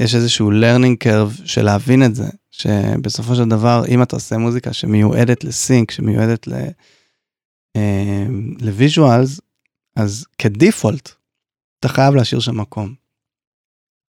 יש 0.00 0.14
איזשהו 0.14 0.50
learning 0.50 1.04
curve 1.04 1.46
של 1.46 1.62
להבין 1.62 2.02
את 2.04 2.14
זה, 2.14 2.26
שבסופו 2.50 3.34
של 3.34 3.48
דבר, 3.48 3.82
אם 3.88 4.02
אתה 4.02 4.16
עושה 4.16 4.38
מוזיקה 4.38 4.72
שמיועדת 4.72 5.44
ל 5.44 5.52
sync, 5.52 5.90
שמיועדת 5.90 6.48
ל... 6.48 6.52
ל 8.60 8.69
visuals, 8.69 9.40
אז 9.96 10.26
כ 10.38 10.52
default, 10.52 11.10
אתה 11.80 11.88
חייב 11.88 12.14
להשאיר 12.14 12.40
שם 12.40 12.60
מקום. 12.60 12.94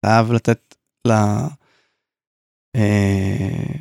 חייב 0.05 0.31
לתת 0.31 0.75
ל... 1.07 1.11
אה, 2.75 3.73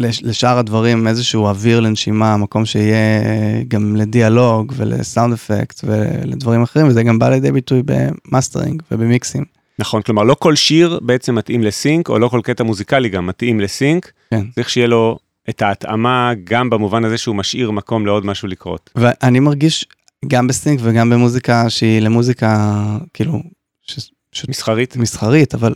לש- 0.00 0.22
לשאר 0.22 0.58
הדברים 0.58 1.08
איזשהו 1.08 1.46
אוויר 1.46 1.80
לנשימה, 1.80 2.36
מקום 2.36 2.66
שיהיה 2.66 3.22
גם 3.68 3.96
לדיאלוג 3.96 4.72
ול 4.76 4.92
sound 4.92 5.32
effect 5.32 5.80
ולדברים 5.84 6.62
אחרים, 6.62 6.88
וזה 6.88 7.02
גם 7.02 7.18
בא 7.18 7.28
לידי 7.28 7.52
ביטוי 7.52 7.82
במאסטרינג 7.84 8.82
ובמיקסים. 8.90 9.57
נכון, 9.78 10.02
כלומר 10.02 10.22
לא 10.22 10.34
כל 10.34 10.56
שיר 10.56 10.98
בעצם 11.02 11.34
מתאים 11.34 11.62
ל 11.62 11.70
sync, 11.70 12.08
או 12.08 12.18
לא 12.18 12.28
כל 12.28 12.40
קטע 12.44 12.64
מוזיקלי 12.64 13.08
גם 13.08 13.26
מתאים 13.26 13.60
ל 13.60 13.69
sync, 13.69 14.12
כן. 14.30 14.50
צריך 14.50 14.70
שיהיה 14.70 14.86
לו 14.86 15.18
את 15.48 15.62
ההתאמה 15.62 16.32
גם 16.44 16.70
במובן 16.70 17.04
הזה 17.04 17.18
שהוא 17.18 17.36
משאיר 17.36 17.70
מקום 17.70 18.06
לעוד 18.06 18.26
משהו 18.26 18.48
לקרות. 18.48 18.90
ואני 18.94 19.40
מרגיש 19.40 19.86
גם 20.26 20.46
ב 20.46 20.53
sync 20.53 20.80
וגם 20.82 21.10
במוזיקה 21.10 21.70
שהיא 21.70 22.00
למוזיקה, 22.00 22.76
כאילו, 23.14 23.42
ש... 23.82 24.10
ש... 24.32 24.48
מסחרית? 24.48 24.96
מסחרית, 24.96 25.54
אבל 25.54 25.74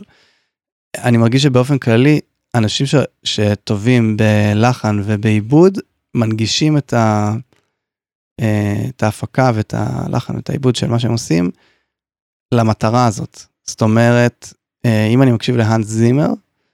אני 0.97 1.17
מרגיש 1.17 1.43
שבאופן 1.43 1.77
כללי, 1.77 2.19
אנשים 2.55 2.85
ש... 2.85 2.95
שטובים 3.23 4.17
בלחן 4.17 5.01
ובעיבוד, 5.05 5.77
מנגישים 6.15 6.77
את, 6.77 6.93
ה... 6.93 7.33
אה, 8.39 8.85
את 8.89 9.03
ההפקה 9.03 9.51
ואת 9.55 9.73
הלחן 9.77 10.35
ואת 10.35 10.49
העיבוד 10.49 10.75
של 10.75 10.87
מה 10.87 10.99
שהם 10.99 11.11
עושים 11.11 11.51
למטרה 12.53 13.05
הזאת. 13.05 13.52
זאת 13.67 13.81
אומרת, 13.81 14.53
אה, 14.85 15.07
אם 15.07 15.21
אני 15.21 15.31
מקשיב 15.31 15.55
להאנס 15.55 15.87
זימר, 15.87 16.27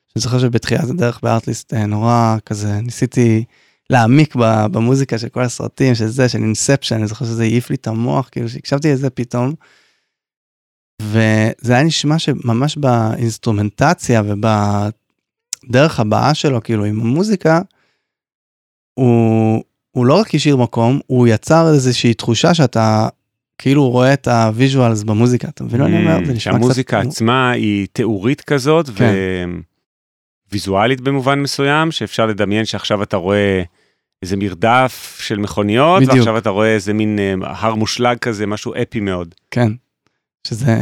שאני 0.07 0.21
זוכר 0.21 0.39
שבתחילת 0.39 0.89
הדרך 0.89 1.19
בארטליסט 1.23 1.73
אה, 1.73 1.85
נורא 1.85 2.37
כזה 2.45 2.81
ניסיתי 2.81 3.43
להעמיק 3.89 4.35
במוזיקה 4.71 5.17
של 5.17 5.29
כל 5.29 5.41
הסרטים, 5.41 5.95
של 5.95 6.07
זה, 6.07 6.29
של 6.29 6.37
אינספשן, 6.37 6.95
אני 6.95 7.07
זוכר 7.07 7.25
שזה 7.25 7.43
העיף 7.43 7.69
לי 7.69 7.75
את 7.75 7.87
המוח, 7.87 8.29
כאילו 8.31 8.49
שהקשבתי 8.49 8.93
לזה 8.93 9.09
פתאום. 9.09 9.53
וזה 11.01 11.73
היה 11.73 11.83
נשמע 11.83 12.19
שממש 12.19 12.77
באינסטרומנטציה 12.77 14.21
ובדרך 14.25 15.99
ההבעה 15.99 16.33
שלו, 16.33 16.63
כאילו 16.63 16.85
עם 16.85 17.01
המוזיקה, 17.01 17.61
הוא, 18.93 19.63
הוא 19.91 20.05
לא 20.05 20.19
רק 20.19 20.35
השאיר 20.35 20.57
מקום, 20.57 20.99
הוא 21.07 21.27
יצר 21.27 21.73
איזושהי 21.73 22.13
תחושה 22.13 22.53
שאתה 22.53 23.07
כאילו 23.61 23.89
רואה 23.89 24.13
את 24.13 24.27
ה 24.27 24.37
visuals 24.37 25.03
במוזיקה, 25.03 25.47
אתה 25.47 25.63
מבין 25.63 25.81
מה 25.81 25.87
אני 25.87 25.97
אומר? 25.97 26.15
זה 26.25 26.33
נשמע 26.33 26.53
Mm, 26.53 26.57
שהמוזיקה 26.59 26.99
קצת... 27.01 27.07
עצמה 27.09 27.51
היא 27.51 27.87
תיאורית 27.93 28.41
כזאת, 28.41 28.89
כן. 28.95 29.13
וויזואלית 30.51 31.01
במובן 31.01 31.39
מסוים, 31.39 31.91
שאפשר 31.91 32.25
לדמיין 32.25 32.65
שעכשיו 32.65 33.03
אתה 33.03 33.17
רואה 33.17 33.61
איזה 34.23 34.37
מרדף 34.37 35.17
של 35.21 35.37
מכוניות, 35.37 35.97
בדיוק. 36.01 36.15
ועכשיו 36.15 36.37
אתה 36.37 36.49
רואה 36.49 36.73
איזה 36.73 36.93
מין 36.93 37.19
אה, 37.19 37.33
הר 37.43 37.75
מושלג 37.75 38.17
כזה, 38.17 38.45
משהו 38.47 38.73
אפי 38.81 38.99
מאוד. 38.99 39.35
כן. 39.51 39.71
שזה... 40.47 40.75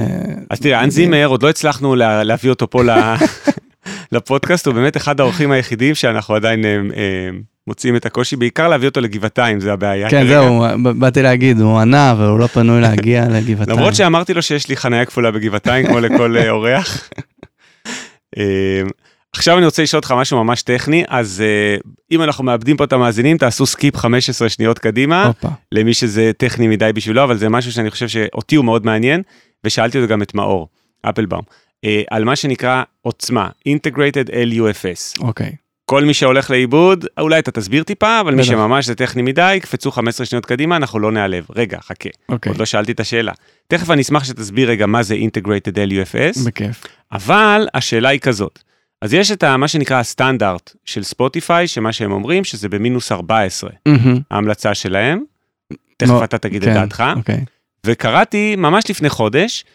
אז 0.49 0.59
תראה, 0.59 0.83
האנס 0.83 0.89
זימר, 0.89 1.27
עוד 1.27 1.43
לא 1.43 1.49
הצלחנו 1.49 1.95
לה, 1.95 2.23
להביא 2.23 2.49
אותו 2.49 2.69
פה 2.69 2.83
ל- 2.83 2.89
לפודקאסט, 4.11 4.65
הוא 4.67 4.75
באמת 4.75 4.97
אחד 4.97 5.19
האורחים 5.19 5.51
היחידים 5.51 5.95
שאנחנו 5.95 6.35
עדיין 6.35 6.65
אה, 6.65 6.69
אה, 6.95 7.29
מוצאים 7.67 7.95
את 7.95 8.05
הקושי, 8.05 8.35
בעיקר 8.35 8.67
להביא 8.67 8.87
אותו 8.87 9.01
לגבעתיים, 9.01 9.59
זה 9.59 9.73
הבעיה. 9.73 10.09
כן. 10.09 10.27
זהו, 10.27 10.63
באתי 10.99 11.21
להגיד, 11.21 11.59
הוא 11.59 11.79
ענה, 11.79 12.11
אבל 12.11 12.25
הוא 12.25 12.39
לא 12.39 12.47
פנוי 12.47 12.81
להגיע 12.81 13.25
לגבעתיים. 13.35 13.77
למרות 13.77 13.95
שאמרתי 13.95 14.33
לו 14.33 14.41
שיש 14.41 14.69
לי 14.69 14.77
חניה 14.77 15.05
כפולה 15.05 15.31
בגבעתיים, 15.31 15.87
כמו 15.87 15.99
לכל 15.99 16.37
אה, 16.37 16.49
אורח. 16.49 17.09
אה, 18.37 18.81
עכשיו 19.33 19.57
אני 19.57 19.65
רוצה 19.65 19.83
לשאול 19.83 19.97
אותך 19.97 20.11
משהו 20.11 20.43
ממש 20.43 20.61
טכני, 20.61 21.03
אז 21.07 21.43
אה, 21.45 21.77
אם 22.11 22.23
אנחנו 22.23 22.43
מאבדים 22.43 22.77
פה 22.77 22.83
את 22.83 22.93
המאזינים, 22.93 23.37
תעשו 23.37 23.65
skip 23.65 23.97
15 23.97 24.49
שניות 24.49 24.79
קדימה, 24.79 25.25
הופה, 25.25 25.47
למי 25.71 25.93
שזה 25.93 26.31
טכני 26.37 26.67
מדי 26.67 26.91
בשבילו, 26.95 27.23
אבל 27.23 27.37
זה 27.37 27.49
משהו 27.49 27.71
שאני 27.71 27.89
חושב 27.89 28.07
שאותי 28.07 28.55
הוא 28.55 28.65
מאוד 28.65 28.85
מעניין, 28.85 29.21
ושאלתי 29.63 29.97
אותו 29.97 30.07
גם 30.07 30.21
את 30.21 30.33
מאור, 30.33 30.67
אפלבאום, 31.01 31.41
אה, 31.85 32.01
על 32.09 32.23
מה 32.23 32.35
שנקרא 32.35 32.83
עוצמה, 33.01 33.49
Integrated 33.67 34.29
LUFS. 34.29 35.21
אוקיי. 35.21 35.66
כל 35.89 36.03
מי 36.05 36.13
שהולך 36.13 36.51
לאיבוד, 36.51 37.05
אולי 37.19 37.39
אתה 37.39 37.51
תסביר 37.51 37.83
טיפה, 37.83 38.19
אבל 38.21 38.35
מי. 38.35 38.43
שממש 38.43 38.85
זה 38.85 38.95
טכני 38.95 39.21
מדי, 39.21 39.59
קפצו 39.61 39.91
15 39.91 40.25
שניות 40.25 40.45
קדימה, 40.45 40.75
אנחנו 40.75 40.99
לא 40.99 41.11
נעלב. 41.11 41.45
רגע, 41.55 41.77
חכה, 41.81 42.09
אוקיי, 42.29 42.49
עוד 42.51 42.59
לא 42.59 42.65
שאלתי 42.65 42.91
את 42.91 42.99
השאלה. 42.99 43.31
תכף 43.67 43.89
אני 43.91 44.01
אשמח 44.01 44.23
שתסביר 44.23 44.69
רגע 44.69 44.85
מה 44.85 45.03
זה 45.03 45.15
Integrated 45.15 45.75
LUFS, 45.75 46.45
בכיף. 46.45 46.83
אבל 47.11 47.67
השאלה 47.73 48.09
היא 48.09 48.19
כזאת. 48.19 48.59
אז 49.01 49.13
יש 49.13 49.31
את 49.31 49.43
ה- 49.43 49.57
מה 49.57 49.67
שנקרא 49.67 49.97
הסטנדרט 49.99 50.73
של 50.85 51.03
ספוטיפיי, 51.03 51.67
שמה 51.67 51.93
שהם 51.93 52.11
אומרים 52.11 52.43
שזה 52.43 52.69
במינוס 52.69 53.11
14, 53.11 53.69
מהמם, 53.87 54.19
ההמלצה 54.31 54.75
שלהם. 54.75 55.23
תכף 55.97 56.09
לא, 56.11 56.23
אתה 56.23 56.37
תגיד 56.37 56.63
כן, 56.63 56.69
את 56.69 56.73
דעתך. 56.75 57.03
אוקיי, 57.15 57.45
וקראתי 57.85 58.55
ממש 58.55 58.83
לפני 58.89 59.09
חודש, 59.09 59.65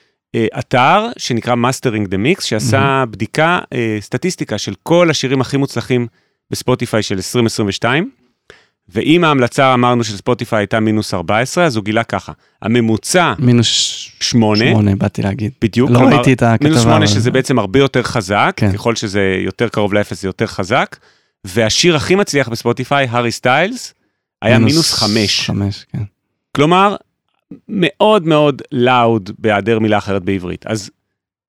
אתר 0.58 1.06
שנקרא 1.18 1.54
Mastering 1.54 2.06
the 2.08 2.38
Mix, 2.38 2.44
שעשה 2.44 3.04
בדיקה, 3.10 3.58
אה, 3.72 3.96
סטטיסטיקה 4.00 4.58
של 4.58 4.74
כל 4.82 5.10
השירים 5.10 5.40
הכי 5.40 5.56
מוצלחים 5.56 6.06
בספוטיפיי 6.50 7.02
של 7.02 7.14
2022, 7.14 8.10
ואם 8.88 9.24
ההמלצה 9.24 9.74
אמרנו 9.74 10.04
של 10.04 10.16
ספוטיפיי 10.16 10.58
הייתה 10.58 10.80
מינוס 10.80 11.14
14, 11.14 11.64
אז 11.64 11.76
הוא 11.76 11.84
גילה 11.84 12.04
ככה, 12.04 12.32
הממוצע 12.62 13.32
מינוס 13.38 13.66
8, 14.20 14.64
שמונה, 14.70 14.96
באתי 14.96 15.22
להגיד. 15.22 15.52
בדיוק, 15.62 15.90
לא 15.90 15.98
כלומר, 15.98 16.16
ראיתי 16.16 16.32
את 16.32 16.42
הכתבה. 16.42 16.68
מינוס 16.68 16.82
8 16.82 16.96
אבל- 16.96 17.06
שזה 17.06 17.30
בעצם 17.30 17.58
הרבה 17.58 17.78
יותר 17.78 18.02
חזק, 18.02 18.52
כן. 18.56 18.72
ככל 18.72 18.94
שזה 18.96 19.36
יותר 19.44 19.68
קרוב 19.68 19.94
לאפס 19.94 20.22
זה 20.22 20.28
יותר 20.28 20.46
חזק, 20.46 20.96
והשיר 21.44 21.96
הכי 21.96 22.14
מצליח 22.14 22.48
בספוטיפיי, 22.48 23.06
הארי 23.10 23.32
סטיילס, 23.32 23.94
היה 24.42 24.58
מינוס 24.58 24.92
5. 24.94 25.40
חמש, 25.46 25.86
כן. 25.92 26.02
כלומר, 26.56 26.96
מאוד 27.68 28.26
מאוד 28.26 28.62
לאוד 28.72 29.30
בהיעדר 29.38 29.78
מילה 29.78 29.98
אחרת 29.98 30.22
בעברית. 30.22 30.66
אז 30.66 30.90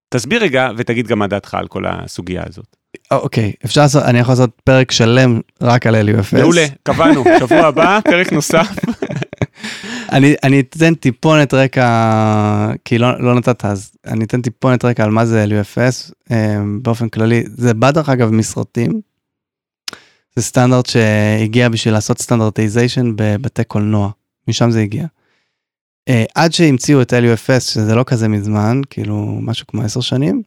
תסביר 0.10 0.44
רגע 0.44 0.70
ותגיד 0.78 1.08
גם 1.08 1.20
מה 1.20 1.28
דעתך 1.28 1.54
על 1.54 1.68
כל 1.68 1.84
הסוגיה 1.86 2.44
הזאת. 2.48 2.76
אוקיי, 3.12 3.54
אפשר 3.66 3.82
לעשות, 3.82 4.04
אני 4.04 4.20
יכול 4.20 4.32
לעשות 4.32 4.50
פרק 4.64 4.92
שלם 4.92 5.40
רק 5.62 5.88
על 5.88 6.10
LUFS. 6.10 6.38
מעולה, 6.38 6.66
קבענו, 6.84 7.24
שבוע 7.40 7.68
הבא, 7.68 8.00
פרק 8.04 8.34
נוסף. 8.34 8.68
אני, 10.12 10.36
אני 10.44 10.60
אתן 10.60 10.96
טיפונת 10.96 11.54
רקע, 11.54 11.88
כי 12.86 12.98
לא, 12.98 13.22
לא 13.22 13.36
נתת 13.36 13.66
אז, 13.66 13.92
אני 14.06 14.26
אתן 14.26 14.42
טיפונת 14.42 14.86
רקע 14.86 15.04
על 15.04 15.12
מה 15.12 15.26
זה 15.26 15.46
LUFS 15.50 16.12
אה, 16.32 16.58
באופן 16.82 17.10
כללי. 17.10 17.44
זה 17.48 17.74
בא 17.74 17.92
דרך 17.92 18.10
אגב 18.10 18.30
מסרטים. 18.30 19.02
זה 20.36 20.42
סטנדרט 20.42 20.86
שהגיע 20.86 21.70
בשביל 21.70 21.94
לעשות 21.94 22.22
standardization 22.22 23.12
בבתי 23.16 23.64
קולנוע, 23.64 24.10
משם 24.48 24.72
זה 24.72 24.82
הגיע. 24.82 25.06
אה, 26.10 26.24
עד 26.36 26.54
שהמציאו 26.54 27.02
את 27.02 27.14
LUFS, 27.14 27.60
שזה 27.60 27.96
לא 27.96 28.04
כזה 28.04 28.28
מזמן, 28.28 28.82
כאילו 28.90 29.40
משהו 29.42 29.68
כמו 29.68 29.82
עשר 29.82 30.02
שנים, 30.02 30.42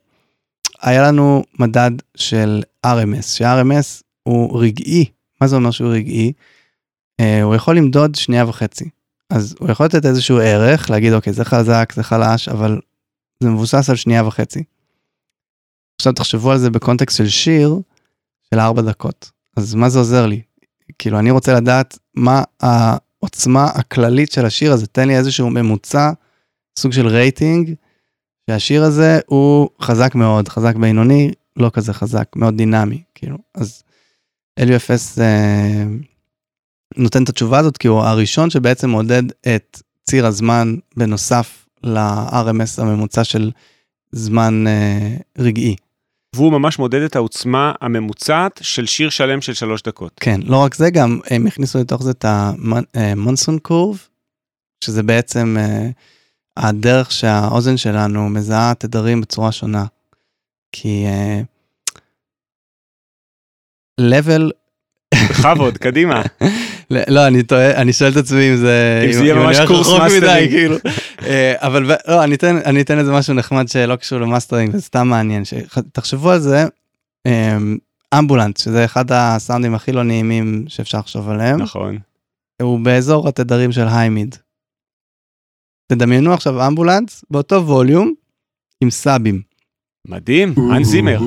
היה 0.83 1.03
לנו 1.03 1.45
מדד 1.59 1.91
של 2.17 2.63
RMS, 2.87 3.23
ש-RMS 3.23 4.03
הוא 4.23 4.63
רגעי. 4.63 5.05
מה 5.41 5.47
זה 5.47 5.57
אומר 5.57 5.71
שהוא 5.71 5.93
רגעי? 5.93 6.33
אה, 7.21 7.43
הוא 7.43 7.55
יכול 7.55 7.77
למדוד 7.77 8.15
שנייה 8.15 8.49
וחצי. 8.49 8.89
אז 9.31 9.55
הוא 9.59 9.71
יכול 9.71 9.87
לתת 9.87 10.07
איזשהו 10.07 10.39
ערך, 10.39 10.91
להגיד 10.91 11.13
אוקיי 11.13 11.33
זה 11.33 11.45
חזק, 11.45 11.93
זה 11.97 12.03
חלש, 12.03 12.49
אבל 12.49 12.81
זה 13.43 13.51
מבוסס 13.51 13.91
על 13.91 13.97
שנייה 13.97 14.27
וחצי. 14.27 14.65
עכשיו 16.01 16.13
תחשבו 16.13 16.53
על 16.53 16.59
זה 16.59 16.71
בקונטקסט 16.71 17.17
של 17.17 17.29
שיר 17.29 17.81
של 18.51 18.61
ארבע 18.61 18.83
דקות. 18.83 19.31
אז 19.57 19.75
מה 19.75 19.89
זה 19.89 19.99
עוזר 19.99 20.27
לי? 20.27 20.43
כאילו 20.99 21.19
אני 21.19 21.31
רוצה 21.31 21.55
לדעת 21.55 21.99
מה 22.15 22.43
העוצמה 23.27 23.65
הכללית 23.65 24.33
של 24.33 24.47
השיר 24.47 24.73
הזה, 24.73 24.87
תן 24.87 25.09
לי 25.09 25.17
איזשהו 25.17 25.51
ממוצע, 25.51 26.11
סוג 26.79 26.93
של 26.93 27.07
רייטינג, 27.07 27.75
שהשיר 28.51 28.83
הזה 28.83 29.19
הוא 29.27 29.69
חזק 29.83 30.15
מאוד, 30.15 30.49
חזק 30.49 30.77
בינוני, 30.77 31.33
לא 31.57 31.71
כזה 31.73 31.93
חזק, 31.93 32.29
מאוד 32.37 32.57
דינמי, 32.57 33.03
כאילו. 33.15 33.39
אז 33.55 33.83
LUFS 34.61 35.21
אה, 35.21 35.85
נותן 36.97 37.23
את 37.23 37.29
התשובה 37.29 37.59
הזאת 37.59 37.77
כי 37.77 37.89
הוא 37.89 38.01
הראשון 38.01 38.51
שבעצם 38.51 38.91
מודד 38.91 39.23
את 39.57 39.83
ציר 40.05 40.27
הזמן 40.27 40.77
בנוסף 40.97 41.67
ל-RMS 41.83 42.83
הממוצע 42.83 43.25
של 43.25 43.51
זמן 44.13 44.65
אה, 44.67 45.17
רגעי. 45.39 45.77
והוא 46.37 46.53
ממש 46.53 46.79
מודד 46.79 47.01
את 47.01 47.17
העוצמה 47.17 47.73
הממוצעת 47.81 48.61
של 48.63 48.87
שיר 48.87 49.11
שלם 49.11 49.41
של 49.41 49.55
שלוש 49.55 49.83
דקות. 49.83 50.13
כן, 50.21 50.41
לא 50.45 50.57
רק 50.57 50.75
זה, 50.75 50.91
גם 50.91 51.21
הם 51.31 51.47
הכניסו 51.47 51.79
לתוך 51.79 52.03
זה 52.03 52.11
את 52.11 52.25
ה 52.95 53.04
Munson 53.04 53.59
curve, 53.59 53.99
שזה 54.85 55.03
בעצם 55.03 55.57
אה, 55.59 55.89
הדרך 56.57 57.13
שהאוזן 57.13 57.77
שלנו 57.77 58.29
מזהה 58.29 58.75
תדרים 58.75 59.21
בצורה 59.21 59.53
שונה. 59.53 59.85
כי 60.73 61.05
אה, 61.07 61.41
level, 64.01 64.51
בכבוד, 65.15 65.79
קדימה. 65.79 66.23
לא, 66.91 67.27
אני 67.27 67.43
טועה, 67.43 67.83
אני 67.83 67.93
שואל 67.93 68.13
את 68.13 68.17
עצמי 68.17 68.51
אם 68.51 68.57
זה... 68.57 69.03
אם 69.07 69.13
זה 69.13 69.25
יהיה 69.25 69.35
ממש 69.35 69.57
קורס 69.67 69.89
מאסטרינג. 69.89 70.51
כאילו. 70.51 70.77
אה, 71.23 71.55
אבל 71.57 71.83
לא, 71.83 72.25
אני 72.25 72.35
אתן, 72.35 72.57
אני 72.57 72.81
אתן 72.81 72.99
איזה 72.99 73.13
משהו 73.13 73.35
נחמד 73.35 73.69
שלא 73.69 73.97
קשור 73.97 74.19
למאסטרינג, 74.19 74.73
זה 74.73 74.83
סתם 74.83 75.09
מעניין. 75.09 75.43
תחשבו 75.93 76.31
על 76.31 76.41
זה, 76.41 76.65
אה, 77.27 77.57
אמבולנס, 78.19 78.61
שזה 78.61 78.85
אחד 78.85 79.05
הסאונדים 79.13 79.75
הכי 79.75 79.93
לא 79.93 80.03
נעימים 80.03 80.65
שאפשר 80.69 80.99
לחשוב 80.99 81.29
עליהם. 81.29 81.63
נכון. 81.63 81.99
הוא 82.63 82.81
באזור 82.81 83.29
התדרים 83.29 83.73
של 83.73 83.87
ה 83.89 83.94
high 83.94 84.15
mid. 84.15 84.37
תדמיינו 85.93 86.33
עכשיו 86.33 86.67
אמבולנס 86.67 87.25
באותו 87.31 87.67
ווליום 87.67 88.15
עם 88.81 88.91
סאבים. 88.91 89.43
מדהים, 90.09 90.55
האנס 90.77 90.85
זימר, 90.85 91.19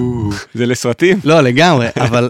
זה 0.54 0.66
לסרטים. 0.66 1.20
לא, 1.24 1.42
לגמרי, 1.42 1.88
אבל 1.98 2.30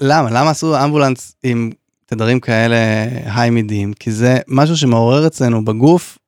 למה? 0.00 0.30
למה 0.30 0.50
עשו 0.50 0.84
אמבולנס 0.84 1.36
עם 1.42 1.70
תדרים 2.06 2.40
כאלה 2.40 2.76
היי 3.24 3.50
מידיים? 3.50 3.92
כי 3.92 4.12
זה 4.12 4.38
משהו 4.48 4.76
שמעורר 4.76 5.26
אצלנו 5.26 5.64
בגוף 5.64 6.18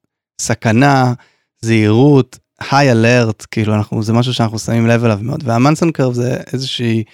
סכנה, 0.40 1.12
זהירות, 1.61 2.38
היי 2.70 2.90
אלרט, 2.90 3.46
כאילו 3.51 3.74
אנחנו, 3.74 4.03
זה 4.03 4.12
משהו 4.12 4.34
שאנחנו 4.34 4.59
שמים 4.59 4.86
לב 4.86 5.05
אליו 5.05 5.18
מאוד. 5.22 5.42
והמנסון 5.46 5.92
קרב 5.92 6.12
זה 6.12 6.36
איזושהי 6.53 7.05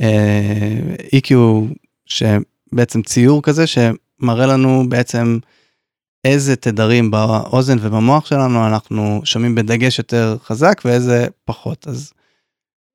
אה, 0.00 0.78
EQ 1.14 1.34
שבעצם 2.06 3.02
ציור 3.02 3.42
כזה 3.42 3.64
שמראה 3.66 4.46
לנו 4.46 4.84
בעצם 4.88 5.38
איזה 6.24 6.56
תדרים 6.56 7.10
באוזן 7.10 7.76
ובמוח 7.80 8.26
שלנו 8.26 8.66
אנחנו 8.66 9.20
שומעים 9.24 9.54
בדגש 9.54 9.98
יותר 9.98 10.36
חזק 10.44 10.82
ואיזה 10.84 11.26
פחות. 11.44 11.88
אז 11.88 12.12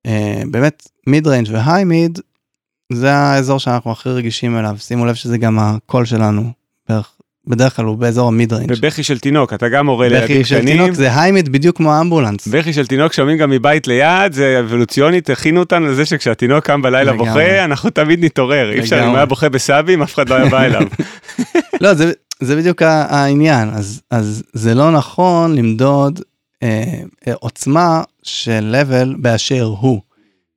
אה, 0.06 0.42
באמת 0.50 0.88
מיד 1.06 1.26
ריינג' 1.26 1.48
והיי 1.52 1.84
מיד 1.84 2.18
זה 2.94 3.12
האזור 3.12 3.58
שאנחנו 3.58 3.92
הכי 3.92 4.08
רגישים 4.08 4.58
אליו 4.58 4.76
שימו 4.78 5.06
לב 5.06 5.14
שזה 5.14 5.38
גם 5.38 5.58
הקול 5.58 6.04
שלנו 6.04 6.52
בערך 6.88 7.12
בדרך 7.46 7.76
כלל 7.76 7.84
הוא 7.84 7.96
באזור 7.96 8.28
ה 8.28 8.34
mid 8.34 8.52
range. 8.52 8.72
ובכי 8.76 9.02
של 9.02 9.18
תינוק, 9.18 9.52
אתה 9.52 9.68
גם 9.68 9.86
הורה 9.86 10.08
לילדים 10.08 10.26
קטנים. 10.26 10.40
בכי 10.40 10.48
של 10.48 10.64
תינוק 10.64 10.92
זה 10.92 11.20
ה 11.20 11.24
high 11.24 11.38
mid 11.38 11.48
בדיוק 11.48 11.76
כמו 11.76 12.00
אמבולנס. 12.00 12.48
בכי 12.48 12.72
של 12.72 12.86
תינוק 12.86 13.12
שומעים 13.12 13.38
גם 13.38 13.50
מבית 13.50 13.86
ליד, 13.86 14.32
זה 14.32 14.60
אבולוציונית, 14.60 15.30
הכינו 15.30 15.60
אותנו 15.60 15.86
לזה 15.86 16.06
שכשהתינוק 16.06 16.64
קם 16.64 16.82
בלילה 16.82 17.12
בוכה, 17.12 17.64
אנחנו 17.64 17.90
תמיד 17.90 18.24
נתעורר. 18.24 18.72
אי 18.72 18.80
אפשר, 18.80 19.04
אם 19.08 19.14
היה 19.14 19.26
בוכה 19.26 19.48
בסאבים, 19.48 20.02
אף 20.02 20.14
אחד 20.14 20.28
לא 20.28 20.34
היה 20.34 20.48
בא 20.48 20.62
אליו. 20.66 20.82
לא, 21.80 21.94
זה, 21.94 22.12
זה 22.40 22.56
בדיוק 22.56 22.82
העניין, 22.82 23.68
אז, 23.68 24.02
אז 24.10 24.42
זה 24.52 24.74
לא 24.74 24.90
נכון 24.90 25.54
למדוד 25.54 26.20
אה, 26.62 26.82
עוצמה 27.34 28.02
של 28.22 28.76
level 28.76 29.16
באשר 29.16 29.62
הוא. 29.62 30.00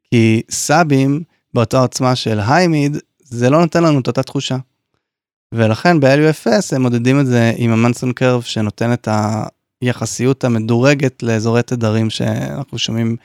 כי 0.09 0.41
סאבים 0.51 1.21
באותה 1.55 1.79
עוצמה 1.79 2.15
של 2.15 2.39
היימיד, 2.47 2.97
זה 3.23 3.49
לא 3.49 3.59
נותן 3.59 3.83
לנו 3.83 3.99
את 3.99 4.07
אותה 4.07 4.23
תחושה. 4.23 4.57
ולכן 5.53 5.99
ב-LUFS 5.99 6.75
הם 6.75 6.81
מודדים 6.81 7.19
את 7.19 7.25
זה 7.25 7.51
עם 7.57 7.71
המנסון 7.71 8.13
קרב 8.13 8.41
שנותן 8.41 8.93
את 8.93 9.07
היחסיות 9.81 10.43
המדורגת 10.43 11.23
לאזורי 11.23 11.63
תדרים 11.63 12.09
שאנחנו 12.09 12.77
שומעים 12.77 13.15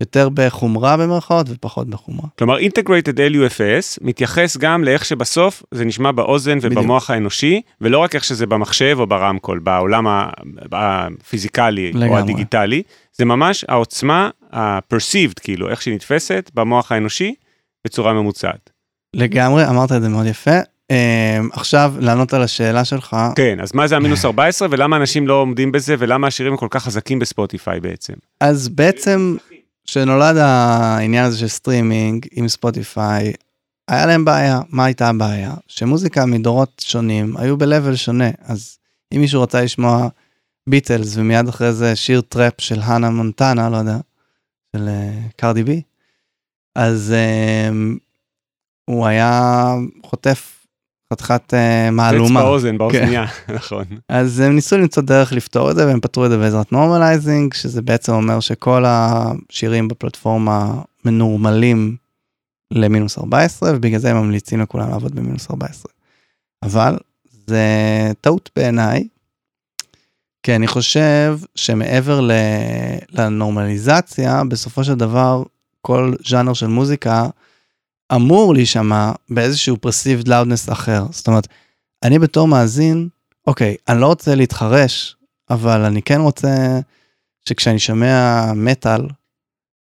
יותר 0.00 0.28
בחומרה 0.34 0.96
במרכאות 0.96 1.46
ופחות 1.50 1.88
בחומרה. 1.88 2.28
כלומר 2.38 2.58
אינטגרייטד 2.58 3.20
LUFS 3.20 3.98
מתייחס 4.00 4.56
גם 4.56 4.84
לאיך 4.84 5.04
שבסוף 5.04 5.62
זה 5.70 5.84
נשמע 5.84 6.12
באוזן 6.12 6.58
ובמוח 6.62 7.02
בדיוק. 7.02 7.10
האנושי 7.10 7.60
ולא 7.80 7.98
רק 7.98 8.14
איך 8.14 8.24
שזה 8.24 8.46
במחשב 8.46 8.96
או 8.98 9.06
ברמקול 9.06 9.58
בעולם 9.58 10.06
הפיזיקלי 10.72 11.92
לגמרי. 11.92 12.08
או 12.08 12.18
הדיגיטלי 12.18 12.82
זה 13.12 13.24
ממש 13.24 13.64
העוצמה 13.68 14.30
ה-perceived 14.52 15.40
כאילו 15.40 15.68
איך 15.68 15.82
שהיא 15.82 15.94
נתפסת 15.94 16.50
במוח 16.54 16.92
האנושי 16.92 17.34
בצורה 17.84 18.12
ממוצעת. 18.12 18.70
לגמרי 19.16 19.68
אמרת 19.68 19.92
את 19.92 20.02
זה 20.02 20.08
מאוד 20.08 20.26
יפה 20.26 20.60
Um, 20.92 20.94
עכשיו 21.52 21.94
לענות 22.00 22.34
על 22.34 22.42
השאלה 22.42 22.84
שלך. 22.84 23.16
כן, 23.36 23.60
אז 23.60 23.74
מה 23.74 23.86
זה 23.86 23.96
המינוס 23.96 24.24
14 24.24 24.68
ולמה 24.70 24.96
אנשים 24.96 25.28
לא 25.28 25.34
עומדים 25.34 25.72
בזה 25.72 25.94
ולמה 25.98 26.26
השירים 26.26 26.56
כל 26.56 26.66
כך 26.70 26.84
חזקים 26.84 27.18
בספוטיפיי 27.18 27.80
בעצם? 27.80 28.12
אז 28.40 28.68
בעצם 28.68 29.36
כשנולד 29.84 30.36
העניין 30.36 31.24
הזה 31.24 31.38
של 31.38 31.48
סטרימינג 31.48 32.26
עם 32.32 32.48
ספוטיפיי, 32.48 33.32
היה 33.88 34.06
להם 34.06 34.24
בעיה. 34.24 34.60
מה 34.68 34.84
הייתה 34.84 35.08
הבעיה? 35.08 35.54
שמוזיקה 35.68 36.26
מדורות 36.26 36.82
שונים 36.84 37.36
היו 37.36 37.56
ב-level 37.56 37.96
שונה. 37.96 38.30
אז 38.44 38.78
אם 39.14 39.20
מישהו 39.20 39.42
רצה 39.42 39.62
לשמוע 39.62 40.08
ביטלס 40.68 41.16
ומיד 41.16 41.48
אחרי 41.48 41.72
זה 41.72 41.96
שיר 41.96 42.20
טראפ 42.20 42.54
של 42.58 42.80
האנה 42.80 43.10
מונטנה, 43.10 43.68
לא 43.68 43.76
יודע, 43.76 43.96
של 44.76 44.88
קרדי 45.36 45.60
uh, 45.60 45.64
בי, 45.64 45.82
אז 46.74 47.14
um, 47.70 47.98
הוא 48.84 49.06
היה 49.06 49.74
חוטף 50.06 50.66
חתיכת 51.12 51.54
uh, 51.54 51.90
מהלומה. 51.90 52.40
אצבע 52.40 52.50
אוזן 52.50 52.78
באוזניה, 52.78 53.26
כן. 53.26 53.54
נכון. 53.56 53.84
אז 54.08 54.40
הם 54.40 54.54
ניסו 54.54 54.78
למצוא 54.78 55.02
דרך 55.02 55.32
לפתור 55.32 55.70
את 55.70 55.76
זה 55.76 55.86
והם 55.86 56.00
פתרו 56.00 56.26
את 56.26 56.30
זה 56.30 56.38
בעזרת 56.38 56.72
normalizing, 56.72 57.54
שזה 57.54 57.82
בעצם 57.82 58.12
אומר 58.12 58.40
שכל 58.40 58.84
השירים 58.86 59.88
בפלטפורמה 59.88 60.82
מנורמלים 61.04 61.96
למינוס 62.70 63.18
14 63.18 63.72
ובגלל 63.74 63.98
זה 63.98 64.10
הם 64.10 64.16
ממליצים 64.16 64.60
לכולם 64.60 64.90
לעבוד 64.90 65.14
במינוס 65.14 65.50
14. 65.50 65.92
אבל 66.62 66.98
זה 67.46 67.66
טעות 68.20 68.50
בעיניי, 68.56 69.08
כי 70.42 70.54
אני 70.56 70.66
חושב 70.66 71.38
שמעבר 71.54 72.28
לנורמליזציה, 73.12 74.42
בסופו 74.48 74.84
של 74.84 74.94
דבר 74.94 75.42
כל 75.82 76.14
ז'אנר 76.28 76.52
של 76.52 76.66
מוזיקה 76.66 77.26
אמור 78.14 78.54
להישמע 78.54 79.12
באיזשהו 79.30 79.76
perceived 79.86 80.26
loudness 80.26 80.72
אחר. 80.72 81.04
זאת 81.10 81.26
אומרת, 81.26 81.48
אני 82.02 82.18
בתור 82.18 82.48
מאזין, 82.48 83.08
אוקיי, 83.46 83.76
אני 83.88 84.00
לא 84.00 84.06
רוצה 84.06 84.34
להתחרש, 84.34 85.16
אבל 85.50 85.84
אני 85.84 86.02
כן 86.02 86.20
רוצה 86.20 86.80
שכשאני 87.48 87.78
שומע 87.78 88.44
מטאל, 88.56 89.00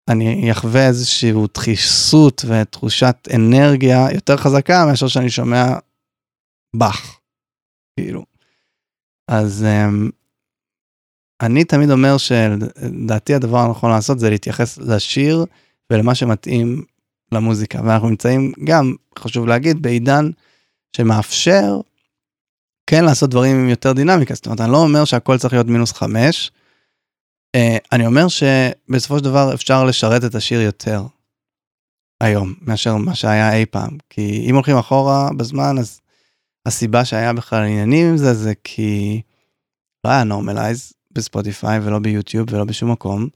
אני 0.07 0.51
אחווה 0.51 0.87
איזושהי 0.87 1.31
דחיסות 1.53 2.45
ותחושת 2.47 3.15
אנרגיה 3.35 4.07
יותר 4.13 4.37
חזקה 4.37 4.85
מאשר 4.85 5.07
שאני 5.07 5.29
שומע 5.29 5.65
באך, 6.75 7.19
כאילו. 7.99 8.25
אז 9.27 9.65
um, 9.65 10.11
אני 11.41 11.63
תמיד 11.63 11.91
אומר 11.91 12.17
שלדעתי 12.17 13.33
הדבר 13.33 13.57
הנכון 13.57 13.91
לעשות 13.91 14.19
זה 14.19 14.29
להתייחס 14.29 14.77
לשיר 14.77 15.45
ולמה 15.91 16.15
שמתאים 16.15 16.83
למוזיקה 17.31 17.81
ואנחנו 17.85 18.09
נמצאים 18.09 18.53
גם 18.63 18.95
חשוב 19.19 19.47
להגיד 19.47 19.81
בעידן 19.81 20.29
שמאפשר 20.95 21.79
כן 22.87 23.05
לעשות 23.05 23.29
דברים 23.29 23.55
עם 23.55 23.69
יותר 23.69 23.93
דינמיקה 23.93 24.33
זאת 24.33 24.45
אומרת 24.45 24.61
אני 24.61 24.71
לא 24.71 24.77
אומר 24.77 25.05
שהכל 25.05 25.37
צריך 25.37 25.53
להיות 25.53 25.67
מינוס 25.67 25.93
חמש. 25.93 26.51
Uh, 27.57 27.59
אני 27.91 28.05
אומר 28.05 28.27
שבסופו 28.27 29.17
של 29.17 29.23
דבר 29.23 29.53
אפשר 29.53 29.85
לשרת 29.85 30.23
את 30.23 30.35
השיר 30.35 30.61
יותר 30.61 31.03
היום 32.21 32.53
מאשר 32.61 32.95
מה 32.95 33.15
שהיה 33.15 33.53
אי 33.53 33.65
פעם 33.65 33.97
כי 34.09 34.45
אם 34.49 34.55
הולכים 34.55 34.77
אחורה 34.77 35.29
בזמן 35.37 35.77
אז 35.79 36.01
הסיבה 36.65 37.05
שהיה 37.05 37.33
בכלל 37.33 37.63
עניינים 37.63 38.07
עם 38.07 38.17
זה 38.17 38.33
זה 38.33 38.53
כי 38.63 39.21
לא 40.05 40.09
היה 40.09 40.23
נורמלייז 40.23 40.93
בספוטיפיי 41.11 41.79
ולא 41.79 41.99
ביוטיוב 41.99 42.53
ולא 42.53 42.63
בשום 42.63 42.91
מקום. 42.91 43.27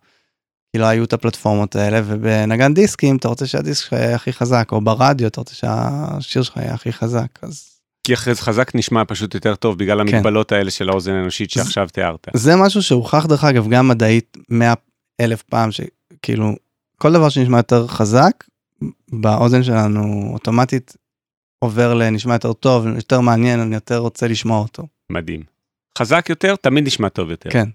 כי 0.75 0.81
לא 0.81 0.85
היו 0.85 1.03
את 1.03 1.13
הפלטפורמות 1.13 1.75
האלה 1.75 2.01
ובנגן 2.05 2.73
דיסקים 2.73 3.17
אתה 3.17 3.27
רוצה 3.27 3.47
שהדיסק 3.47 3.83
שלך 3.83 3.93
יהיה 3.93 4.15
הכי 4.15 4.33
חזק 4.33 4.69
או 4.71 4.81
ברדיו 4.81 5.27
אתה 5.27 5.41
רוצה 5.41 5.55
שהשיר 5.55 6.43
שלך 6.43 6.57
יהיה 6.57 6.73
הכי 6.73 6.93
חזק 6.93 7.27
אז. 7.41 7.67
כי 8.03 8.13
אחרי 8.13 8.35
זה 8.35 8.41
חזק 8.41 8.75
נשמע 8.75 9.03
פשוט 9.07 9.35
יותר 9.35 9.55
טוב 9.55 9.77
בגלל 9.77 10.07
כן. 10.07 10.15
המגבלות 10.15 10.51
האלה 10.51 10.71
של 10.71 10.89
האוזן 10.89 11.11
האנושית 11.11 11.51
שעכשיו 11.51 11.87
זה, 11.87 11.93
תיארת. 11.93 12.27
זה 12.33 12.55
משהו 12.55 12.81
שהוכח 12.81 13.25
דרך 13.25 13.43
אגב 13.43 13.69
גם 13.69 13.87
מדעית 13.87 14.37
100 14.49 14.73
אלף 15.21 15.41
פעם 15.43 15.69
שכאילו 15.71 16.55
כל 16.97 17.13
דבר 17.13 17.29
שנשמע 17.29 17.57
יותר 17.57 17.87
חזק 17.87 18.43
באוזן 19.11 19.63
שלנו 19.63 20.29
אוטומטית 20.33 20.95
עובר 21.59 21.93
לנשמע 21.93 22.33
יותר 22.33 22.53
טוב 22.53 22.87
יותר 22.87 23.19
מעניין 23.19 23.59
אני 23.59 23.75
יותר 23.75 23.97
רוצה 23.97 24.27
לשמוע 24.27 24.59
אותו. 24.59 24.83
מדהים. 25.11 25.43
חזק 25.97 26.25
יותר 26.29 26.55
תמיד 26.55 26.87
נשמע 26.87 27.09
טוב 27.09 27.31
יותר. 27.31 27.49
כן. 27.49 27.69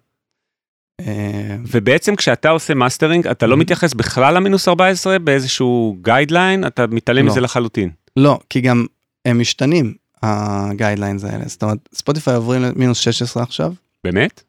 אה, 1.00 1.56
ובעצם 1.66 2.16
כשאתה 2.16 2.48
עושה 2.48 2.74
מאסטרינג 2.74 3.26
אתה 3.26 3.46
לא 3.46 3.56
מתייחס 3.56 3.94
בכלל 3.94 4.34
למינוס 4.34 4.68
14 4.68 5.18
באיזשהו 5.18 5.96
guideline 6.02 6.66
אתה 6.66 6.86
מתעלם 6.86 7.26
לא. 7.26 7.32
מזה 7.32 7.40
לחלוטין. 7.40 7.90
לא 8.16 8.38
כי 8.50 8.60
גם 8.60 8.86
הם 9.24 9.38
משתנים 9.38 9.94
ה 10.22 10.31
guidelines 10.31 11.24
האלה 11.24 11.44
זאת 11.46 11.62
אומרת 11.62 11.78
ספוטיפיי 11.94 12.34
עוברים 12.34 12.62
למינוס 12.62 12.98
16 12.98 13.42
עכשיו. 13.42 13.72
באמת? 14.04 14.42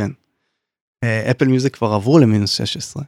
כן. 0.00 0.10
אפל 1.30 1.44
מיוזיק 1.44 1.76
כבר 1.76 1.92
עברו 1.92 2.18
למינוס 2.18 2.50
16. 2.50 3.02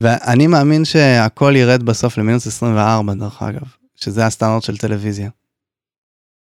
ואני 0.00 0.46
מאמין 0.46 0.84
שהכל 0.84 1.52
ירד 1.56 1.82
בסוף 1.82 2.18
למינוס 2.18 2.46
24 2.46 3.14
דרך 3.14 3.42
אגב 3.42 3.66
שזה 3.96 4.26
הסטנדרט 4.26 4.62
של 4.62 4.76
טלוויזיה. 4.76 5.30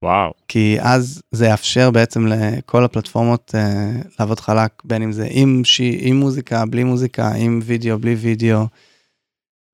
וואו. 0.05 0.33
כי 0.49 0.77
אז 0.81 1.23
זה 1.33 1.47
יאפשר 1.47 1.91
בעצם 1.91 2.27
לכל 2.27 2.85
הפלטפורמות 2.85 3.55
uh, 3.55 4.07
לעבוד 4.21 4.41
חלק, 4.41 4.71
בין 4.85 5.03
אם 5.03 5.13
זה 5.13 5.27
עם, 5.31 5.63
ש... 5.65 5.81
עם 5.81 6.17
מוזיקה, 6.17 6.67
בלי 6.67 6.85
מוזיקה, 6.85 7.33
עם 7.39 7.61
וידאו, 7.65 7.99
בלי 7.99 8.15
וידאו. 8.15 8.67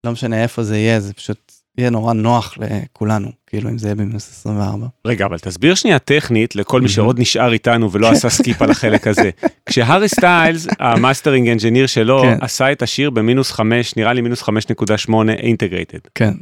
לא 0.07 0.13
משנה 0.13 0.43
איפה 0.43 0.63
זה 0.63 0.79
יהיה, 0.79 1.01
זה 1.01 1.15
פשוט 1.15 1.53
יהיה 1.79 1.91
נורא 1.91 2.13
נוח 2.13 2.55
לכולנו, 2.59 3.29
כאילו 3.47 3.71
אם 3.71 3.79
זה 3.79 3.89
יהיה 3.89 3.95
במינוס 3.95 4.31
24. 4.31 4.87
רגע, 5.07 5.27
אבל 5.27 5.39
תסביר 5.39 5.75
שנייה 5.75 5.99
טכנית 5.99 6.57
לכל 6.57 6.81
מי 6.81 6.89
שעוד 6.89 7.21
נשאר 7.21 7.53
איתנו 7.53 7.93
ולא 7.93 8.11
עשה 8.11 8.31
סקיפ 8.31 8.63
על 8.63 8.71
החלק 8.71 9.07
הזה. 9.07 9.31
כשהארי 9.69 10.09
סטיילס, 10.09 10.67
ה 10.79 10.86
mastering 10.86 11.49
engineer 11.49 11.87
שלו, 11.87 12.23
כן. 12.23 12.39
עשה 12.41 12.73
את 12.73 12.83
השיר 12.83 13.11
במינוס 13.11 13.53
5, 13.53 13.97
נראה 13.97 14.13
לי 14.13 14.21
מינוס 14.21 14.43
5.8 14.43 15.13
integrated. 15.29 15.99
כן. 16.15 16.33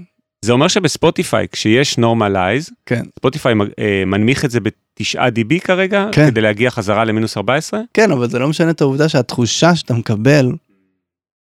זה 0.44 0.52
אומר 0.52 0.68
שבספוטיפיי, 0.68 1.46
כשיש 1.52 1.98
normalize, 1.98 2.70
כן. 2.86 3.02
ספוטיפיי 3.18 3.54
אה, 3.78 4.04
מנמיך 4.06 4.44
את 4.44 4.50
זה 4.50 4.60
ב-9 4.60 5.18
dB 5.18 5.60
כרגע, 5.64 6.06
כן. 6.12 6.30
כדי 6.30 6.40
להגיע 6.40 6.70
חזרה 6.70 7.04
למינוס 7.04 7.36
14? 7.36 7.80
כן, 7.94 8.10
אבל 8.10 8.30
זה 8.30 8.38
לא 8.38 8.48
משנה 8.48 8.70
את 8.70 8.80
העובדה 8.80 9.08
שהתחושה 9.08 9.76
שאתה 9.76 9.94
מקבל 9.94 10.52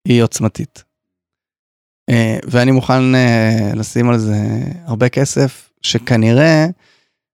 היא 0.09 0.22
עוצמתית. 0.22 0.84
אה, 2.11 2.39
ואני 2.45 2.70
מוכן 2.70 3.14
אה, 3.14 3.70
לשים 3.74 4.09
על 4.09 4.18
זה 4.18 4.37
הרבה 4.84 5.09
כסף, 5.09 5.70
שכנראה 5.82 6.66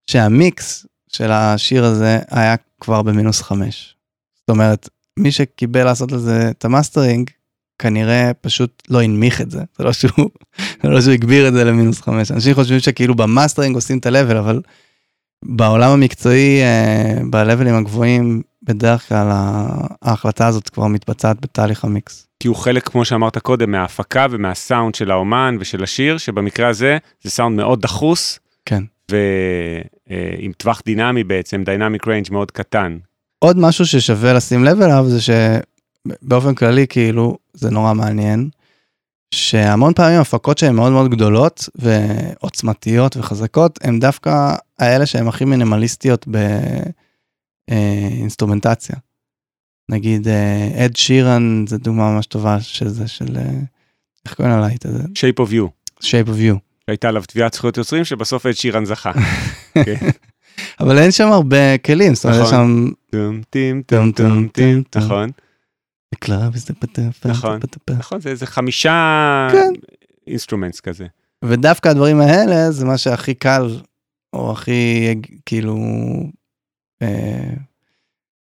שהמיקס 0.07 0.87
של 1.09 1.31
השיר 1.33 1.85
הזה 1.85 2.19
היה 2.31 2.55
כבר 2.81 3.03
במינוס 3.03 3.43
חמש. 3.43 3.97
זאת 4.41 4.51
אומרת, 4.51 4.89
מי 5.19 5.33
שקיבל 5.33 5.85
לעשות 5.85 6.13
לזה 6.13 6.51
את 6.51 6.65
המאסטרינג, 6.65 7.31
כנראה 7.79 8.31
פשוט 8.41 8.83
לא 8.91 9.03
הנמיך 9.03 9.41
את 9.41 9.51
זה. 9.51 9.61
זה 9.79 9.85
לא 9.85 9.93
שהוא, 9.93 10.31
לא 10.85 11.01
שהוא 11.01 11.13
הגביר 11.13 11.49
את 11.49 11.53
זה 11.53 11.65
למינוס 11.65 12.01
חמש. 12.01 12.31
אנשים 12.31 12.55
חושבים 12.55 12.81
שכאילו 12.81 13.15
במאסטרינג 13.15 13.75
עושים 13.75 13.99
את 13.99 14.07
ה-level, 14.07 14.39
אבל 14.39 14.61
בעולם 15.45 15.91
המקצועי, 15.91 16.63
אה, 16.63 17.15
ב-level 17.31 17.65
ים 17.65 17.75
הגבוהים, 17.75 18.43
בדרך 18.63 19.09
כלל 19.09 19.29
ההחלטה 20.03 20.47
הזאת 20.47 20.69
כבר 20.69 20.87
מתבצעת 20.87 21.41
בתהליך 21.41 21.85
המיקס. 21.85 22.27
כי 22.41 22.49
הוא 22.49 22.57
חלק, 22.57 22.89
כמו 22.89 23.05
שאמרת 23.05 23.39
קודם, 23.39 23.71
מההפקה 23.71 24.27
ומהסאונד 24.31 24.95
של 24.95 25.11
האומן 25.11 25.57
ושל 25.61 25.83
השיר, 25.83 26.19
שבמקרה 26.19 26.69
הזה 26.69 26.99
זה 27.23 27.31
סאונד 27.31 27.57
מאוד 27.57 27.81
דחוס, 27.81 28.39
כן. 28.67 28.83
ועם 29.11 30.53
טווח 30.57 30.83
דינמי 30.87 31.25
בעצם, 31.25 31.65
dynamic 31.65 32.07
range 32.07 32.27
מאוד 32.31 32.51
קטן. 32.51 32.99
עוד 33.39 33.59
משהו 33.59 33.87
ששווה 33.87 34.33
לשים 34.33 34.65
לב 34.65 34.81
אליו 34.81 35.05
זה 35.09 35.21
שבאופן 36.09 36.55
כללי 36.55 36.87
כאילו 36.89 37.39
זה 37.55 37.71
נורא 37.71 37.95
מעניין. 37.95 38.51
שהמון 39.35 39.93
פעמים 39.95 40.21
הפקות 40.21 40.59
שהן 40.59 40.75
מאוד 40.75 40.93
מאוד 40.93 41.11
גדולות 41.11 41.69
ועוצמתיות 41.75 43.17
וחזקות 43.17 43.79
הם 43.83 43.99
דווקא 43.99 44.55
האלה 44.79 45.07
שהן 45.07 45.29
הכי 45.29 45.45
מינימליסטיות 45.45 46.27
באינסטרומנטציה. 47.69 48.97
נגיד 49.91 50.29
אד 50.85 50.97
שירן 50.97 51.65
זה 51.67 51.79
דוגמה 51.79 52.13
ממש 52.13 52.27
טובה 52.27 52.61
של 52.61 52.89
זה 52.89 53.09
של 53.09 53.37
אה, 53.37 53.51
איך 54.25 54.35
קוראים 54.35 54.55
ללהיט 54.55 54.87
הזה? 54.87 55.03
Shape 55.03 55.41
of 55.41 55.51
You, 55.51 55.69
Shape 56.01 56.29
of 56.29 56.39
You. 56.39 56.59
שהייתה 56.87 57.09
עליו 57.09 57.23
תביעת 57.29 57.55
זכויות 57.55 57.77
יוצרים, 57.77 58.05
שבסוף 58.05 58.47
אד 58.47 58.53
שירן 58.53 58.85
זכה. 58.85 59.13
כן. 59.87 60.09
אבל 60.81 60.99
אין 60.99 61.11
שם 61.11 61.29
הרבה 61.33 61.79
כלים, 61.79 62.15
זאת 62.15 62.25
אומרת 62.25 62.45
יש 62.45 62.51
שם 62.51 62.89
טום 63.11 63.43
טים 63.51 63.83
טום 63.87 64.13
טום 64.13 64.49
טים, 64.49 64.83
נכון, 64.97 65.31
נכון. 67.31 67.61
נכון, 67.91 68.21
זה 68.21 68.31
איזה 68.31 68.47
חמישה 68.47 69.49
כן. 69.53 69.73
instruments 70.27 70.81
כזה. 70.81 71.07
ודווקא 71.45 71.89
הדברים 71.89 72.21
האלה 72.21 72.71
זה 72.71 72.85
מה 72.85 72.99
שהכי 72.99 73.35
קל 73.35 73.81
או 74.33 74.53
הכי 74.53 75.15
כאילו 75.47 75.77
אה, 77.03 77.55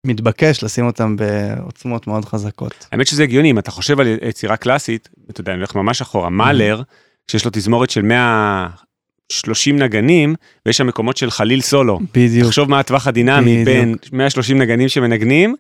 מתבקש 0.06 0.64
לשים 0.64 0.86
אותם 0.86 1.16
בעוצמות 1.16 2.06
מאוד 2.06 2.24
חזקות. 2.24 2.86
האמת 2.92 3.06
שזה 3.06 3.22
הגיוני, 3.22 3.50
אם 3.50 3.58
אתה 3.58 3.70
חושב 3.70 4.00
על 4.00 4.06
יצירה 4.06 4.56
קלאסית, 4.56 5.08
אתה 5.30 5.40
יודע, 5.40 5.52
אני 5.52 5.58
הולך 5.58 5.74
ממש 5.74 6.00
אחורה, 6.00 6.30
מאלר, 6.30 6.82
כשיש 7.26 7.44
לו 7.44 7.50
תזמורת 7.54 7.90
של 7.90 8.02
130 8.02 9.82
נגנים, 9.82 10.34
ויש 10.66 10.76
שם 10.76 10.86
מקומות 10.86 11.16
של 11.16 11.30
חליל 11.30 11.60
סולו. 11.60 12.00
בדיוק. 12.14 12.46
תחשוב 12.46 12.70
מה 12.70 12.80
הטווח 12.80 13.06
הדינמי 13.06 13.52
בדיוק. 13.52 13.66
בין 13.66 13.94
130 14.12 14.58
נגנים 14.58 14.88
שמנגנים, 14.88 15.54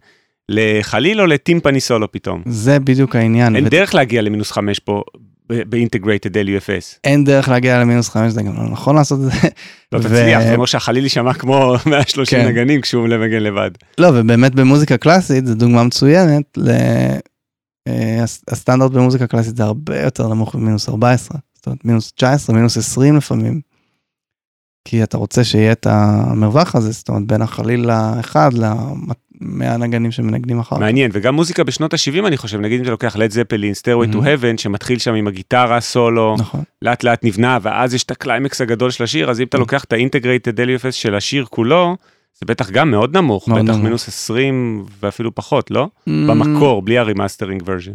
לחליל 0.52 1.20
או 1.20 1.26
לטימפני 1.26 1.80
סולו 1.80 2.12
פתאום. 2.12 2.42
זה 2.46 2.78
בדיוק 2.80 3.16
העניין. 3.16 3.56
אין 3.56 3.66
ו- 3.66 3.68
דרך 3.68 3.94
להגיע 3.94 4.22
למינוס 4.22 4.52
5 4.52 4.78
פה 4.78 5.02
באינטגרייטד 5.48 6.36
LUFS. 6.36 6.98
אין 7.04 7.24
דרך 7.24 7.48
להגיע 7.48 7.78
למינוס 7.80 8.08
חמש 8.08 8.32
זה 8.32 8.42
גם 8.42 8.56
לא 8.56 8.62
נכון 8.70 8.96
לעשות 8.96 9.20
את 9.20 9.24
זה. 9.24 9.48
לא 9.92 9.98
ו- 9.98 10.02
תצליח, 10.02 10.42
אומר 10.54 10.64
שהחליל 10.66 11.02
יישמע 11.04 11.34
כמו 11.34 11.74
130 11.86 12.38
כן. 12.38 12.48
נגנים 12.48 12.80
כשהוא 12.80 13.08
מנגן 13.08 13.42
לבד. 13.42 13.70
לא 13.98 14.06
ובאמת 14.08 14.54
במוזיקה 14.54 14.96
קלאסית 14.96 15.46
זו 15.46 15.54
דוגמה 15.54 15.84
מצוינת. 15.84 16.44
ל... 16.56 16.70
אה, 17.88 18.22
הס- 18.22 18.44
הסטנדרט 18.48 18.90
במוזיקה 18.92 19.26
קלאסית 19.26 19.56
זה 19.56 19.62
הרבה 19.64 20.00
יותר 20.02 20.28
נמוך 20.28 20.54
ממינוס 20.54 20.88
14. 20.88 21.38
זאת 21.54 21.66
אומרת 21.66 21.84
מינוס 21.84 22.12
19 22.12 22.56
מינוס 22.56 22.76
20 22.76 23.16
לפעמים. 23.16 23.60
כי 24.88 25.02
אתה 25.02 25.16
רוצה 25.16 25.44
שיהיה 25.44 25.72
את 25.72 25.86
המרווח 25.90 26.74
הזה 26.74 26.90
זאת 26.92 27.08
אומרת 27.08 27.26
בין 27.26 27.42
החליל 27.42 27.80
לאחד 27.80 28.50
למאה 29.40 29.76
נגנים 29.76 30.10
שמנגנים 30.10 30.58
אחר 30.60 30.76
כך. 30.76 30.82
מעניין, 30.82 31.10
וגם 31.14 31.34
מוזיקה 31.34 31.64
בשנות 31.64 31.94
ה-70 31.94 32.26
אני 32.26 32.36
חושב, 32.36 32.60
נגיד 32.60 32.76
אם 32.76 32.82
אתה 32.82 32.90
לוקח 32.90 33.16
לד 33.16 33.30
זפלין, 33.30 33.74
Stairway 33.74 34.10
to 34.12 34.22
Heaven, 34.22 34.56
שמתחיל 34.60 34.98
שם 34.98 35.14
עם 35.14 35.26
הגיטרה 35.26 35.80
סולו, 35.80 36.36
נכון. 36.38 36.62
לאט 36.82 37.04
לאט 37.04 37.24
נבנה, 37.24 37.58
ואז 37.62 37.94
יש 37.94 38.02
את 38.04 38.10
הקליימקס 38.10 38.60
הגדול 38.60 38.90
של 38.90 39.04
השיר, 39.04 39.30
אז 39.30 39.40
אם 39.40 39.46
אתה 39.46 39.56
Mhm. 39.56 39.60
לוקח 39.60 39.84
את 39.84 39.92
ה 39.92 39.98
integrated 39.98 40.60
LUFS 40.60 40.90
של 40.92 41.14
השיר 41.14 41.44
כולו, 41.44 41.96
זה 42.40 42.46
בטח 42.46 42.70
גם 42.70 42.90
מאוד 42.90 43.16
נמוך, 43.16 43.48
מאוד 43.48 43.62
בטח 43.62 43.70
נמוך. 43.72 43.84
מינוס 43.84 44.08
20 44.08 44.84
ואפילו 45.02 45.34
פחות, 45.34 45.70
לא? 45.70 45.88
במקור, 46.06 46.82
בלי 46.82 46.98
ה 46.98 47.03
remastering 47.03 47.62
version. 47.66 47.92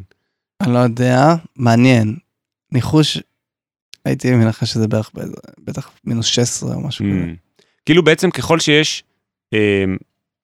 אני 0.62 0.74
לא 0.74 0.80
יודע, 0.80 1.36
מעניין. 1.56 2.16
ניחוש, 2.72 3.18
הייתי 4.06 4.32
מנחש 4.36 4.72
שזה 4.72 4.88
בערך 4.88 5.12
בטח 5.60 5.90
מינוס 6.06 6.26
16 6.26 6.76
או 6.76 6.88
משהו 6.88 7.06
כזה. 7.06 7.32
כאילו 7.86 8.04
בעצם 8.04 8.32
ככל 8.32 8.60
שיש 8.60 9.04
אה, 9.54 9.84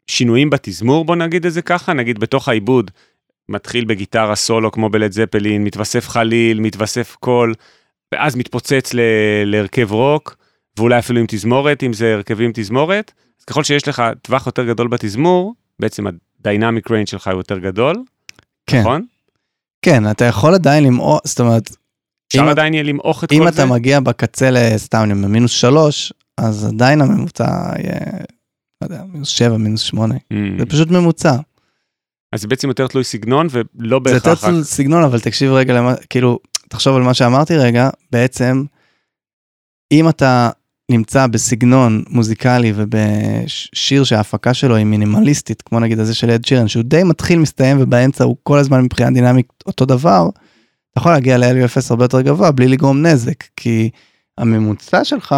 שינויים 0.08 0.50
בתזמור, 0.50 1.06
בוא 1.06 1.16
נגיד 1.16 1.46
את 1.46 1.54
זה 1.54 1.62
ככה, 1.62 1.94
נגיד 1.94 2.20
בתוך 2.20 2.50
העיבוד, 2.50 2.92
מתחיל 3.50 3.86
בגיטרה 3.86 4.36
סולו 4.36 4.72
כמו 4.72 4.90
בלד 4.90 5.12
זפלין, 5.12 5.64
מתווסף 5.64 6.10
חליל, 6.10 6.60
מתווסף 6.60 7.16
קול, 7.20 7.54
ואז 8.14 8.36
מתפוצץ 8.36 8.94
ל- 8.94 9.00
להרכב 9.46 9.92
רוק, 9.92 10.36
ואולי 10.78 11.00
אפילו 11.00 11.20
עם 11.20 11.26
תזמורת, 11.30 11.84
אם 11.84 11.94
זה 11.94 12.14
הרכבים 12.14 12.52
תזמורת, 12.54 13.12
אז 13.40 13.46
ככל 13.46 13.64
שיש 13.64 13.88
לך 13.88 14.04
טווח 14.22 14.46
יותר 14.46 14.66
גדול 14.66 14.88
בתזמור, 14.88 15.54
בעצם 15.80 16.06
ה 16.40 16.46
dynamic 16.46 16.92
range 16.92 17.08
שלך 17.08 17.28
הוא 17.28 17.38
יותר 17.38 17.58
גדול, 17.58 17.96
כן, 18.68 18.80
נכון? 18.80 19.06
כן, 19.82 20.12
אתה 20.12 20.26
יכול 20.26 20.54
עדיין 20.54 20.84
למעוך, 20.84 21.20
זאת 21.24 21.40
אומרת, 21.40 21.70
אפשר 22.28 22.42
אם- 22.44 22.48
עדיין 22.48 22.74
יהיה 22.74 22.84
למעוך 22.84 23.24
את 23.24 23.32
אם 23.32 23.38
כל 23.40 23.52
זה? 23.52 23.64
אתה 23.64 23.74
מגיע 23.74 24.00
בקצה 24.00 24.50
לסתם 24.52 25.10
למינוס 25.10 25.52
3, 25.52 26.14
אז 26.38 26.66
עדיין 26.66 27.02
הממוצע 27.02 27.46
יהיה, 27.78 27.96
לא 28.82 28.86
יודע, 28.86 29.04
מינוס 29.14 29.30
7, 29.30 29.58
מינוס 29.58 29.82
8. 29.82 30.16
Mm. 30.16 30.20
זה 30.60 30.66
פשוט 30.66 30.92
ממוצע. 30.92 31.36
אז 32.34 32.42
זה 32.42 32.48
בעצם 32.48 32.68
יותר 32.68 32.88
תלוי 32.88 33.04
סגנון 33.04 33.48
ולא 33.52 34.02
זה 34.06 34.14
יותר 34.14 34.30
בהכרח... 34.30 34.50
צל- 34.50 34.64
סגנון, 34.64 35.04
אבל 35.04 35.20
תקשיב 35.20 35.52
רגע 35.52 35.74
למה, 35.74 35.96
כאילו, 36.10 36.40
תחשוב 36.70 36.96
על 36.96 37.02
מה 37.02 37.14
שאמרתי 37.14 37.58
רגע, 37.58 37.90
בעצם, 38.12 38.64
אם 39.92 40.10
אתה 40.10 40.50
נמצא 40.92 41.28
בסגנון 41.28 42.04
מוזיקלי 42.10 42.74
ובשיר 42.76 44.04
שההפקה 44.04 44.54
שלו 44.54 44.76
היא 44.76 44.86
מינימליסטית, 44.86 45.62
כמו 45.62 45.80
נגיד 45.80 46.00
הזה 46.00 46.16
של 46.16 46.30
אד 46.32 46.46
שירן, 46.46 46.68
שהוא 46.68 46.84
די 46.84 47.04
מתחיל, 47.04 47.40
מסתיים 47.40 47.78
ובאמצע 47.80 48.24
הוא 48.24 48.36
כל 48.44 48.58
הזמן 48.58 48.82
מבחינה 48.82 49.12
דינמית 49.12 49.48
אותו 49.66 49.86
דבר, 49.86 50.30
אתה 50.92 51.00
יכול 51.00 51.12
להגיע 51.12 51.38
ל-LUFS 51.38 51.86
הרבה 51.90 52.06
יותר 52.06 52.22
גבוה 52.22 52.52
בלי 52.52 52.68
לגרום 52.68 53.06
נזק, 53.06 53.44
כי 53.56 53.90
הממוצע 54.38 55.04
שלך 55.04 55.36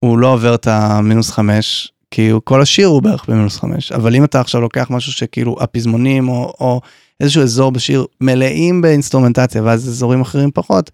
הוא 0.00 0.18
לא 0.18 0.32
עובר 0.32 0.54
את 0.54 0.66
המינוס 0.66 1.30
חמש, 1.30 1.92
כי 2.10 2.28
הוא, 2.28 2.40
כל 2.44 2.62
השיר 2.62 2.88
הוא 2.88 3.02
בערך 3.02 3.28
במינוס 3.28 3.56
חמש, 3.56 3.92
אבל 3.92 4.14
אם 4.14 4.24
אתה 4.24 4.40
עכשיו 4.40 4.60
לוקח 4.60 4.90
משהו 4.90 5.12
שכאילו 5.12 5.56
הפזמונים 5.60 6.28
או, 6.28 6.54
או 6.60 6.80
איזשהו 7.20 7.42
אזור 7.42 7.72
בשיר 7.72 8.06
מלאים 8.20 8.80
באינסטרומנטציה 8.80 9.62
ואז 9.62 9.88
אזורים 9.88 10.20
אחרים 10.20 10.50
פחות, 10.54 10.90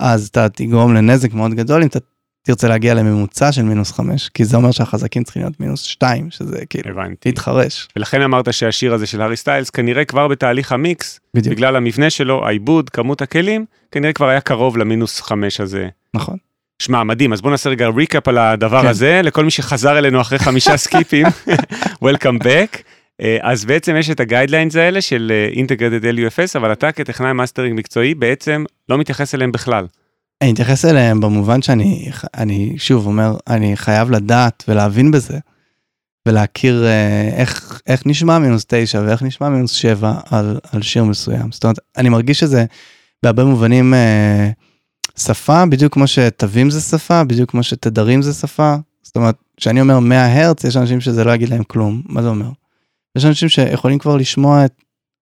אז 0.00 0.26
אתה 0.26 0.48
תגרום 0.48 0.94
לנזק 0.94 1.32
מאוד 1.32 1.54
גדול 1.54 1.82
אם 1.82 1.88
אתה 1.88 1.98
תרצה 2.42 2.68
להגיע 2.68 2.94
לממוצע 2.94 3.52
של 3.52 3.62
מינוס 3.62 3.92
חמש, 3.92 4.28
כי 4.28 4.44
זה 4.44 4.56
אומר 4.56 4.70
שהחזקים 4.70 5.24
צריכים 5.24 5.42
להיות 5.42 5.60
מינוס 5.60 5.82
שתיים, 5.82 6.30
שזה 6.30 6.66
כאילו 6.70 6.90
הבנתי. 6.90 7.28
להתחרש. 7.28 7.88
ולכן 7.96 8.22
אמרת 8.22 8.52
שהשיר 8.54 8.94
הזה 8.94 9.06
של 9.06 9.22
הארי 9.22 9.36
סטיילס 9.36 9.70
כנראה 9.70 10.04
כבר 10.04 10.28
בתהליך 10.28 10.72
המיקס, 10.72 11.20
בדיוק, 11.34 11.54
בגלל 11.54 11.76
המבנה 11.76 12.10
שלו, 12.10 12.46
העיבוד, 12.46 12.90
כמות 12.90 13.22
הכלים, 13.22 13.64
כנראה 13.90 14.12
כבר 14.12 14.28
היה 14.28 14.40
קרוב 14.40 14.76
למינוס 14.76 15.20
חמש 15.20 15.60
הזה. 15.60 15.88
נכון. 16.14 16.47
שמע, 16.82 17.04
מדהים, 17.04 17.32
אז 17.32 17.40
בוא 17.40 17.50
נעשה 17.50 17.70
רגע 17.70 17.88
recap 17.88 18.28
על 18.28 18.38
הדבר 18.38 18.82
כן. 18.82 18.88
הזה, 18.88 19.20
לכל 19.24 19.44
מי 19.44 19.50
שחזר 19.50 19.98
אלינו 19.98 20.20
אחרי 20.20 20.38
חמישה 20.38 20.76
סקיפים, 20.86 21.26
Welcome 22.04 22.42
back. 22.44 22.82
אה, 23.22 23.38
אז 23.42 23.64
בעצם 23.64 23.96
יש 23.96 24.10
את 24.10 24.20
ה 24.20 24.25
guidelines 24.25 24.76
האלה 24.76 25.00
של 25.00 25.32
אה, 25.34 25.62
Integrated 25.62 26.04
LUFS, 26.04 26.58
אבל 26.58 26.72
אתה 26.72 26.92
כטכנאי 26.92 27.32
מאסטרינג 27.32 27.78
מקצועי 27.78 28.14
בעצם 28.14 28.64
לא 28.88 28.98
מתייחס 28.98 29.34
אליהם 29.34 29.52
בכלל. 29.52 29.86
אני 30.42 30.52
אתייחס 30.52 30.84
אליהם 30.84 31.20
במובן 31.20 31.62
שאני, 31.62 32.10
אני 32.34 32.74
שוב 32.78 33.06
אומר, 33.06 33.36
אני 33.48 33.76
חייב 33.76 34.10
לדעת 34.10 34.64
ולהבין 34.68 35.10
בזה, 35.10 35.38
ולהכיר 36.28 36.86
אה, 36.86 37.28
איך, 37.36 37.80
איך 37.86 38.02
נשמע 38.06 38.38
מינוס 38.38 38.64
תשע 38.68 39.02
ואיך 39.06 39.22
נשמע 39.22 39.48
מינוס 39.48 39.72
שבע 39.72 40.12
על, 40.30 40.58
על 40.72 40.82
שיר 40.82 41.04
מסוים. 41.04 41.52
זאת 41.52 41.64
אומרת, 41.64 41.78
אני 41.96 42.08
מרגיש 42.08 42.40
שזה 42.40 42.64
בהרבה 43.22 43.44
מובנים 43.44 43.94
אה, 43.94 44.50
שפה, 45.18 45.66
בדיוק 45.66 45.92
כמו 45.94 46.06
שתווים 46.06 46.70
זה 46.70 46.80
שפה, 46.80 47.24
בדיוק 47.24 47.50
כמו 47.50 47.62
שתדרים 47.62 48.22
זה 48.22 48.32
שפה. 48.32 48.74
זאת 49.02 49.16
אומרת, 49.16 49.34
כשאני 49.56 49.80
אומר 49.80 49.98
100 49.98 50.46
הרץ, 50.46 50.64
יש 50.64 50.76
אנשים 50.76 51.00
שזה 51.00 51.24
לא 51.24 51.34
יגיד 51.34 51.48
להם 51.48 51.64
כלום. 51.64 52.02
מה 52.08 52.22
זה 52.22 52.28
אומר? 52.28 52.48
יש 53.16 53.24
אנשים 53.24 53.48
שיכולים 53.48 53.98
כבר 53.98 54.16
לשמוע 54.16 54.64
את, 54.64 54.72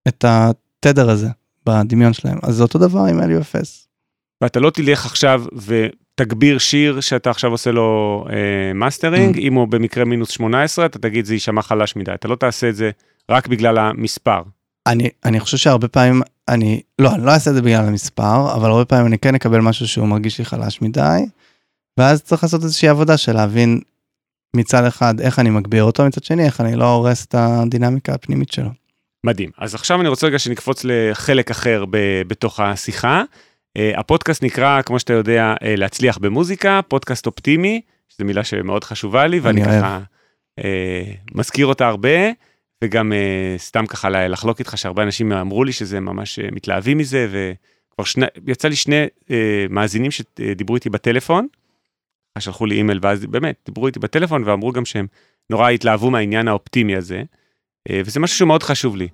את 0.09 0.24
התדר 0.24 1.11
הזה 1.11 1.28
בדמיון 1.66 2.12
שלהם, 2.12 2.38
אז 2.42 2.55
זה 2.55 2.62
אותו 2.62 2.78
דבר 2.78 3.01
עם 3.01 3.20
LUFS. 3.20 3.86
ואתה 4.40 4.61
לא 4.61 4.70
תלך 4.70 5.07
עכשיו 5.07 5.44
ותגביר 5.66 6.59
שיר 6.59 7.01
שאתה 7.01 7.30
עכשיו 7.30 7.51
עושה 7.51 7.70
לו 7.70 8.24
אה, 8.30 8.72
mastering, 8.74 9.36
Mm. 9.36 9.40
אם 9.40 9.55
הוא 9.55 9.68
במקרה 9.68 10.05
מינוס 10.05 10.30
18, 10.30 10.86
אתה 10.86 10.99
תגיד 10.99 11.24
זה 11.24 11.34
יישמע 11.34 11.62
חלש 11.62 11.97
מדי, 11.97 12.14
אתה 12.14 12.28
לא 12.28 12.36
תעשה 12.36 12.68
את 12.68 12.76
זה 12.76 12.90
רק 13.30 13.47
בגלל 13.47 13.78
המספר. 13.78 14.42
אני, 14.86 15.09
אני 15.24 15.40
חושב 15.40 15.57
שהרבה 15.57 15.88
פעמים, 15.88 16.22
אני, 16.49 16.80
לא, 16.99 17.14
אני 17.14 17.26
לא 17.26 17.30
אעשה 17.30 17.51
את 17.51 17.55
זה 17.55 17.62
בגלל 17.62 17.84
המספר, 17.84 18.55
אבל 18.55 18.70
הרבה 18.70 18.84
פעמים 18.84 19.07
אני 19.07 19.18
כן 19.18 19.34
אקבל 19.34 19.61
משהו 19.61 19.88
שהוא 19.88 20.09
מרגיש 20.09 20.38
לי 20.38 20.44
חלש 20.44 20.82
מדי, 20.82 21.26
ואז 21.99 22.22
צריך 22.22 22.42
לעשות 22.42 22.62
איזושהי 22.62 22.88
עבודה 22.88 23.16
של 23.16 23.32
להבין 23.32 23.80
מצד 24.57 24.84
אחד 24.84 25.20
איך 25.20 25.38
אני 25.38 25.51
מגביר 25.51 25.84
אותו, 25.84 26.07
מצד 26.07 26.24
שני 26.24 26.44
איך 26.44 26.61
אני 26.61 26.76
לא 26.76 26.84
הורס 26.92 27.24
את 27.24 27.34
הדינמיקה 27.38 28.14
הפנימית 28.14 28.53
שלו. 28.53 28.70
מדהים. 29.26 29.51
אז 29.59 29.74
עכשיו 29.74 30.01
אני 30.01 30.09
רוצה 30.09 30.26
רגע 30.26 30.38
שנקפוץ 30.38 30.82
לחלק 30.84 31.51
אחר 31.51 31.84
ב- 31.90 32.22
בתוך 32.26 32.61
השיחה. 32.61 33.22
Uh, 33.78 34.01
הפודקאסט 34.01 34.42
נקרא, 34.42 34.82
כמו 34.82 34.99
שאתה 34.99 35.12
יודע, 35.12 35.55
uh, 35.55 35.59
להצליח 35.64 36.18
במוזיקה, 36.18 36.80
פודקאסט 36.88 37.26
אופטימי, 37.26 37.80
שזו 38.09 38.24
מילה 38.24 38.44
שמאוד 38.44 38.84
חשובה 38.84 39.26
לי, 39.26 39.40
ואני. 39.40 39.64
ככה 39.64 40.01
uh, 40.61 40.64
מזכיר 41.34 41.66
אותה 41.66 41.86
הרבה, 41.86 42.30
וגם 42.84 43.12
uh, 43.12 43.60
סתם 43.60 43.86
ככה 43.86 44.10
לחלוק 44.10 44.58
איתך 44.58 44.78
שהרבה 44.78 45.02
אנשים 45.02 45.32
אמרו 45.32 45.64
לי 45.64 45.72
שזה 45.72 46.00
ממש 46.00 46.38
uh, 46.38 46.54
מתלהבים 46.54 46.98
מזה, 46.98 47.28
וכבר 47.30 48.04
שני, 48.04 48.26
יצא 48.46 48.68
לי 48.68 48.76
שני 48.76 49.04
uh, 49.24 49.32
מאזינים 49.70 50.10
שדיברו 50.10 50.76
איתי 50.76 50.90
בטלפון, 50.90 51.46
שלחו 52.38 52.66
לי 52.66 52.74
אימייל, 52.74 52.98
ואז 53.02 53.26
באמת, 53.26 53.56
דיברו 53.66 53.86
איתי 53.86 53.98
בטלפון 53.98 54.42
ואמרו 54.44 54.72
גם 54.72 54.84
שהם 54.84 55.06
נורא 55.50 55.70
התלהבו 55.70 56.10
מהעניין 56.10 56.48
האופטימי 56.48 56.96
הזה, 56.96 57.22
uh, 57.88 57.92
וזה 58.04 58.20
משהו 58.20 58.38
שמאוד 58.38 58.62
חשוב 58.62 58.96
לי. 58.96 59.08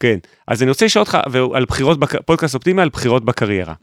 כן, 0.00 0.18
אז 0.48 0.62
אני 0.62 0.68
רוצה 0.68 0.84
לשאול 0.84 1.00
אותך 1.00 1.18
על 1.54 1.64
בחירות. 1.64 1.98
פודקאסט 2.26 2.54
אופטימי 2.54 2.82
על 2.82 2.88
בחירות 2.88 3.24
בקריירה. 3.24 3.74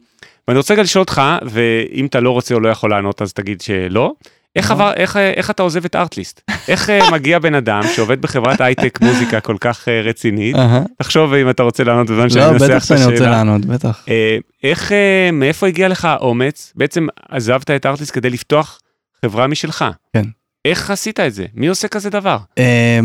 ואני 0.48 0.58
רוצה 0.58 0.74
רגע 0.74 0.82
לשאול 0.82 1.00
אותך, 1.00 1.22
ואם 1.42 2.06
אתה 2.06 2.20
לא 2.20 2.30
רוצה 2.30 2.54
או 2.54 2.60
לא 2.60 2.68
יכול 2.68 2.90
לענות 2.90 3.22
אז 3.22 3.32
תגיד 3.32 3.60
שלא, 3.60 4.14
איך, 4.58 4.70
לא. 4.70 4.74
עבר, 4.76 4.92
איך, 4.96 5.16
איך 5.16 5.50
אתה 5.50 5.62
עוזב 5.62 5.84
את 5.84 5.96
ארטליסט? 5.96 6.40
איך 6.68 6.90
אה, 6.90 7.10
מגיע 7.12 7.38
בן 7.38 7.54
אדם 7.54 7.80
שעובד 7.96 8.22
בחברת 8.22 8.60
הייטק 8.60 8.98
מוזיקה 9.02 9.40
כל 9.40 9.56
כך 9.60 9.88
אה, 9.88 10.00
רצינית? 10.00 10.56
תחשוב 10.98 11.34
אם 11.34 11.50
אתה 11.50 11.62
רוצה 11.62 11.84
לענות 11.84 12.10
בזמן 12.10 12.30
שאני 12.30 12.44
לא, 12.44 12.52
מנסח 12.52 12.64
בטח 12.64 12.76
את 12.76 12.82
שאני 12.82 13.04
רוצה 13.04 13.14
השאלה. 13.14 13.30
לענות, 13.30 13.64
בטח. 13.64 14.04
אה, 14.08 14.36
איך, 14.64 14.92
אה, 14.92 15.30
מאיפה 15.32 15.66
הגיע 15.66 15.88
לך 15.88 16.04
האומץ? 16.04 16.72
בעצם 16.76 17.06
עזבת 17.30 17.70
את 17.70 17.86
ארטליסט 17.86 18.14
כדי 18.14 18.30
לפתוח 18.30 18.80
חברה 19.24 19.46
משלך. 19.46 19.84
כן. 20.16 20.22
איך 20.64 20.90
עשית 20.90 21.20
את 21.20 21.34
זה? 21.34 21.44
מי 21.54 21.66
עושה 21.66 21.88
כזה 21.88 22.10
דבר? 22.10 22.36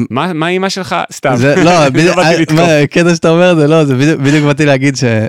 מה, 0.10 0.48
אימא 0.50 0.70
שלך? 0.70 0.96
סתם. 1.12 1.36
לא, 1.64 1.72
הקטע 2.84 3.16
שאתה 3.16 3.30
אומר 3.30 3.56
זה 3.56 3.68
לא, 3.68 3.86
זה 3.86 3.96
בדיוק- 3.96 4.46
באתי 4.46 4.66
להגיד 4.66 4.96
שזה 4.96 5.28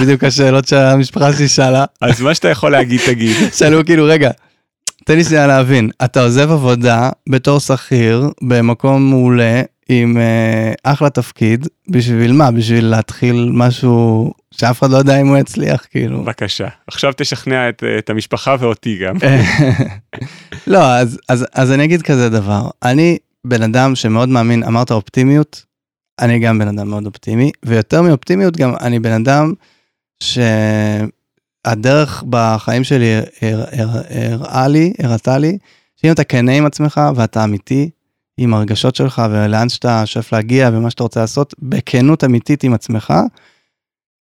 בדיוק 0.00 0.24
השאלות 0.24 0.68
שהמשפחה 0.68 1.32
שלי 1.32 1.48
שאלה. 1.48 1.84
אז 2.00 2.20
מה 2.20 2.34
שאתה 2.34 2.48
יכול 2.48 2.72
להגיד, 2.72 3.00
תגיד. 3.06 3.36
שאלו 3.58 3.84
כאילו 3.84 4.04
רגע, 4.04 4.30
תן 5.04 5.16
לי 5.16 5.24
שנייה 5.24 5.46
להבין, 5.46 5.90
אתה 6.04 6.22
עוזב 6.22 6.50
עבודה 6.50 7.10
בתור 7.28 7.60
שכיר 7.60 8.30
במקום 8.42 9.10
מעולה 9.10 9.62
עם 9.88 10.16
אה, 10.16 10.72
אחלה 10.84 11.10
תפקיד, 11.10 11.68
בשביל 11.88 12.32
מה? 12.32 12.50
בשביל 12.50 12.86
להתחיל 12.86 13.50
משהו 13.52 14.32
שאף 14.50 14.78
אחד 14.78 14.90
לא 14.90 14.96
יודע 14.96 15.20
אם 15.20 15.28
הוא 15.28 15.36
יצליח 15.36 15.86
כאילו. 15.90 16.22
בבקשה. 16.22 16.68
עכשיו 16.86 17.12
תשכנע 17.16 17.68
את, 17.68 17.82
את 17.98 18.10
המשפחה 18.10 18.56
ואותי 18.58 18.98
גם. 18.98 19.16
לא, 20.66 20.94
אז, 20.94 21.18
אז, 21.28 21.46
אז 21.54 21.72
אני 21.72 21.84
אגיד 21.84 22.02
כזה 22.02 22.28
דבר, 22.28 22.70
אני 22.82 23.18
בן 23.44 23.62
אדם 23.62 23.94
שמאוד 23.94 24.28
מאמין, 24.28 24.62
אמרת 24.62 24.90
אופטימיות, 24.90 25.64
אני 26.20 26.38
גם 26.38 26.58
בן 26.58 26.68
אדם 26.68 26.88
מאוד 26.88 27.06
אופטימי, 27.06 27.50
ויותר 27.64 28.02
מאופטימיות 28.02 28.56
גם 28.56 28.74
אני 28.80 29.00
בן 29.00 29.12
אדם 29.12 29.52
שהדרך 31.66 32.24
בחיים 32.28 32.84
שלי 32.84 33.14
הר- 33.42 33.64
הר- 33.72 34.02
הראה 34.10 34.68
לי, 34.68 34.92
הראתה 34.98 35.38
לי, 35.38 35.58
שאם 35.96 36.12
אתה 36.12 36.24
כנה 36.24 36.52
עם 36.52 36.66
עצמך 36.66 37.00
ואתה 37.16 37.44
אמיתי 37.44 37.90
עם 38.38 38.54
הרגשות 38.54 38.94
שלך 38.94 39.22
ולאן 39.30 39.68
שאתה 39.68 40.06
שואף 40.06 40.32
להגיע 40.32 40.70
ומה 40.72 40.90
שאתה 40.90 41.02
רוצה 41.02 41.20
לעשות, 41.20 41.54
בכנות 41.58 42.24
אמיתית 42.24 42.64
עם 42.64 42.74
עצמך, 42.74 43.14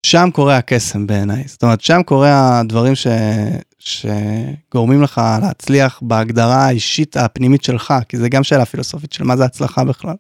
שם 0.05 0.29
קורה 0.33 0.57
הקסם 0.57 1.07
בעיניי. 1.07 1.43
זאת 1.47 1.63
אומרת, 1.63 1.81
שם 1.81 2.01
קורה 2.05 2.59
הדברים 2.59 2.95
ש... 2.95 3.07
שגורמים 3.79 5.01
לך 5.01 5.21
להצליח 5.41 5.99
בהגדרה 6.01 6.65
האישית 6.65 7.17
הפנימית 7.17 7.63
שלך, 7.63 7.93
כי 8.09 8.17
זה 8.17 8.29
גם 8.29 8.43
שאלה 8.43 8.65
פילוסופית 8.65 9.13
של 9.13 9.23
מה 9.23 9.37
זה 9.37 9.45
הצלחה 9.45 9.83
בכלל. 9.83 10.15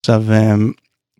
עכשיו, 0.00 0.24
אמ, 0.32 0.72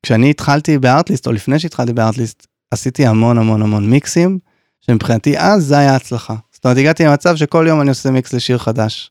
כשאני 0.03 0.30
התחלתי 0.30 0.78
בארטליסט, 0.78 1.26
או 1.26 1.33
לפני 1.33 1.59
שהתחלתי 1.59 1.93
בארטליסט, 1.93 2.47
עשיתי 2.70 3.07
המון 3.07 3.39
המון 3.39 3.62
המון 3.62 3.91
מיקסים, 3.91 4.39
שמבחינתי 4.87 5.39
אז 5.39 5.64
זה 5.64 5.78
היה 5.78 5.97
הצלחה. 5.97 6.35
זאת 6.53 6.64
אומרת, 6.64 6.78
הגעתי 6.78 7.05
למצב 7.05 7.37
שכל 7.37 7.64
יום 7.68 7.80
אני 7.80 7.89
עושה 7.89 8.11
מיקס 8.11 8.33
לשיר 8.33 8.59
חדש. 8.59 9.11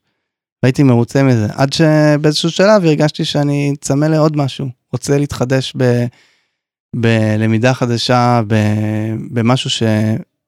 והייתי 0.64 0.84
מרוצה 0.84 1.24
מזה, 1.24 1.48
עד 1.56 1.74
שבאיזשהו 1.74 2.50
שלב 2.50 2.86
הרגשתי 2.86 3.26
שאני 3.26 3.74
צמא 3.82 4.06
לעוד 4.06 4.38
משהו, 4.38 4.68
רוצה 4.94 5.18
להתחדש 5.18 5.74
ב... 5.78 6.06
בלמידה 6.96 7.74
חדשה, 7.74 8.42
ב... 8.48 8.56
במשהו 9.32 9.70
ש... 9.70 9.84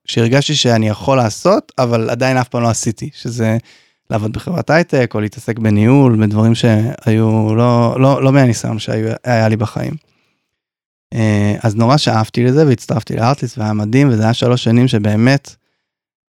שהרגשתי 0.04 0.54
שאני 0.54 0.88
יכול 0.88 1.16
לעשות, 1.16 1.72
אבל 1.78 2.10
עדיין 2.10 2.36
אף 2.36 2.48
פעם 2.48 2.62
לא 2.62 2.68
עשיתי, 2.68 3.10
שזה 3.14 3.56
לעבוד 4.10 4.32
בחברת 4.32 4.70
הייטק, 4.70 5.10
או 5.14 5.20
להתעסק 5.20 5.58
בניהול, 5.58 6.26
בדברים 6.26 6.54
שהיו 6.54 7.54
לא, 7.54 7.96
לא, 8.00 8.22
לא 8.22 8.32
מהניסיון 8.32 8.78
שהיה 8.78 9.48
לי 9.48 9.56
בחיים. 9.56 9.94
אה, 11.14 11.56
אז 11.62 11.76
נורא 11.76 11.96
שאפתי 11.96 12.44
לזה 12.44 12.66
והצטרפתי 12.66 13.16
לארטליסט 13.16 13.58
והיה 13.58 13.72
מדהים, 13.72 14.08
וזה 14.08 14.22
היה 14.22 14.34
שלוש 14.34 14.64
שנים 14.64 14.88
שבאמת 14.88 15.56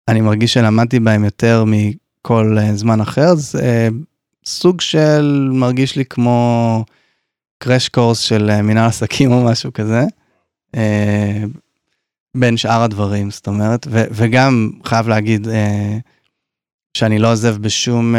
אני 0.08 0.22
מרגיש 0.22 0.54
שלמדתי 0.54 1.00
בהם 1.00 1.24
יותר 1.24 1.64
מכל 1.68 2.58
אה, 2.60 2.76
זמן 2.76 3.02
אחר, 3.02 3.36
זה 3.36 3.62
אה, 3.62 3.88
סוג 4.46 4.82
של 4.82 5.50
מרגיש 5.54 5.96
לי 5.96 6.06
כמו 6.06 6.86
קראש 7.64 7.90
קורס 7.90 8.20
של 8.20 8.62
מנהל 8.62 8.88
עסקים 8.88 9.32
או 9.32 9.44
משהו 9.46 9.74
כזה. 9.74 10.04
בין 12.38 12.58
שאר 12.58 12.82
הדברים, 12.82 13.32
זאת 13.32 13.48
אומרת, 13.48 13.88
ו- 13.90 14.06
וגם 14.12 14.72
חייב 14.86 15.08
להגיד 15.08 15.48
שאני 16.98 17.20
לא 17.20 17.32
עוזב 17.32 17.58
בשום 17.58 18.16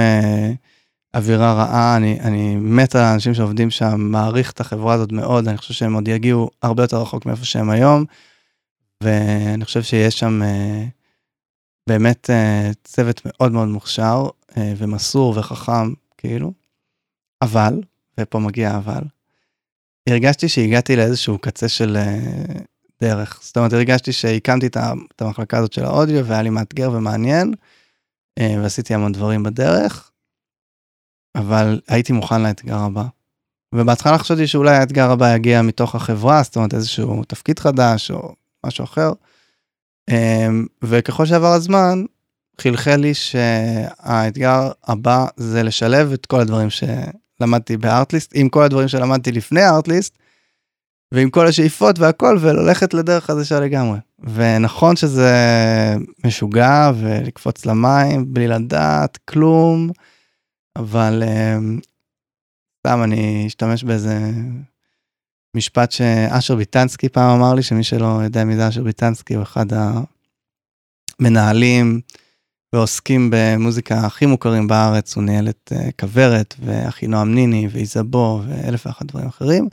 אווירה 1.15 1.53
רעה, 1.53 1.97
אני, 1.97 2.21
אני 2.21 2.57
מת 2.57 2.95
על 2.95 3.03
האנשים 3.03 3.35
שעובדים 3.35 3.71
שם, 3.71 4.01
מעריך 4.01 4.51
את 4.51 4.61
החברה 4.61 4.95
הזאת 4.95 5.13
מאוד, 5.13 5.49
אני 5.49 5.57
חושב 5.57 5.75
שהם 5.75 5.95
עוד 5.95 6.09
יגיעו 6.09 6.51
הרבה 6.63 6.83
יותר 6.83 7.03
רחוק 7.03 7.27
מאיפה 7.27 7.45
שהם 7.45 7.71
היום, 7.71 8.05
ואני 9.03 9.65
חושב 9.65 9.83
שיש 9.83 10.19
שם 10.19 10.43
אה, 10.43 10.85
באמת 11.89 12.31
אה, 12.31 12.71
צוות 12.85 13.21
מאוד 13.25 13.53
מאוד 13.53 13.69
מוכשר 13.69 14.25
אה, 14.57 14.73
ומסור 14.77 15.39
וחכם, 15.39 15.93
כאילו, 16.19 16.53
אבל, 17.43 17.81
ופה 18.21 18.39
מגיע 18.39 18.77
אבל, 18.77 19.03
הרגשתי 20.09 20.49
שהגעתי 20.49 20.97
לאיזשהו 20.97 21.39
קצה 21.39 21.69
של 21.69 21.97
אה, 21.97 22.61
דרך. 23.01 23.41
זאת 23.43 23.57
אומרת, 23.57 23.73
הרגשתי 23.73 24.13
שהקמתי 24.13 24.67
את 24.67 24.77
את 25.17 25.23
המחלקה 25.23 25.59
הזאת 25.59 25.73
של 25.73 25.85
האודיו 25.85 26.27
והיה 26.27 26.43
לי 26.43 26.51
מאתגר 26.51 26.91
ומעניין, 26.93 27.55
אה, 28.39 28.55
ועשיתי 28.63 28.95
המון 28.95 29.13
דברים 29.13 29.43
בדרך, 29.43 30.11
אבל 31.35 31.81
הייתי 31.89 32.13
מוכן 32.13 32.43
לאתגר 32.43 32.79
הבא. 32.79 33.05
ובהתחלה 33.75 34.19
חשבתי 34.19 34.47
שאולי 34.47 34.77
האתגר 34.77 35.11
הבא 35.11 35.35
יגיע 35.35 35.63
מתוך 35.63 35.95
החברה, 35.95 36.43
זאת 36.43 36.57
אומרת 36.57 36.75
איזשהו 36.75 37.25
תפקיד 37.25 37.59
חדש 37.59 38.11
או 38.11 38.35
משהו 38.67 38.85
אחר. 38.85 39.13
אה, 40.11 40.49
וככל 40.85 41.27
שעבר 41.27 41.53
הזמן, 41.53 42.05
חלחל 42.61 42.97
לי 42.97 43.15
שהאתגר 43.15 44.71
הבא 44.85 45.27
זה 45.37 45.63
לשלב 45.63 46.13
את 46.13 46.27
כל 46.27 46.41
הדברים 46.41 46.69
שלמדתי 46.71 47.77
בארטליסט, 47.77 48.33
עם 48.35 48.49
כל 48.49 48.63
הדברים 48.63 48.89
שלמדתי 48.89 49.33
לפני 49.33 49.63
הארטליסט, 49.63 50.19
ועם 51.13 51.31
כל 51.31 51.47
השאיפות 51.47 51.99
והכל, 51.99 52.39
וללכת 52.41 52.95
לדרך 52.95 53.25
חדשה 53.25 53.61
לגמרי. 53.61 53.99
ונכון 54.35 54.97
שזה 54.97 55.35
משוגע 56.27 56.91
ולקפוץ 56.97 57.67
למים 57.67 58.35
בלי 58.35 58.49
לדעת 58.49 59.19
כלום, 59.25 59.91
אבל 60.79 61.23
אמ, 61.23 61.81
סתם 62.81 63.03
אני 63.03 63.45
אשתמש 63.47 63.85
באיזה 63.85 64.19
משפט 65.57 65.91
שאשר 65.91 66.55
ביטנסקי 66.57 67.09
פעם 67.09 67.41
אמר 67.41 67.55
לי, 67.55 67.63
שמי 67.63 67.85
שלא 67.85 68.21
יודע 68.25 68.45
מי 68.45 68.57
זה 68.57 68.69
אשר 68.69 68.83
ביטנסקי, 68.83 69.35
הוא 69.35 69.43
אחד 69.43 69.67
המנהלים 71.21 72.01
ועוסקים 72.75 73.31
במוזיקה 73.33 74.07
הכי 74.07 74.27
מוכרים 74.27 74.69
בארץ, 74.69 75.17
הוא 75.17 75.25
ניהל 75.25 75.49
את 75.49 75.73
אה, 75.77 75.93
כוורת 76.01 76.55
ואחינועם 76.61 77.35
ניני 77.35 77.69
ואיזבו 77.71 78.43
ואלף 78.49 78.87
ואחת 78.87 79.07
דברים 79.07 79.27
אחרים. 79.27 79.69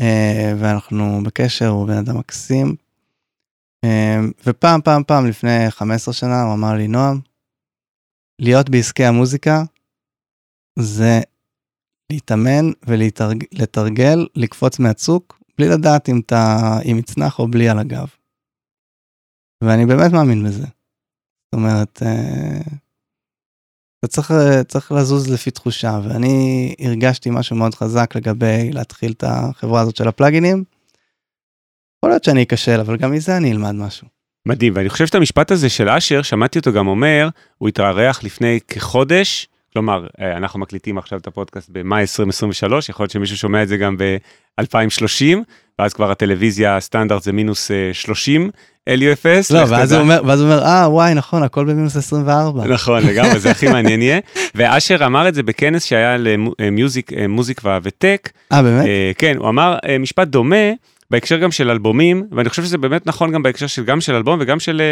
אה, 0.00 0.54
ואנחנו 0.58 1.22
בקשר, 1.24 1.68
הוא 1.68 1.86
בן 1.86 1.96
אדם 1.96 2.18
מקסים. 2.18 2.74
אה, 3.84 4.20
ופעם, 4.46 4.80
פעם, 4.80 5.02
פעם, 5.06 5.26
לפני 5.26 5.70
15 5.70 6.14
שנה, 6.14 6.42
הוא 6.42 6.54
אמר 6.54 6.74
לי, 6.74 6.88
נועם, 6.88 7.20
להיות 8.38 8.70
בעסקי 8.70 9.04
המוזיקה 9.04 9.62
זה 10.78 11.20
להתאמן 12.12 12.70
ולתרגל, 12.86 14.26
לקפוץ 14.34 14.78
מהצוק, 14.78 15.42
בלי 15.58 15.68
לדעת 15.68 16.08
אם 16.08 16.20
אתה, 16.26 16.58
אם 16.84 16.98
יצנח 16.98 17.38
או 17.38 17.48
בלי 17.48 17.68
על 17.68 17.78
הגב. 17.78 18.08
ואני 19.64 19.86
באמת 19.86 20.12
מאמין 20.12 20.44
בזה. 20.44 20.66
זאת 20.66 21.54
אומרת, 21.54 22.02
אה, 22.02 22.60
אתה 23.98 24.08
צריך, 24.08 24.32
צריך 24.68 24.92
לזוז 24.92 25.32
לפי 25.32 25.50
תחושה, 25.50 26.00
ואני 26.04 26.74
הרגשתי 26.78 27.30
משהו 27.32 27.56
מאוד 27.56 27.74
חזק 27.74 28.16
לגבי 28.16 28.70
להתחיל 28.72 29.12
את 29.12 29.24
החברה 29.26 29.80
הזאת 29.80 29.96
של 29.96 30.08
הפלאגינים. 30.08 30.64
יכול 31.98 32.10
להיות 32.10 32.24
שאני 32.24 32.42
אכשל, 32.42 32.80
אבל 32.80 32.96
גם 32.96 33.12
מזה 33.12 33.36
אני 33.36 33.52
אלמד 33.52 33.72
משהו. 33.72 34.08
מדהים, 34.48 34.72
ואני 34.76 34.88
חושב 34.88 35.06
שאת 35.06 35.14
המשפט 35.14 35.50
הזה 35.50 35.68
של 35.68 35.88
אשר, 35.88 36.22
שמעתי 36.22 36.58
אותו 36.58 36.72
גם 36.72 36.86
אומר, 36.86 37.28
הוא 37.58 37.68
התארח 37.68 38.24
לפני 38.24 38.58
כחודש, 38.68 39.48
כלומר, 39.72 40.06
אה, 40.20 40.36
אנחנו 40.36 40.60
מקליטים 40.60 40.98
עכשיו 40.98 41.18
את 41.18 41.26
הפודקאסט 41.26 41.70
במאי 41.72 42.00
2023, 42.00 42.88
יכול 42.88 43.04
להיות 43.04 43.10
שמישהו 43.10 43.36
שומע 43.36 43.62
את 43.62 43.68
זה 43.68 43.76
גם 43.76 43.96
ב-2030, 43.96 45.36
ואז 45.78 45.94
כבר 45.94 46.10
הטלוויזיה 46.10 46.76
הסטנדרט 46.76 47.22
זה 47.22 47.32
מינוס 47.32 47.70
30 47.92 48.50
LUFS. 48.90 49.54
לא, 49.54 49.58
ואז 49.68 49.92
הוא 49.92 50.00
אומר, 50.00 50.22
ואז 50.26 50.40
הוא 50.40 50.50
אומר, 50.50 50.64
אה, 50.64 50.88
וואי, 50.90 51.14
נכון, 51.14 51.42
הכל 51.42 51.64
במינוס 51.64 51.96
24. 51.96 52.64
נכון, 52.64 53.02
לגמרי, 53.02 53.38
זה 53.38 53.50
הכי 53.50 53.68
מעניין 53.72 54.02
יהיה. 54.02 54.20
ואשר 54.54 55.06
אמר 55.06 55.28
את 55.28 55.34
זה 55.34 55.42
בכנס 55.42 55.84
שהיה 55.84 56.16
למוזיק, 56.58 57.12
מוזיקה 57.28 57.78
וטק. 57.82 58.30
אה, 58.52 58.62
באמת? 58.62 58.86
כן, 59.18 59.36
הוא 59.36 59.48
אמר 59.48 59.78
משפט 60.00 60.28
דומה. 60.28 60.70
בהקשר 61.10 61.38
גם 61.38 61.50
של 61.50 61.70
אלבומים, 61.70 62.26
ואני 62.30 62.48
חושב 62.48 62.64
שזה 62.64 62.78
באמת 62.78 63.06
נכון 63.06 63.32
גם 63.32 63.42
בהקשר 63.42 63.66
של 63.66 63.84
גם 63.84 64.00
של 64.00 64.14
אלבום 64.14 64.38
וגם 64.40 64.60
של 64.60 64.82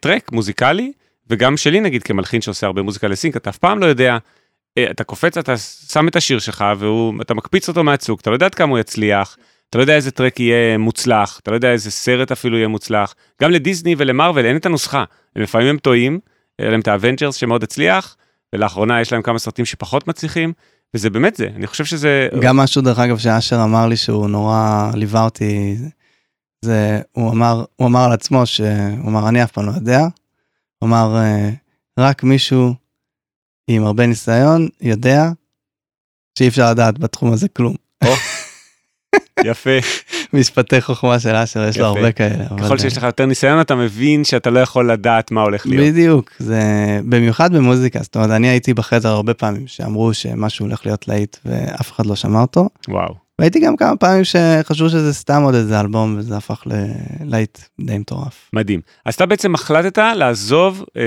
track 0.00 0.32
מוזיקלי, 0.32 0.92
וגם 1.30 1.56
שלי 1.56 1.80
נגיד 1.80 2.02
כמלחין 2.02 2.40
שעושה 2.40 2.66
הרבה 2.66 2.82
מוזיקה 2.82 3.08
ל 3.08 3.13
sync, 3.13 3.36
אתה 3.36 3.50
אף 3.50 3.58
פעם 3.58 3.78
לא 3.78 3.86
יודע, 3.86 4.18
uh, 4.78 4.90
אתה 4.90 5.04
קופץ, 5.04 5.38
אתה 5.38 5.56
שם 5.92 6.08
את 6.08 6.16
השיר 6.16 6.38
שלך 6.38 6.64
ואתה 7.18 7.34
מקפיץ 7.34 7.68
אותו 7.68 7.84
מהצוק, 7.84 8.20
אתה 8.20 8.30
לא 8.30 8.34
יודע 8.34 8.46
עד 8.46 8.54
כמה 8.54 8.70
הוא 8.70 8.78
יצליח, 8.78 9.36
אתה 9.70 9.78
לא 9.78 9.82
יודע 9.82 9.94
איזה 9.94 10.10
track 10.10 10.40
יהיה 10.40 10.78
מוצלח, 10.78 11.40
אתה 11.42 11.50
לא 11.50 11.56
יודע 11.56 11.72
איזה 11.72 11.90
סרט 11.90 12.32
אפילו 12.32 12.56
יהיה 12.56 12.68
מוצלח. 12.68 13.14
גם 13.42 13.50
לדיסני 13.50 13.94
ולמרוויל 13.98 14.46
אין 14.46 14.56
את 14.56 14.66
הנוסחה, 14.66 15.04
לפעמים 15.36 15.68
הם 15.68 15.78
טועים, 15.78 16.20
היה 16.58 16.70
להם 16.70 16.80
את 16.80 16.88
האבנג'רס 16.88 17.34
שמאוד 17.34 17.62
הצליח, 17.62 18.16
ולאחרונה 18.52 19.00
יש 19.00 19.12
להם 19.12 19.22
כמה 19.22 19.38
סרטים 19.38 19.64
שפחות 19.64 20.08
מצליחים, 20.08 20.52
וזה 20.94 21.10
באמת 21.10 21.36
זה, 21.36 21.48
אני 21.56 21.66
חושב 21.66 21.84
שזה... 21.84 22.28
גם 22.40 22.56
משהו 22.56 22.82
דרך 22.82 22.98
אגב 22.98 23.18
שאשר 23.18 23.62
אמר 23.64 23.86
לי 23.86 23.96
שהוא 23.96 24.28
נורא 24.28 24.90
ליווה 24.94 25.24
אותי, 25.24 25.76
זה, 26.64 27.00
הוא 27.12 27.30
אמר, 27.30 27.64
הוא 27.76 27.86
אמר 27.86 28.04
על 28.04 28.12
עצמו 28.12 28.46
שהוא 28.46 29.08
אמר 29.08 29.28
אני 29.28 29.42
אף 29.42 29.52
פעם 29.52 29.66
לא 29.66 29.72
יודע, 29.72 30.00
הוא 30.78 30.88
אמר 30.88 31.16
רק 31.98 32.22
מישהו 32.22 32.74
עם 33.68 33.84
הרבה 33.84 34.06
ניסיון 34.06 34.68
יודע 34.80 35.30
שאי 36.38 36.48
אפשר 36.48 36.70
לדעת 36.70 36.98
בתחום 36.98 37.32
הזה 37.32 37.48
כלום. 37.48 37.74
יפה. 39.44 39.70
משפטי 40.32 40.80
חוכמה 40.80 41.20
של 41.20 41.34
אשר, 41.34 41.68
יש 41.68 41.78
לו 41.78 41.86
הרבה 41.86 42.12
כאלה. 42.12 42.44
ככל 42.58 42.78
שיש 42.78 42.96
לך 42.96 43.02
יותר 43.02 43.26
ניסיון 43.26 43.60
אתה 43.60 43.74
מבין 43.74 44.24
שאתה 44.24 44.50
לא 44.50 44.60
יכול 44.60 44.92
לדעת 44.92 45.30
מה 45.30 45.42
הולך 45.42 45.66
להיות. 45.66 45.86
בדיוק, 45.86 46.30
זה 46.38 46.60
במיוחד 47.08 47.54
במוזיקה, 47.54 47.98
זאת 48.02 48.16
אומרת 48.16 48.30
אני 48.30 48.48
הייתי 48.48 48.74
בחדר 48.74 49.08
הרבה 49.08 49.34
פעמים 49.34 49.66
שאמרו 49.66 50.14
שמשהו 50.14 50.66
הולך 50.66 50.86
להיות 50.86 51.08
להיט 51.08 51.36
ואף 51.44 51.92
אחד 51.92 52.06
לא 52.06 52.16
שמע 52.16 52.40
אותו. 52.40 52.68
וואו. 52.88 53.25
והייתי 53.38 53.60
גם 53.60 53.76
כמה 53.76 53.96
פעמים 53.96 54.24
שחשבו 54.24 54.88
שזה 54.88 55.14
סתם 55.14 55.42
עוד 55.42 55.54
איזה 55.54 55.80
אלבום 55.80 56.16
וזה 56.18 56.36
הפך 56.36 56.62
ללהיט 56.66 57.58
די 57.80 57.98
מטורף. 57.98 58.50
מדהים. 58.52 58.80
אז 59.04 59.14
אתה 59.14 59.26
בעצם 59.26 59.54
החלטת 59.54 59.98
לעזוב 60.16 60.84
אה, 60.96 61.02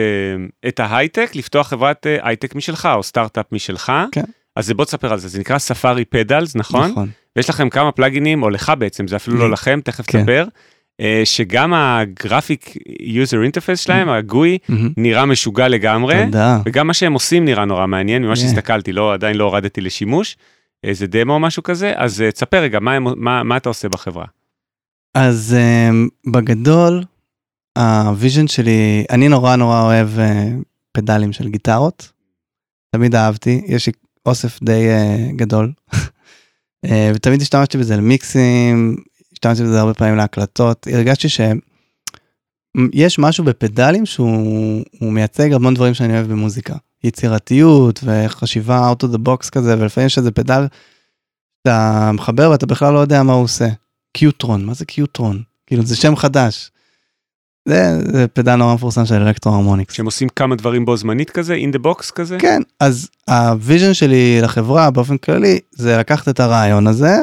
את 0.68 0.80
ההייטק, 0.80 1.32
לפתוח 1.36 1.68
חברת 1.68 2.08
אה, 2.08 2.18
הייטק 2.24 2.56
משלך 2.56 2.90
או 2.96 3.04
סטארט-אפ 3.04 3.46
משלך. 3.52 3.92
כן. 4.12 4.24
אז 4.56 4.72
בוא 4.72 4.86
תספר 4.86 5.14
על 5.14 5.20
זה, 5.20 5.28
זה 5.28 5.40
נקרא 5.40 5.58
Safari 5.58 6.06
Pedals, 6.06 6.56
נכון? 6.56 6.92
נכון. 6.92 7.10
ויש 7.36 7.50
לכם 7.50 7.70
כמה 7.70 7.92
פלאגינים, 7.92 8.44
או 8.44 8.50
לך 8.50 8.72
בעצם, 8.80 9.08
זה 9.08 9.16
אפילו 9.16 9.38
לא 9.38 9.52
לכם, 9.52 9.80
תכף 9.84 10.06
כן. 10.08 10.20
תספר, 10.20 10.46
שגם 11.26 11.74
ה 11.74 11.86
graphic 11.86 12.74
user 13.00 13.44
interface 13.44 13.80
שלהם, 13.80 14.10
ה 14.10 14.19
GUI, 14.19 14.58
נראה 14.98 15.26
משוגע 15.26 15.68
לגמרי, 15.68 16.26
תודה. 16.26 16.60
וגם 16.66 16.88
מה 16.88 16.94
שהם 16.94 17.14
עושים 17.14 17.46
נראה 17.46 17.66
נורא 17.66 17.88
מעניין, 17.88 18.24
ממה 18.24 18.34
Yeah. 18.34 18.36
שהסתכלתי, 18.36 18.94
לא, 18.94 19.14
עדיין 19.14 19.36
לא 19.36 19.44
הורדתי 19.44 19.82
לשימוש, 19.82 20.38
איזה 20.84 21.08
דמו 21.08 21.34
או 21.34 21.40
משהו 21.40 21.64
כזה, 21.64 21.94
אז 21.96 22.22
אה, 22.22 22.32
תספר 22.32 22.62
רגע, 22.62 22.80
מה, 22.80 23.00
מה, 23.00 23.44
מה 23.44 23.58
אתה 23.58 23.70
עושה 23.70 23.90
בחברה? 23.90 24.26
אז 25.16 25.56
um, 25.58 26.32
בגדול, 26.32 27.04
ה 27.78 27.88
vision 27.88 28.48
שלי, 28.48 29.06
אני 29.10 29.28
נורא 29.28 29.56
נורא 29.56 29.82
אוהב 29.82 30.08
uh, 30.18 30.22
פדלים 30.92 31.34
של 31.34 31.50
גיטרות. 31.50 32.12
תמיד 32.96 33.16
אהבתי, 33.16 33.62
יש 33.66 33.88
לי 33.88 33.94
אוסף 34.26 34.64
די 34.64 34.88
uh, 34.90 35.36
גדול. 35.36 35.72
ותמיד 37.16 37.42
השתמשתי 37.42 37.78
בזה 37.78 37.98
למיקסים, 37.98 38.98
השתמשתי 39.34 39.64
בזה 39.64 39.80
הרבה 39.80 39.94
פעמים 39.94 40.16
להקלטות. 40.16 40.88
הרגשתי 40.92 41.30
שיש 42.78 43.20
משהו 43.20 43.44
בפדלים 43.44 44.06
שהוא 44.06 44.84
הוא 45.00 45.14
מייצג 45.14 45.54
המון 45.54 45.74
דברים 45.74 45.94
שאני 45.94 46.14
אוהב 46.14 46.28
במוזיקה. 46.28 46.76
יצירתיות 47.04 48.00
וחשיבה 48.04 48.92
out 48.92 49.04
of 49.04 49.08
the 49.08 49.20
box 49.28 49.50
כזה, 49.50 49.76
ולפעמים 49.80 50.06
יש 50.06 50.18
איזה 50.18 50.32
פדל, 50.32 50.68
אתה 51.62 52.12
מחבר 52.14 52.50
ואתה 52.52 52.66
בכלל 52.66 52.94
לא 52.94 53.00
יודע 53.00 53.24
מה 53.24 53.34
הוא 53.34 53.44
עושה. 53.44 53.68
Q-Tron, 54.14 54.66
מה 54.66 54.74
זה 54.74 54.86
Q-Tron? 54.86 55.42
כאילו 55.68 55.86
זה 55.86 55.96
שם 55.96 56.16
חדש. 56.16 56.72
זה, 57.68 58.00
זה 58.12 58.28
פדל 58.28 58.56
נורא 58.56 58.74
מפורסם 58.74 59.06
של 59.06 59.16
Electro-Harmonix. 59.16 59.94
שהם 59.94 60.06
עושים 60.06 60.30
כמה 60.30 60.56
דברים 60.56 60.86
בו 60.86 60.98
זמנית 60.98 61.30
כזה, 61.30 61.56
in 61.56 61.76
the 61.76 61.80
box 61.86 62.12
כזה? 62.12 62.38
כן, 62.40 62.62
אז 62.80 63.10
ה 63.30 63.39
vision 63.39 63.94
שלי 63.94 64.42
לחברה 64.42 64.92
באופן 64.92 65.18
כללי 65.18 65.60
זה 65.72 65.98
לקחת 65.98 66.30
את 66.30 66.40
הרעיון 66.40 66.88
הזה 66.88 67.18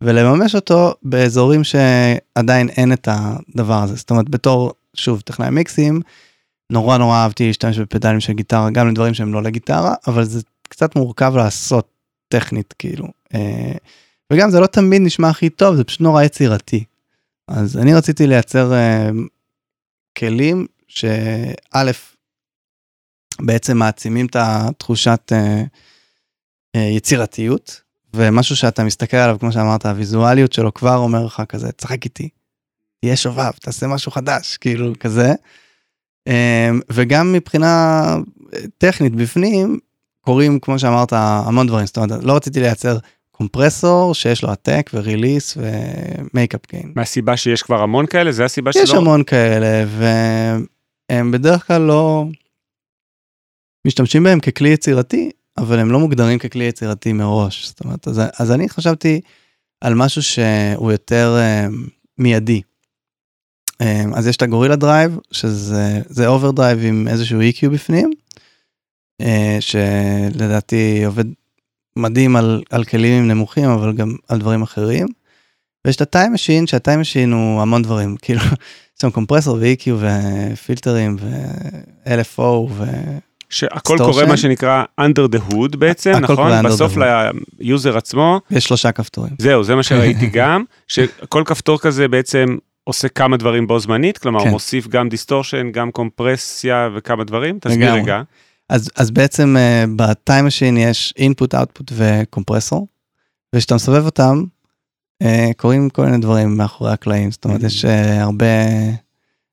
ולממש 0.00 0.54
אותו 0.54 0.94
באזורים 1.02 1.62
שעדיין 1.64 2.68
אין 2.68 2.92
את 2.92 3.08
הדבר 3.10 3.82
הזה. 3.82 3.96
זאת 3.96 4.10
אומרת, 4.10 4.28
בתור, 4.28 4.72
שוב, 4.98 5.20
טכנאי 5.20 5.50
מיקסים, 5.50 6.00
נורא 6.72 6.98
נורא 6.98 7.16
אהבתי 7.16 7.46
להשתמש 7.46 7.78
בפדלים 7.78 8.20
של 8.20 8.32
גיטרה, 8.32 8.70
גם 8.70 8.88
לדברים 8.88 9.14
שהם 9.14 9.32
לא 9.32 9.42
לגיטרה, 9.42 9.94
אבל 10.06 10.24
זה 10.24 10.40
קצת 10.68 10.96
מורכב 10.96 11.32
לעשות 11.36 11.88
טכנית, 12.28 12.74
כאילו. 12.78 13.06
אה, 13.34 13.72
וגם 14.32 14.50
זה 14.50 14.60
לא 14.60 14.66
תמיד 14.66 15.02
נשמע 15.02 15.28
הכי 15.28 15.50
טוב, 15.50 15.76
זה 15.76 15.84
פשוט 15.84 16.00
נורא 16.00 16.22
יצירתי. 16.22 16.84
אז 17.48 17.76
אני 17.76 17.94
רציתי 17.94 18.26
לייצר 18.26 18.72
אה, 18.72 19.10
כלים 20.18 20.66
שא', 20.88 21.90
בעצם 23.40 23.78
מעצימים 23.78 24.26
את 24.26 24.36
התחושת 24.38 25.32
אה, 26.76 26.80
יצירתיות, 26.80 27.80
ומשהו 28.14 28.56
שאתה 28.56 28.84
מסתכל 28.84 29.16
עליו, 29.16 29.36
כמו 29.40 29.52
שאמרת, 29.52 29.86
הוויזואליות 29.86 30.52
שלו 30.52 30.74
כבר 30.74 30.96
אומר 30.96 31.24
לך 31.24 31.42
כזה, 31.48 31.72
צחק 31.72 32.04
איתי, 32.04 32.28
תהיה 33.00 33.16
שובב, 33.16 33.50
תעשה 33.50 33.86
משהו 33.86 34.12
חדש, 34.12 34.56
כאילו 34.56 34.92
כזה. 35.00 35.32
אה, 36.28 36.70
וגם 36.92 37.32
מבחינה 37.32 38.04
אה, 38.54 38.58
טכנית 38.78 39.14
בפנים, 39.14 39.78
קורים, 40.20 40.60
כמו 40.60 40.78
שאמרת, 40.78 41.12
המון 41.12 41.66
דברים, 41.66 41.86
זאת 41.86 41.96
אומרת, 41.96 42.24
לא 42.24 42.36
רציתי 42.36 42.60
לייצר 42.60 42.98
קומפרסור 43.30 44.14
שיש 44.14 44.42
לו 44.42 44.50
attack 44.50 44.90
ו 44.94 45.02
release 45.02 45.56
ו 45.56 45.71
makeup 45.71 46.60
gain. 46.70 46.92
מהסיבה 46.96 47.36
שיש 47.36 47.62
כבר 47.62 47.82
המון 47.82 48.06
כאלה, 48.06 48.32
זה 48.32 48.44
הסיבה 48.44 48.72
שלא... 48.72 48.82
יש 48.82 48.90
המון 48.90 49.24
כאלה 49.24 49.84
והם 51.08 51.30
בדרך 51.30 51.66
כלל 51.66 51.82
לא 51.82 52.24
משתמשים 53.86 54.22
בהם 54.22 54.40
ככלי 54.40 54.68
יצירתי 54.68 55.30
אבל 55.58 55.78
הם 55.78 55.92
לא 55.92 55.98
מוגדרים 55.98 56.38
ככלי 56.38 56.64
יצירתי 56.64 57.12
מראש 57.12 57.66
זאת 57.66 57.80
אומרת 57.80 58.08
אז, 58.08 58.20
אז 58.38 58.52
אני 58.52 58.68
חשבתי 58.68 59.20
על 59.80 59.94
משהו 59.94 60.22
שהוא 60.22 60.92
יותר 60.92 61.36
uh, 61.38 61.74
מיידי. 62.18 62.62
Um, 63.82 63.86
אז 64.14 64.26
יש 64.26 64.36
את 64.36 64.42
ה 64.42 64.46
Gorilla 64.46 64.76
Drive 64.76 65.18
שזה 65.30 66.00
זה 66.08 66.26
overdrive 66.26 66.78
עם 66.82 67.08
איזשהו 67.08 67.40
EQ 67.40 67.68
בפנים 67.68 68.10
uh, 69.22 69.26
שלדעתי 69.60 71.04
עובד 71.04 71.24
מדהים 71.96 72.36
על, 72.36 72.62
על 72.70 72.84
כלים 72.84 73.28
נמוכים 73.28 73.68
אבל 73.68 73.92
גם 73.92 74.14
על 74.28 74.38
דברים 74.38 74.62
אחרים. 74.62 75.06
ויש 75.84 75.96
את 75.96 76.00
ה 76.00 76.06
Time 76.06 76.32
Machine 76.32 76.66
שה 76.66 76.81
Time 76.81 77.00
Machine 77.00 77.32
הוא 77.32 77.62
המון 77.62 77.82
דברים 77.82 78.16
כאילו 78.22 78.40
יש 78.40 79.02
שם 79.02 79.10
קומפרסור 79.10 79.58
ו-EQ 79.60 79.90
ופילטרים 79.98 81.16
ו-LFO 81.20 82.42
ו... 82.42 82.84
שהכל. 83.50 83.96
קורה 83.98 84.26
מה 84.26 84.36
שנקרא 84.36 84.84
under 85.00 85.34
the 85.34 85.52
hood 85.52 85.76
בעצם, 85.76 86.12
נכון? 86.12 86.62
בסוף. 86.62 86.94
ליוזר 87.58 87.96
עצמו, 87.96 88.40
יש 88.50 88.64
שלושה 88.64 88.92
כפתורים. 88.92 89.32
זהו, 89.38 89.64
זה 89.64 89.74
מה 89.74 89.82
שראיתי 89.82 90.26
גם, 90.38 90.64
שכל 90.88 91.42
כפתור 91.46 91.78
כזה 91.78 92.08
בעצם 92.08 92.56
עושה 92.88 93.08
כמה 93.08 93.36
דברים 93.36 93.66
בו 93.66 93.78
זמנית, 93.80 94.18
כלומר 94.18 94.44
כן. 94.44 94.50
מוסיף 94.50 94.86
גם 94.88 95.08
דיסטורשן, 95.08 95.70
גם 95.72 95.90
קומפרסיה 95.90 96.88
וכמה 96.96 97.24
דברים, 97.24 97.58
תסביר. 97.58 97.92
רגע. 97.94 98.22
אז, 98.68 98.90
אז 98.96 99.10
בעצם 99.10 99.56
uh, 99.56 99.90
ב 99.96 100.06
Time 100.06 100.46
Machine 100.46 100.76
יש 100.76 101.14
input, 101.18 101.54
output 101.58 101.92
וקומפרסור, 101.92 102.88
וכשאתה 103.54 103.74
מסובב 103.74 104.04
אותם, 104.04 104.44
uh, 105.22 105.26
קורים 105.56 105.90
כל 105.90 106.04
מיני 106.04 106.18
דברים 106.18 106.56
מאחורי 106.56 106.92
הקלעים, 106.92 107.30
זאת 107.30 107.44
אומרת 107.44 107.60
Mm. 107.60 107.66
יש 107.66 107.84
uh, 107.84 107.88
הרבה, 108.20 108.46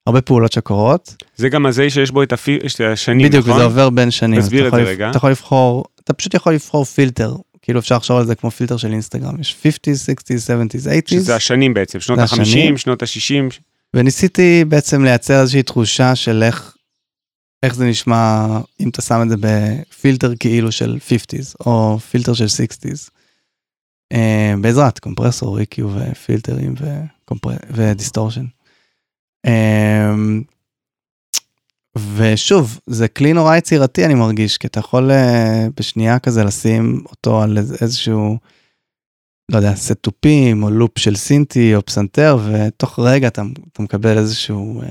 הרבה 0.08 0.22
פעולות 0.22 0.52
שקורות, 0.52 1.16
זה 1.36 1.50
גם 1.50 1.66
הזה 1.66 1.90
שיש 1.90 2.12
בו 2.12 2.24
את 2.24 2.34
הפי- 2.34 2.60
השנים, 2.92 3.28
בדיוק, 3.28 3.46
נכון? 3.46 3.56
וזה 3.58 3.64
עובר 3.66 3.90
בין 3.90 4.12
שנים. 4.12 4.40
תסביר 4.42 4.68
את 4.68 4.72
זה 4.72 4.78
לבח- 4.78 4.88
רגע. 4.90 5.10
אתה 5.10 5.18
יכול 5.18 5.30
לבחור, 5.30 5.86
אתה 6.04 6.14
פשוט 6.14 6.34
יכול 6.34 6.54
לבחור 6.54 6.86
פילטר, 6.86 7.36
כאילו 7.66 7.80
אפשר 7.80 7.96
לחשוב 7.96 8.18
על 8.18 8.26
זה 8.26 8.36
כמו 8.36 8.52
פילטר 8.52 8.78
של 8.78 8.92
אינסטגרם, 8.92 9.40
יש 9.40 9.56
50's, 9.64 10.10
60's, 10.10 10.48
70's, 10.48 10.88
80's, 10.88 11.12
שזה 11.12 11.36
השנים 11.36 11.74
בעצם, 11.74 12.00
שנות 12.00 12.18
זה 12.18 12.24
ה-50, 12.24 12.42
השנים. 12.42 12.78
שנות 12.78 13.04
ה-60, 13.04 13.60
וניסיתי 13.94 14.66
בעצם 14.66 15.04
לייצר 15.04 15.42
איזושהי 15.42 15.64
תחושה 15.64 16.16
של 16.16 16.44
איך, 16.44 16.76
איך 17.64 17.76
זה 17.76 17.86
נשמע 17.86 18.48
אם 18.80 18.90
אתה 18.90 19.02
שם 19.02 19.22
את 19.24 19.30
זה 19.30 19.36
בפילטר 19.40 20.36
כאילו 20.40 20.72
של 20.72 20.98
50's 21.10 21.54
או 21.66 22.00
פילטר 22.00 22.34
של 22.34 22.46
60's. 22.46 23.10
אה, 24.12 24.54
בעזרת 24.62 25.00
קומפרסור, 25.00 25.60
EQ 25.60 25.82
ופילטרים 25.84 26.76
ודיסטורשן. 27.70 28.46
אה, 29.46 30.16
ושוב, 31.98 32.80
זה 32.86 33.08
כלי 33.08 33.34
נורא 33.34 33.56
יצירתי 33.56 34.06
אני 34.06 34.14
מרגיש, 34.14 34.58
כי 34.58 34.68
אתה 34.68 34.80
יכול 34.80 35.12
אה, 35.12 35.68
בשנייה 35.80 36.20
כזה 36.20 36.44
לשים 36.44 37.04
אותו 37.10 37.42
על 37.42 37.58
איזשהו, 37.82 38.38
לא 39.52 39.58
יודע, 39.58 39.76
סט 39.76 39.98
תופים 40.02 40.64
או 40.64 40.70
לופ 40.70 41.00
של 41.00 41.16
סינטי 41.16 41.76
או 41.76 41.86
פסנתר, 41.86 42.38
ותוך 42.46 43.00
רגע 43.00 43.28
אתה, 43.28 43.42
אתה 43.74 43.84
מקבל 43.84 44.18
איזשהו, 44.18 44.82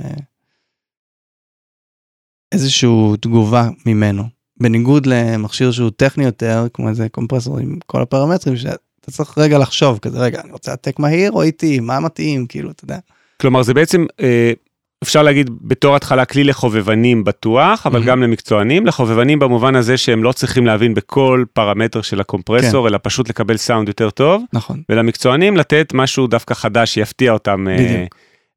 איזשהו 2.52 3.16
תגובה 3.16 3.68
ממנו. 3.86 4.24
בניגוד 4.61 5.07
למכשיר 5.07 5.70
שהוא 5.70 5.90
טכני 5.96 6.24
יותר, 6.24 6.66
כמו 6.74 6.88
איזה 6.88 7.09
קומפרסור 7.09 7.59
עם 7.59 7.78
כל 7.86 8.02
הפרמטרים, 8.02 8.57
אתה 9.00 9.11
צריך 9.11 9.38
רגע 9.38 9.59
לחשוב 9.59 9.98
כזה, 9.98 10.18
רגע, 10.18 10.40
אני 10.40 10.52
רוצה 10.52 10.70
העתק 10.70 10.98
מהיר 10.98 11.32
או 11.32 11.42
איטי, 11.42 11.80
מה 11.80 12.00
מתאים, 12.00 12.46
כאילו, 12.46 12.70
אתה 12.70 12.84
יודע. 12.84 12.98
כלומר, 13.40 13.62
זה 13.62 13.74
בעצם, 13.74 14.07
אה, 14.20 14.52
אפשר 15.05 15.22
להגיד 15.22 15.50
בתור 15.61 15.96
התחלה 15.96 16.24
כלי 16.24 16.44
לחובבנים 16.44 17.24
בטוח, 17.24 17.86
אבל 17.86 18.02
mm-hmm. 18.02 18.07
גם 18.07 18.22
למקצוענים, 18.22 18.86
לחובבנים 18.86 19.38
במובן 19.38 19.76
הזה 19.76 19.96
שהם 19.96 20.24
לא 20.24 20.32
צריכים 20.32 20.66
להבין 20.66 20.94
בכל 20.94 21.44
פרמטר 21.52 22.02
של 22.02 22.20
הקומפרסור, 22.20 22.82
כן. 22.82 22.88
אלא 22.92 22.98
פשוט 23.02 23.28
לקבל 23.28 23.57
סאונד 23.57 23.88
יותר 23.88 24.11
טוב. 24.11 24.42
נכון. 24.52 24.82
ולמקצוענים 24.88 25.57
לתת 25.57 25.92
משהו 25.94 26.26
דווקא 26.26 26.55
חדש 26.55 26.94
שיפתיע 26.94 27.32
אותם. 27.32 27.68
אה, 27.68 27.76
בדיוק. 27.76 28.14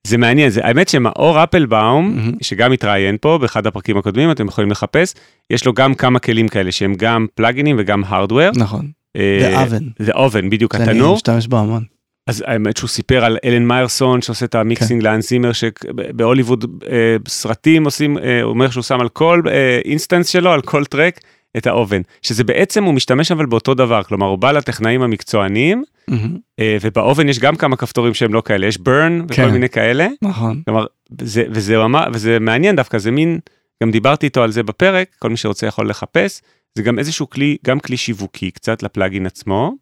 זה 0.08 0.18
מעניין, 0.18 0.50
זה, 0.50 0.66
האמת 0.66 0.90
שמאור 0.90 1.44
אפלבאום, 1.44 2.18
mm-hmm. 2.18 2.38
שגם 2.42 2.72
התראיין 2.72 3.18
פה 3.22 3.38
באחד 3.42 3.68
הפרקים 3.68 3.98
הקודמים, 3.98 4.32
אתם 4.32 4.48
יכולים 4.48 4.72
לחפש, 4.72 5.14
יש 5.50 5.66
לו 5.66 5.74
גם 5.74 5.94
כמה 5.94 6.20
כלים 6.20 6.48
כאלה 6.48 6.72
שהם 6.72 6.96
גם 6.96 7.26
פלאגינים 7.36 7.76
וגם 7.80 8.04
הארדוור. 8.08 8.52
נכון. 8.56 8.88
זה 9.18 9.64
אבן. 9.64 9.84
זה 10.00 10.12
אובן, 10.12 10.50
בדיוק, 10.50 10.76
התנור. 10.76 11.08
אני 11.08 11.14
משתמש 11.14 11.48
בו 11.48 11.60
המון. 11.60 11.97
אז 12.28 12.44
האמת 12.48 12.78
שהוא 12.78 12.88
סיפר 12.88 13.26
על 13.26 13.38
אלן 13.46 13.68
מיירסון 13.68 14.22
שעושה 14.22 14.46
את 14.46 14.56
המיקסינג 14.56 15.02
כן. 15.02 15.08
להאנס 15.08 15.22
זימר 15.22 15.52
שבהוליווד 15.52 16.66
אה, 16.92 17.16
סרטים 17.28 17.86
עושים, 17.86 18.18
אה, 18.18 18.42
הוא 18.42 18.50
אומר 18.50 18.70
שהוא 18.70 18.84
שם 18.84 19.02
על 19.02 19.10
כל 19.10 19.42
אה, 19.48 19.80
instance 19.86 20.28
שלו, 20.28 20.52
על 20.52 20.62
כל 20.62 20.86
track, 20.86 21.20
את 21.58 21.68
ה 21.68 21.73
Oven. 21.73 22.02
שזה 22.22 22.44
בעצם 22.44 22.84
הוא 22.84 22.94
משתמש 22.94 23.32
אבל 23.32 23.46
באותו 23.46 23.74
דבר, 23.74 24.04
כלומר 24.04 24.28
הוא 24.28 24.38
בא 24.38 24.52
לטכנאים 24.52 25.02
המקצוענים, 25.02 25.84
mm-hmm. 26.12 26.14
אה, 26.60 26.78
וב 26.82 26.98
Oven 26.98 27.30
יש 27.30 27.40
גם 27.40 27.56
כמה 27.56 27.76
כפתורים 27.76 28.14
שהם 28.14 28.34
לא 28.34 28.42
כאלה, 28.46 28.68
יש 28.68 28.76
burn 28.76 29.24
וכל 29.24 29.34
כן. 29.34 29.50
מיני 29.50 29.70
כאלה. 29.70 30.08
נכון. 30.22 30.62
כלומר, 30.66 30.86
זה, 31.22 31.44
וזה, 31.50 31.76
וזה 32.14 32.40
מעניין 32.40 32.76
דווקא, 32.76 32.98
זה 32.98 33.12
מין, 33.12 33.40
גם 33.84 33.92
דיברתי 33.92 34.26
איתו 34.26 34.44
על 34.44 34.52
זה 34.52 34.64
בפרק, 34.64 35.08
כל 35.20 35.30
מי 35.30 35.38
שרוצה 35.38 35.68
יכול 35.68 35.90
לחפש. 35.90 36.42
זה 36.76 36.84
גם 36.84 37.00
איזשהו 37.00 37.30
כלי, 37.30 37.58
גם 37.66 37.80
כלי 37.80 37.98
שיווקי 37.98 38.52
קצת 38.52 38.84
לפלאגין 38.84 39.26
עצמו, 39.26 39.76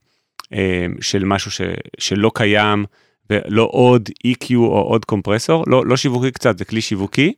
של 1.02 1.26
משהו 1.26 1.52
ש, 1.52 1.62
שלא 2.00 2.32
קיים, 2.36 2.86
ולא 3.30 3.70
עוד 3.72 4.10
EQ 4.28 4.56
או 4.56 4.82
עוד 4.82 5.06
קומפרסור, 5.06 5.64
לא, 5.68 5.86
לא 5.86 5.98
שיווקי 5.98 6.32
קצת, 6.32 6.58
זה 6.58 6.66
כלי 6.66 6.82
שיווקי. 6.82 7.34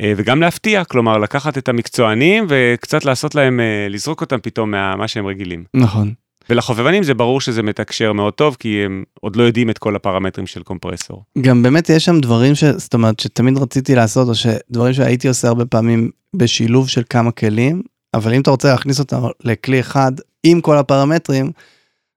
אה, 0.00 0.12
וגם 0.16 0.40
להפתיע, 0.40 0.84
כלומר 0.84 1.18
לקחת 1.18 1.58
את 1.58 1.68
המקצוענים 1.68 2.46
וקצת 2.48 3.04
לעשות 3.04 3.34
להם, 3.34 3.60
אה, 3.60 3.86
לזרוק 3.90 4.20
אותם 4.20 4.38
פתאום 4.42 4.70
ממה 4.70 5.08
שהם 5.08 5.26
רגילים. 5.26 5.64
נכון. 5.74 6.12
ולחובבנים 6.50 7.02
זה 7.02 7.14
ברור 7.14 7.40
שזה 7.40 7.62
מתקשר 7.62 8.12
מאוד 8.12 8.32
טוב, 8.32 8.56
כי 8.58 8.84
הם 8.84 9.04
עוד 9.20 9.36
לא 9.36 9.42
יודעים 9.42 9.70
את 9.70 9.78
כל 9.78 9.96
הפרמטרים 9.96 10.46
של 10.46 10.62
קומפרסור. 10.62 11.24
גם 11.40 11.62
באמת 11.62 11.90
יש 11.90 12.04
שם 12.04 12.20
דברים 12.20 12.54
ש... 12.54 12.64
זאת 12.64 12.94
אומרת, 12.94 13.20
שתמיד 13.20 13.58
רציתי 13.58 13.94
לעשות, 13.94 14.28
או 14.28 14.34
שדברים 14.34 14.92
שהייתי 14.92 15.28
עושה 15.28 15.48
הרבה 15.48 15.64
פעמים 15.66 16.10
בשילוב 16.36 16.88
של 16.88 17.02
כמה 17.10 17.30
כלים, 17.30 17.82
אבל 18.14 18.34
אם 18.34 18.40
אתה 18.40 18.50
רוצה 18.50 18.70
להכניס 18.70 18.98
אותם 18.98 19.22
לכלי 19.44 19.80
אחד 19.80 20.12
עם 20.44 20.60
כל 20.60 20.78
הפרמטרים, 20.78 21.50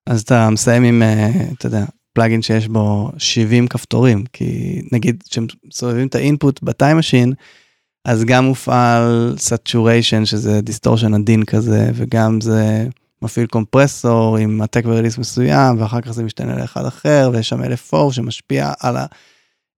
אז 0.08 0.22
אתה 0.22 0.50
מסיים 0.50 0.84
עם, 0.84 1.04
אה, 1.04 1.30
אתה 1.58 1.68
יודע, 1.68 1.86
פלאגין 2.14 2.42
שיש 2.42 2.68
בו 2.68 3.12
70 3.18 3.68
כפתורים, 3.68 4.24
כי 4.34 4.82
נגיד 4.92 5.24
כשמסובבים 5.30 6.08
את 6.08 6.16
ה 6.16 6.24
input 6.24 6.64
ב 6.64 6.71
Time 6.71 6.98
Machine, 6.98 7.34
אז 8.06 8.26
גם 8.26 8.46
מופעל 8.46 9.36
saturation 9.38 10.26
שזה 10.26 10.62
דיסטורשן 10.62 11.14
עדין 11.14 11.44
כזה, 11.44 11.92
וגם 11.94 12.42
זה 12.42 12.88
מפעיל 13.22 13.48
קומפרסור 13.48 14.38
עם 14.38 14.62
attack 14.62 14.84
ו 14.86 14.90
release 14.90 15.18
מסוים, 15.18 15.82
ואחר 15.82 16.02
כך 16.02 16.12
זה 16.12 16.24
משתנה 16.24 16.56
לאחד 16.56 16.86
אחר, 16.86 17.30
ויש 17.34 17.50
שם 17.50 17.64
LFO 17.64 18.12
שמשפיע 18.12 18.74
על 18.80 18.96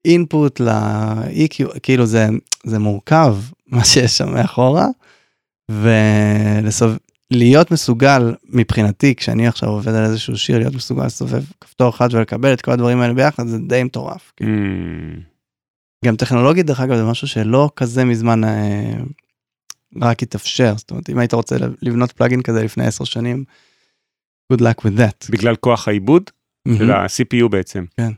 האינפוט 0.05 0.59
ל-EQ, 0.59 1.79
כאילו 1.83 2.05
זה, 2.05 2.27
זה 2.63 2.79
מורכב 2.79 3.35
מה 3.67 3.85
שיש 3.85 4.17
שם 4.17 4.33
מאחורה. 4.33 4.87
ולהיות 7.33 7.71
מסוגל 7.71 8.35
מבחינתי 8.45 9.15
כשאני 9.15 9.47
עכשיו 9.47 9.69
עובד 9.69 9.93
על 9.93 10.03
איזשהו 10.03 10.37
שיר 10.37 10.57
להיות 10.57 10.75
מסוגל 10.75 11.05
לסובב 11.05 11.43
כפתור 11.61 11.89
אחד 11.89 12.13
ולקבל 12.13 12.53
את 12.53 12.61
כל 12.61 12.71
הדברים 12.71 13.01
האלה 13.01 13.13
ביחד 13.13 13.47
זה 13.47 13.57
די 13.57 13.83
מטורף. 13.83 14.33
Mm. 14.41 14.45
גם 16.05 16.15
טכנולוגית 16.15 16.65
דרך 16.65 16.79
אגב 16.79 16.95
זה 16.95 17.03
משהו 17.03 17.27
שלא 17.27 17.69
כזה 17.75 18.05
מזמן 18.05 18.43
אה, 18.43 18.93
רק 20.01 20.23
התאפשר 20.23 20.73
זאת 20.77 20.91
אומרת 20.91 21.09
אם 21.09 21.17
היית 21.19 21.33
רוצה 21.33 21.55
לבנות 21.81 22.11
פלאגין 22.11 22.41
כזה 22.41 22.63
לפני 22.63 22.85
10 22.85 23.03
שנים. 23.03 23.43
good 24.53 24.61
luck 24.61 24.81
with 24.85 24.99
that. 24.99 25.31
בגלל 25.31 25.55
כוח 25.55 25.87
העיבוד 25.87 26.23
mm-hmm. 26.67 26.77
של 26.77 26.91
ה-CPU 26.91 27.47
בעצם. 27.47 27.85
כן. 27.97 28.11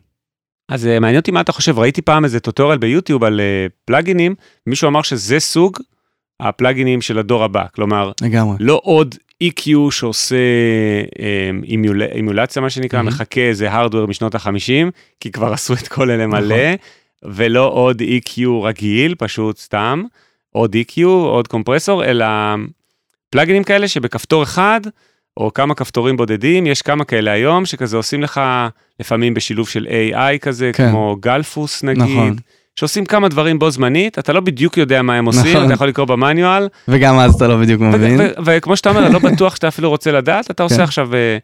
אז 0.69 0.87
אה, 0.87 0.99
מעניין 0.99 1.19
אותי 1.19 1.31
מה 1.31 1.41
אתה 1.41 1.51
חושב 1.51 1.79
ראיתי 1.79 2.01
פעם 2.01 2.23
איזה 2.25 2.39
טוטוריאל 2.39 2.77
ביוטיוב 2.77 3.23
על 3.23 3.39
אה, 3.39 3.67
פלאגינים 3.85 4.35
מישהו 4.67 4.87
אמר 4.87 5.01
שזה 5.01 5.39
סוג 5.39 5.77
הפלאגינים 6.41 7.01
של 7.01 7.19
הדור 7.19 7.43
הבא, 7.43 7.65
כלומר, 7.75 8.11
לגמרי. 8.21 8.57
לא 8.59 8.81
עוד 8.83 9.15
EQ 9.43 9.91
שעושה 9.91 10.35
אמ, 11.19 11.61
אימול, 11.63 12.03
אימולציה 12.03 12.61
מה 12.61 12.69
שנקרא, 12.69 12.99
mm-hmm. 12.99 13.03
מחכה 13.03 13.41
איזה 13.41 13.71
הארדוור 13.71 14.07
משנות 14.07 14.35
החמישים, 14.35 14.91
כי 15.19 15.31
כבר 15.31 15.53
עשו 15.53 15.73
את 15.73 15.87
כל 15.87 16.09
אלה 16.09 16.27
מלא, 16.27 16.55
נכון. 16.55 17.35
ולא 17.35 17.71
עוד 17.73 18.01
EQ 18.01 18.41
רגיל, 18.63 19.15
פשוט 19.17 19.57
סתם, 19.57 20.03
עוד 20.49 20.75
EQ, 20.75 21.01
עוד 21.05 21.47
קומפרסור, 21.47 22.05
אלא 22.05 22.25
פלאגינים 23.29 23.63
כאלה 23.63 23.87
שבכפתור 23.87 24.43
אחד, 24.43 24.81
או 25.37 25.53
כמה 25.53 25.75
כפתורים 25.75 26.17
בודדים, 26.17 26.67
יש 26.67 26.81
כמה 26.81 27.03
כאלה 27.03 27.31
היום, 27.31 27.65
שכזה 27.65 27.97
עושים 27.97 28.21
לך 28.21 28.41
לפעמים 28.99 29.33
בשילוב 29.33 29.69
של 29.69 29.87
AI 29.87 30.37
כזה, 30.41 30.71
כן. 30.73 30.89
כמו 30.89 31.17
Gullfoss 31.19 31.83
נגיד. 31.83 32.03
נכון. 32.03 32.35
שעושים 32.81 33.05
כמה 33.05 33.29
דברים 33.29 33.59
בו 33.59 33.71
זמנית, 33.71 34.19
אתה 34.19 34.33
לא 34.33 34.41
בדיוק 34.41 34.77
יודע 34.77 35.01
מה 35.01 35.15
הם 35.15 35.25
עושים, 35.25 35.53
נכון. 35.53 35.65
אתה 35.65 35.73
יכול 35.73 35.87
לקרוא 35.87 36.05
ב 36.05 36.13
manual. 36.13 36.67
וגם 36.87 37.19
אז 37.19 37.35
אתה 37.35 37.47
לא 37.47 37.57
בדיוק 37.57 37.81
מבין. 37.81 38.21
וכמו 38.45 38.77
שאתה 38.77 38.89
אומר, 38.89 39.09
לא 39.09 39.19
בטוח 39.31 39.55
שאתה 39.55 39.67
אפילו 39.67 39.89
רוצה 39.89 40.11
לדעת, 40.11 40.51
אתה 40.51 40.63
עושה 40.63 40.75
כן. 40.75 40.83
עכשיו 40.83 41.13
אה, 41.13 41.37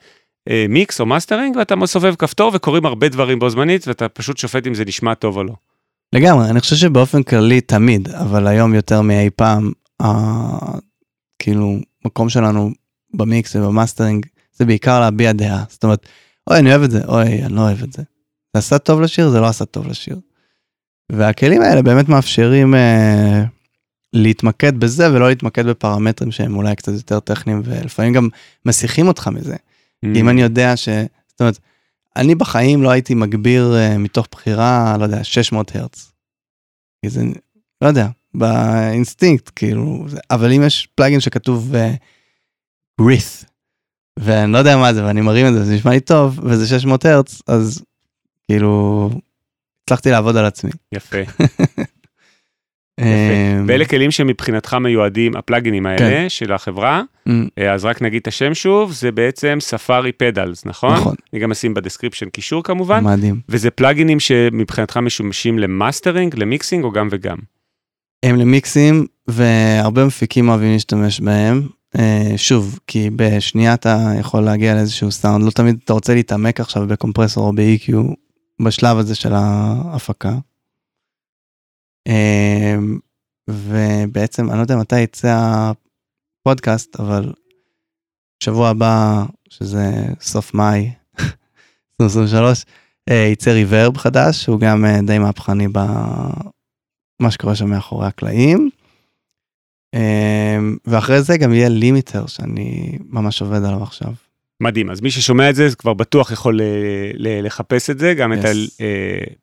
אה, 0.50 0.66
מיקס 0.70 1.00
או 1.00 1.06
מאסטרינג, 1.06 1.56
ואתה 1.56 1.76
מסובב 1.76 2.16
כפתור 2.16 2.52
וקורים 2.54 2.86
הרבה 2.86 3.10
דברים 3.10 3.40
בו 3.40 3.50
זמנית, 3.50 3.88
ואתה 3.88 4.10
פשוט 4.10 4.38
שופט 4.38 4.68
אם 4.68 4.74
זה 4.74 4.86
נשמע 4.86 5.14
טוב 5.14 5.38
או 5.38 5.44
לא. 5.44 5.54
לגמרי, 6.14 6.50
אני 6.50 6.60
חושב 6.60 6.76
שבאופן 6.76 7.24
כללי 7.24 7.62
תמיד, 7.62 8.10
אבל 8.10 8.48
היום 8.48 8.74
יותר 8.74 9.02
מאי 9.02 9.30
פעם, 9.36 9.72
כאילו, 11.40 11.78
מקום 12.06 12.30
שלנו 12.30 12.72
במיקס 13.14 13.56
ובמאסטרינג, 13.56 14.26
זה 14.54 14.66
בעיקר 14.66 15.00
להביע 15.00 15.32
דעה. 15.32 15.64
זאת 15.70 15.84
אומרת, 15.84 16.08
אוי, 16.50 16.60
אני 16.60 16.70
אוהב 16.70 16.82
את 16.82 16.92
זה, 16.92 17.02
אוי, 17.08 17.44
אני 17.44 17.54
לא 17.54 17.62
אוהב 17.62 17.84
את 17.84 17.94
זה. 17.94 18.04
זה 18.54 18.60
עשה 18.60 18.78
טוב 18.78 19.02
לשיר, 19.02 19.30
זה 19.30 19.40
לא 19.40 19.48
עשה 19.48 19.66
טוב 19.66 19.88
לשיר. 19.88 20.16
והכלים 21.12 21.62
האלה 21.62 21.82
באמת 21.82 22.10
מאפשרים 22.10 22.76
אה, 22.76 23.44
להתמקד 24.14 24.80
בזה 24.80 25.14
ולא 25.14 25.30
להתמקד 25.30 25.66
בפרמטרים 25.66 26.32
שהם 26.32 26.56
אולי 26.56 26.76
קצת 26.76 26.92
יותר 26.94 27.20
טכניים 27.20 27.62
ולפעמים 27.66 28.14
גם 28.14 28.30
מסיחים 28.66 29.08
אותך 29.08 29.28
מזה. 29.28 29.56
Mm. 29.56 30.08
אם 30.16 30.30
אני 30.30 30.42
יודע 30.42 30.78
ש... 30.78 30.90
זאת 31.28 31.40
אומרת, 31.40 31.60
אני 32.16 32.36
בחיים 32.36 32.84
לא 32.84 32.90
הייתי 32.90 33.14
מגביר 33.16 33.76
אה, 33.76 33.98
מתוך 33.98 34.28
בחירה, 34.32 34.96
לא 35.00 35.04
יודע, 35.04 35.24
600 35.24 35.76
הרץ. 35.76 36.12
כי 37.02 37.10
זה, 37.10 37.24
לא 37.82 37.88
יודע, 37.88 38.08
באינסטינקט, 38.34 39.52
כאילו, 39.56 40.06
זה, 40.08 40.18
אבל 40.32 40.52
אם 40.52 40.64
יש 40.64 40.88
פלאגין 40.96 41.20
שכתוב 41.20 41.74
uh, 41.74 41.78
grit 43.02 43.46
ואני 44.20 44.52
לא 44.52 44.58
יודע 44.58 44.78
מה 44.78 44.94
זה 44.94 45.06
ואני 45.06 45.22
מרים 45.22 45.48
את 45.48 45.54
זה, 45.54 45.66
זה 45.66 45.76
נשמע 45.76 45.92
לי 45.92 46.00
טוב, 46.00 46.40
וזה 46.44 46.68
600 46.68 47.06
הרץ, 47.06 47.42
אז 47.48 47.84
כאילו, 48.48 49.10
הצלחתי 49.88 50.12
לעבוד 50.12 50.38
על 50.38 50.46
עצמי. 50.46 50.72
יפה. 50.96 51.18
אמ, 53.00 53.66
ואלה 53.68 53.86
כלים 53.86 54.12
שמבחינתך 54.12 54.74
מיועדים, 54.74 55.36
הפלאגינים 55.36 55.86
האלה 55.86 55.98
כן. 55.98 56.26
של 56.30 56.54
החברה, 56.54 57.02
mm. 57.28 57.32
אה, 57.58 57.74
אז 57.74 57.86
רק 57.86 58.02
נגיד 58.02 58.22
את 58.22 58.28
השם 58.28 58.54
שוב, 58.54 58.92
זה 58.92 59.12
בעצם 59.12 59.58
Safari 59.62 60.12
Pedals, 60.12 60.66
נכון? 60.66 60.94
נכון. 60.94 61.16
אני 61.34 61.42
גם 61.42 61.52
אשים 61.52 61.74
ב 61.74 61.78
description 61.78 62.30
קישור 62.30 62.64
כמובן. 62.64 63.04
מדהים. 63.04 63.40
וזה 63.50 63.72
פלאגינים 63.72 64.20
שמבחינתך 64.20 64.98
משומשים 64.98 65.60
למאסטרינג, 65.60 66.36
למיקסינג 66.36 66.84
או 66.84 66.92
גם 66.92 67.08
וגם? 67.12 67.38
הם 68.24 68.36
למיקסים 68.36 69.06
והרבה 69.28 70.06
מפיקים 70.06 70.50
אוהבים 70.50 70.72
להשתמש 70.72 71.20
בהם. 71.20 71.68
אה, 72.00 72.34
שוב, 72.38 72.80
כי 72.88 73.10
בשנייה 73.16 73.74
אתה 73.74 74.12
יכול 74.20 74.42
להגיע 74.42 74.76
לאיזשהו 74.76 75.12
סאונד, 75.12 75.46
לא 75.46 75.52
תמיד 75.52 75.78
אתה 75.84 75.94
רוצה 75.94 76.14
להתעמק 76.14 76.60
עכשיו 76.60 76.88
בקומפרסור 76.88 77.48
או 77.48 77.54
ב-EQ 77.54 77.94
בשלב 78.62 78.98
הזה 78.98 79.16
של 79.16 79.34
ההפקה. 79.34 80.34
אמ, 82.08 83.00
ובעצם, 83.50 84.50
אני 84.50 84.58
לא 84.58 84.62
יודע 84.62 84.76
מתי 84.76 85.00
יצא 85.00 85.38
הפודקאסט, 86.42 87.00
אבל 87.00 87.34
שבוע 88.44 88.70
הבא, 88.70 89.26
שזה 89.50 90.06
סוף 90.22 90.54
מאי, 90.54 90.92
2023, 92.02 92.66
אה, 93.10 93.30
יצא 93.32 93.52
ריברב 93.52 93.98
חדש, 93.98 94.44
שהוא 94.44 94.60
גם 94.60 94.86
אה, 94.86 95.00
די 95.08 95.20
מהפכני 95.20 95.68
במה 95.68 97.32
שקורה 97.32 97.56
שם 97.56 97.70
מאחורי 97.70 98.08
הקלעים. 98.08 98.70
אמ, 99.96 100.78
ואחרי 100.86 101.22
זה 101.22 101.38
גם 101.38 101.54
יהיה 101.54 101.70
limiter 101.70 102.28
שאני 102.28 102.98
ממש 103.06 103.42
עובד 103.42 103.64
עליו 103.64 103.84
עכשיו. 103.84 104.14
מדהים, 104.62 104.90
אז 104.90 105.02
מי 105.02 105.12
ששומע 105.12 105.50
את 105.50 105.56
זה 105.56 105.68
כבר 105.78 105.94
בטוח 105.94 106.32
יכול 106.32 106.62
לחפש 107.18 107.90
את 107.90 108.00
זה, 108.00 108.14
גם 108.14 108.34
yes. 108.34 108.36
את 108.36 108.46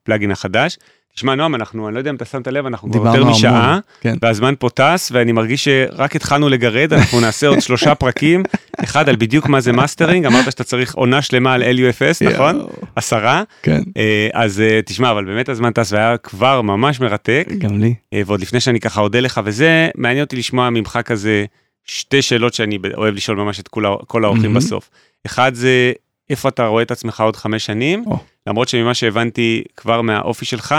הפלאגין 0.03 0.31
החדש. 0.31 0.79
תשמע 1.15 1.35
נועם 1.35 1.55
אנחנו 1.55 1.89
אני 1.89 1.95
לא 1.95 1.99
יודע 1.99 2.11
אם 2.11 2.17
אתה 2.17 2.25
שמת 2.25 2.49
לב 2.49 2.67
אנחנו 2.67 2.93
כבר 2.93 3.07
יותר 3.07 3.25
משעה 3.25 3.79
כן. 4.01 4.15
והזמן 4.23 4.55
פה 4.59 4.69
טס 4.71 5.11
ואני 5.13 5.33
מרגיש 5.33 5.65
שרק 5.65 6.17
התחלנו 6.17 6.49
לגרד 6.49 6.93
אנחנו 6.93 7.21
נעשה 7.21 7.47
עוד 7.47 7.61
שלושה 7.61 7.95
פרקים 8.05 8.43
אחד 8.85 9.09
על 9.09 9.17
בדיוק 9.17 9.49
מה 9.49 9.61
זה 9.61 9.73
מאסטרינג 9.73 10.27
אמרת 10.27 10.45
שאתה 10.51 10.65
צריך 10.65 10.95
עונה 10.95 11.23
שלמה 11.23 11.55
על 11.55 11.63
LUFS 11.63 12.27
נכון 12.27 12.67
עשרה 12.97 13.43
כן. 13.63 13.83
אה, 13.97 14.29
אז 14.33 14.61
אה, 14.61 14.81
תשמע 14.83 15.11
אבל 15.11 15.25
באמת 15.25 15.49
הזמן 15.49 15.73
טס 15.73 15.93
והיה 15.93 16.17
כבר 16.17 16.63
ממש 16.63 17.01
מרתק 17.01 17.49
גם 17.59 17.81
לי 17.81 17.95
אה, 18.13 18.23
ועוד 18.27 18.41
לפני 18.41 18.61
שאני 18.61 18.81
ככה 18.81 19.01
אודה 19.01 19.21
לך 19.21 19.41
וזה 19.45 19.89
מעניין 19.97 20.25
אותי 20.25 20.37
לשמוע 20.37 20.71
ממך 20.71 20.99
כזה 21.05 21.45
שתי 21.85 22.23
שאלות 22.23 22.55
שאני 22.55 22.79
אוהב 22.97 23.15
לשאול 23.15 23.37
ממש 23.37 23.61
את 23.61 23.69
כל 24.07 24.25
האורחים 24.25 24.55
בסוף 24.55 24.91
אחד 25.27 25.55
זה 25.55 25.93
איפה 26.31 26.49
אתה 26.49 26.67
רואה 26.67 26.83
את 26.83 26.91
עצמך 26.91 27.21
עוד 27.21 27.37
חמש 27.37 27.67
שנים. 27.67 28.05
Oh. 28.09 28.17
למרות 28.47 28.69
שממה 28.69 28.95
שהבנתי 28.95 29.63
כבר 29.77 30.03
מהאופי 30.03 30.45
שלך, 30.45 30.75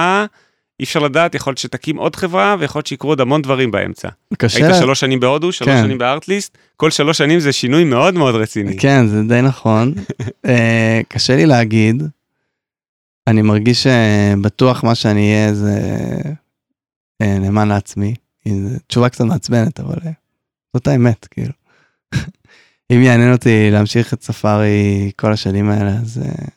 אי 0.80 0.84
אפשר 0.84 1.00
לדעת, 1.00 1.36
יכול 1.36 1.52
להיות 1.52 1.58
שתקים 1.58 1.98
עוד 1.98 2.16
חברה 2.16 2.56
ויכול 2.60 2.80
להיות 2.80 2.88
שיקרו 2.88 3.10
עוד 3.10 3.22
המון 3.22 3.42
דברים 3.42 3.72
באמצע. 3.72 4.10
קשה. 4.38 4.66
היית 4.66 4.76
שלוש 4.80 5.00
שנים 5.00 5.20
בהודו, 5.20 5.52
שלוש 5.52 5.70
כן. 5.70 5.84
שנים 5.84 5.98
בארטליסט, 5.98 6.58
כל 6.78 6.92
שלוש 6.92 7.18
שנים 7.18 7.40
זה 7.40 7.54
שינוי 7.54 7.84
מאוד 7.84 8.14
מאוד 8.14 8.36
רציני. 8.36 8.78
כן, 8.78 9.08
זה 9.08 9.24
די 9.24 9.42
נכון. 9.42 9.94
uh, 10.28 10.50
קשה 11.14 11.36
לי 11.36 11.46
להגיד. 11.46 12.04
אני 13.28 13.42
מרגיש 13.42 13.88
שבטוח 13.88 14.84
מה 14.84 14.96
שאני 14.96 15.34
אהיה 15.34 15.54
זה 15.54 15.80
uh, 17.24 17.26
נאמן 17.26 17.68
לעצמי. 17.68 18.14
זו 18.48 18.80
תשובה 18.88 19.10
קצת 19.10 19.24
מעצבנת, 19.24 19.80
אבל 19.80 19.98
זאת 20.76 20.88
האמת, 20.88 21.26
כאילו. 21.26 21.54
אם 22.92 23.02
יעניין 23.02 23.32
אותי 23.32 23.72
להמשיך 23.72 24.14
את 24.14 24.24
ספארי 24.24 25.12
כל 25.16 25.34
השנים 25.34 25.70
האלה, 25.70 25.92
אז... 25.92 26.22
Uh, 26.24 26.50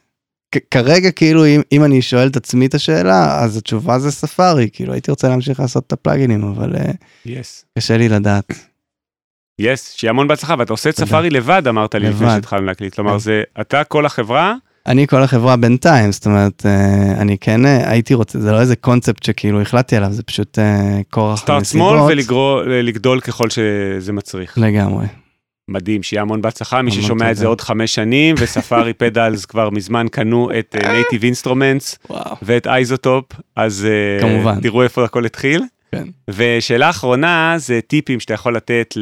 כרגע 0.70 1.10
כאילו 1.10 1.46
אם, 1.46 1.60
אם 1.72 1.84
אני 1.84 2.02
שואל 2.02 2.28
את 2.28 2.36
עצמי 2.36 2.66
את 2.66 2.74
השאלה 2.74 3.40
אז 3.44 3.56
התשובה 3.56 3.98
זה 3.98 4.10
ספארי 4.10 4.68
כאילו 4.72 4.92
הייתי 4.92 5.10
רוצה 5.10 5.28
להמשיך 5.28 5.60
לעשות 5.60 5.86
את 5.86 5.92
הפלאגינים 5.92 6.44
אבל 6.44 6.72
yes. 6.74 6.78
אה, 7.28 7.42
קשה 7.78 7.96
לי 7.96 8.08
לדעת. 8.08 8.52
יס, 9.58 9.94
yes, 9.94 9.98
שיהיה 9.98 10.10
המון 10.10 10.28
בהצלחה 10.28 10.54
ואתה 10.58 10.72
עושה 10.72 10.90
את 10.90 10.96
ספארי 10.96 11.30
לבד 11.30 11.68
אמרת 11.68 11.94
לי 11.94 12.10
לפני 12.10 12.26
שהתחלנו 12.26 12.66
להקליט 12.66 12.94
כלומר. 12.94 13.18
זה 13.18 13.42
אתה 13.60 13.84
כל 13.84 14.06
החברה. 14.06 14.54
אני 14.88 15.06
כל 15.06 15.22
החברה 15.22 15.56
בינתיים 15.56 16.12
זאת 16.12 16.26
אומרת 16.26 16.66
אה, 16.66 17.20
אני 17.20 17.38
כן 17.38 17.66
אה, 17.66 17.90
הייתי 17.90 18.14
רוצה 18.14 18.40
זה 18.40 18.52
לא 18.52 18.60
איזה 18.60 18.76
קונספט 18.76 19.22
שכאילו 19.22 19.60
החלטתי 19.60 19.96
עליו 19.96 20.12
זה 20.12 20.22
פשוט 20.22 20.58
כורח. 21.10 21.38
start 21.40 21.64
small 21.64 22.18
ולגדול 22.66 23.20
ככל 23.20 23.50
שזה 23.50 24.12
מצריך. 24.12 24.58
לגמרי. 24.58 25.06
מדהים, 25.70 26.02
שיהיה 26.02 26.22
המון 26.22 26.42
בהצלחה, 26.42 26.82
מי 26.82 26.90
ששומע 26.90 27.30
את 27.30 27.36
זה 27.36 27.46
עוד 27.46 27.60
חמש 27.60 27.94
שנים, 27.94 28.34
ו 28.38 28.46
Safari 28.46 28.92
Pedals 29.02 29.44
כבר 29.44 29.70
מזמן 29.70 30.06
קנו 30.10 30.50
את 30.58 30.76
Native 30.82 31.22
Instruments 31.24 31.98
ואת 32.42 32.66
iZotope, 32.66 33.24
אז 33.56 33.88
כמובן. 34.20 34.60
תראו 34.60 34.82
איפה 34.82 35.04
הכל 35.04 35.26
התחיל. 35.26 35.62
כן. 35.92 36.04
ושאלה 36.30 36.90
אחרונה 36.90 37.54
זה 37.56 37.80
טיפים 37.86 38.20
שאתה 38.20 38.34
יכול 38.34 38.56
לתת. 38.56 38.94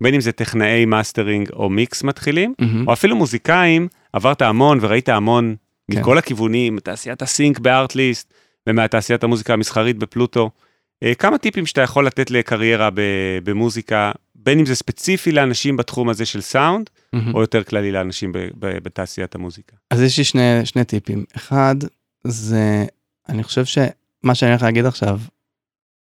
בין 0.00 0.14
אם 0.14 0.20
זה 0.20 0.32
טכנאי 0.32 0.84
מאסטרינג 0.84 1.50
או 1.52 1.70
מיקס 1.70 2.02
מתחילים. 2.02 2.54
או 2.86 2.92
אפילו 2.92 3.16
מוזיקאים, 3.16 3.88
עברת 4.16 4.42
המון 4.42 4.78
וראית 4.80 5.08
המון 5.08 5.56
כן. 5.90 6.00
מכל 6.00 6.18
הכיוונים, 6.18 6.78
תעשיית 6.80 7.22
ה 7.22 7.29
sync 7.29 7.58
ב 7.58 7.66
Artlist, 7.66 8.32
ומהתעשיית 8.66 9.24
המוזיקה 9.24 9.52
המסחרית 9.52 9.98
בפלוטו. 9.98 10.50
Uh, 11.04 11.14
כמה 11.14 11.38
טיפים 11.38 11.66
שאתה 11.66 11.80
יכול 11.80 12.06
לתת 12.06 12.30
לקריירה 12.30 12.88
במוזיקה 13.44 14.12
בין 14.34 14.58
אם 14.58 14.66
זה 14.66 14.74
ספציפי 14.74 15.32
לאנשים 15.32 15.76
בתחום 15.76 16.08
הזה 16.08 16.26
של 16.26 16.40
סאונד, 16.40 16.90
mm-hmm. 16.90 17.18
או 17.34 17.40
יותר 17.40 17.64
כללי 17.64 17.92
לאנשים 17.92 18.32
בתעשיית 18.58 19.34
המוזיקה. 19.34 19.76
אז 19.90 20.02
יש 20.02 20.18
לי 20.18 20.24
שני, 20.24 20.66
שני 20.66 20.84
טיפים. 20.84 21.24
אחד, 21.36 21.76
זה, 22.24 22.84
אני 23.28 23.42
חושב 23.42 23.64
שמה 23.64 24.34
שאני 24.34 24.50
הולך 24.50 24.62
להגיד 24.62 24.86
עכשיו, 24.86 25.20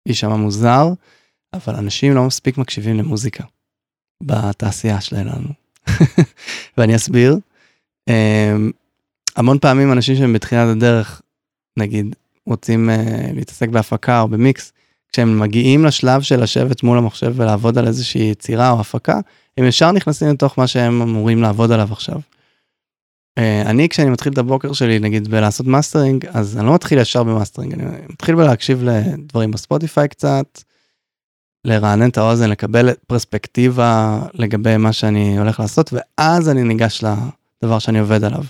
יישמע 0.06 0.36
מוזר, 0.36 0.88
אבל 1.54 1.74
אנשים 1.74 2.14
לא 2.14 2.24
מספיק 2.24 2.58
מקשיבים 2.58 2.96
למוזיקה 2.96 3.44
בתעשייה 4.22 5.00
שלנו. 5.00 5.48
ואני 6.78 6.96
אסביר. 6.96 7.38
Um, 8.08 8.10
המון 9.36 9.58
פעמים 9.58 9.92
אנשים 9.92 10.16
שהם 10.16 10.32
בתחילת 10.32 10.68
הדרך, 10.68 11.22
נגיד, 11.76 12.16
רוצים 12.46 12.90
uh, 12.90 12.92
להתעסק 13.34 13.68
בהפקה 13.68 14.20
או 14.20 14.28
במיקס, 14.28 14.72
כשהם 15.12 15.38
מגיעים 15.38 15.84
לשלב 15.84 16.22
של 16.22 16.42
לשבת 16.42 16.82
מול 16.82 16.98
המחשב 16.98 17.32
ולעבוד 17.36 17.78
על 17.78 17.86
איזושהי 17.86 18.30
יצירה 18.30 18.70
או 18.70 18.80
הפקה, 18.80 19.20
הם 19.58 19.64
ישר 19.64 19.92
נכנסים 19.92 20.28
לתוך 20.28 20.58
מה 20.58 20.66
שהם 20.66 21.02
אמורים 21.02 21.42
לעבוד 21.42 21.72
עליו 21.72 21.88
עכשיו. 21.92 22.20
אה, 23.38 23.62
אני 23.62 23.88
כשאני 23.88 24.10
מתחיל 24.10 24.32
את 24.32 24.38
הבוקר 24.38 24.72
שלי 24.72 24.98
נגיד 24.98 25.28
בלעשות 25.28 25.66
מאסטרינג 25.66 26.26
אז 26.26 26.58
אני 26.58 26.66
לא 26.66 26.74
מתחיל 26.74 26.98
ישר 26.98 27.22
במאסטרינג 27.22 27.72
אני 27.72 27.84
מתחיל 28.10 28.34
בלהקשיב 28.34 28.82
לדברים 28.82 29.50
בספוטיפיי 29.50 30.08
קצת. 30.08 30.62
לרענן 31.64 32.08
את 32.08 32.18
האוזן 32.18 32.50
לקבל 32.50 32.90
פרספקטיבה 33.06 34.20
לגבי 34.34 34.76
מה 34.76 34.92
שאני 34.92 35.38
הולך 35.38 35.60
לעשות 35.60 35.90
ואז 35.92 36.48
אני 36.48 36.62
ניגש 36.62 37.04
לדבר 37.62 37.78
שאני 37.78 37.98
עובד 37.98 38.24
עליו. 38.24 38.44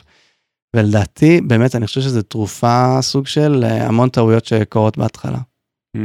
ולדעתי 0.76 1.40
באמת 1.40 1.74
אני 1.74 1.86
חושב 1.86 2.00
שזה 2.00 2.22
תרופה 2.22 2.98
סוג 3.00 3.26
של 3.26 3.64
אה, 3.64 3.86
המון 3.86 4.08
טעויות 4.08 4.44
שקורות 4.44 4.98
בהתחלה. 4.98 5.38
Mm. 5.96 6.00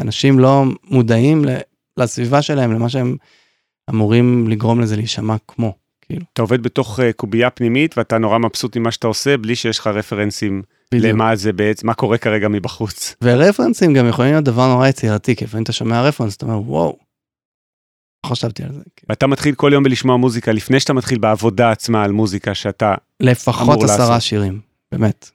אנשים 0.00 0.38
לא 0.38 0.64
מודעים 0.84 1.44
לסביבה 1.96 2.42
שלהם, 2.42 2.72
למה 2.72 2.88
שהם 2.88 3.16
אמורים 3.90 4.48
לגרום 4.48 4.80
לזה 4.80 4.96
להישמע 4.96 5.36
כמו, 5.48 5.74
כאילו. 6.02 6.24
אתה 6.32 6.42
עובד 6.42 6.62
בתוך 6.62 6.98
uh, 6.98 7.02
קובייה 7.16 7.50
פנימית 7.50 7.98
ואתה 7.98 8.18
נורא 8.18 8.38
מבסוט 8.38 8.76
ממה 8.76 8.90
שאתה 8.90 9.06
עושה, 9.06 9.36
בלי 9.36 9.56
שיש 9.56 9.78
לך 9.78 9.86
רפרנסים 9.86 10.62
בדיוק. 10.94 11.14
למה 11.14 11.36
זה 11.36 11.52
בעצם, 11.52 11.86
מה 11.86 11.94
קורה 11.94 12.18
כרגע 12.18 12.48
מבחוץ. 12.48 13.14
ורפרנסים 13.22 13.94
גם 13.94 14.08
יכולים 14.08 14.32
להיות 14.32 14.44
דבר 14.44 14.68
נורא 14.68 14.88
יצירתי, 14.88 15.36
כי 15.36 15.44
לפעמים 15.44 15.62
אתה 15.62 15.72
שומע 15.72 16.02
רפרנס, 16.02 16.36
אתה 16.36 16.46
אומר, 16.46 16.70
וואו. 16.70 17.07
חשבתי 18.28 18.62
על 18.62 18.68
זה. 18.68 18.80
כאילו. 18.96 19.06
ואתה 19.08 19.26
מתחיל 19.26 19.54
כל 19.54 19.70
יום 19.74 19.84
בלשמוע 19.84 20.16
מוזיקה 20.16 20.52
לפני 20.52 20.80
שאתה 20.80 20.92
מתחיל 20.92 21.18
בעבודה 21.18 21.70
עצמה 21.70 22.04
על 22.04 22.12
מוזיקה 22.12 22.54
שאתה 22.54 22.94
לפחות 23.20 23.82
עשרה 23.82 24.20
שירים, 24.20 24.60
באמת. 24.92 25.30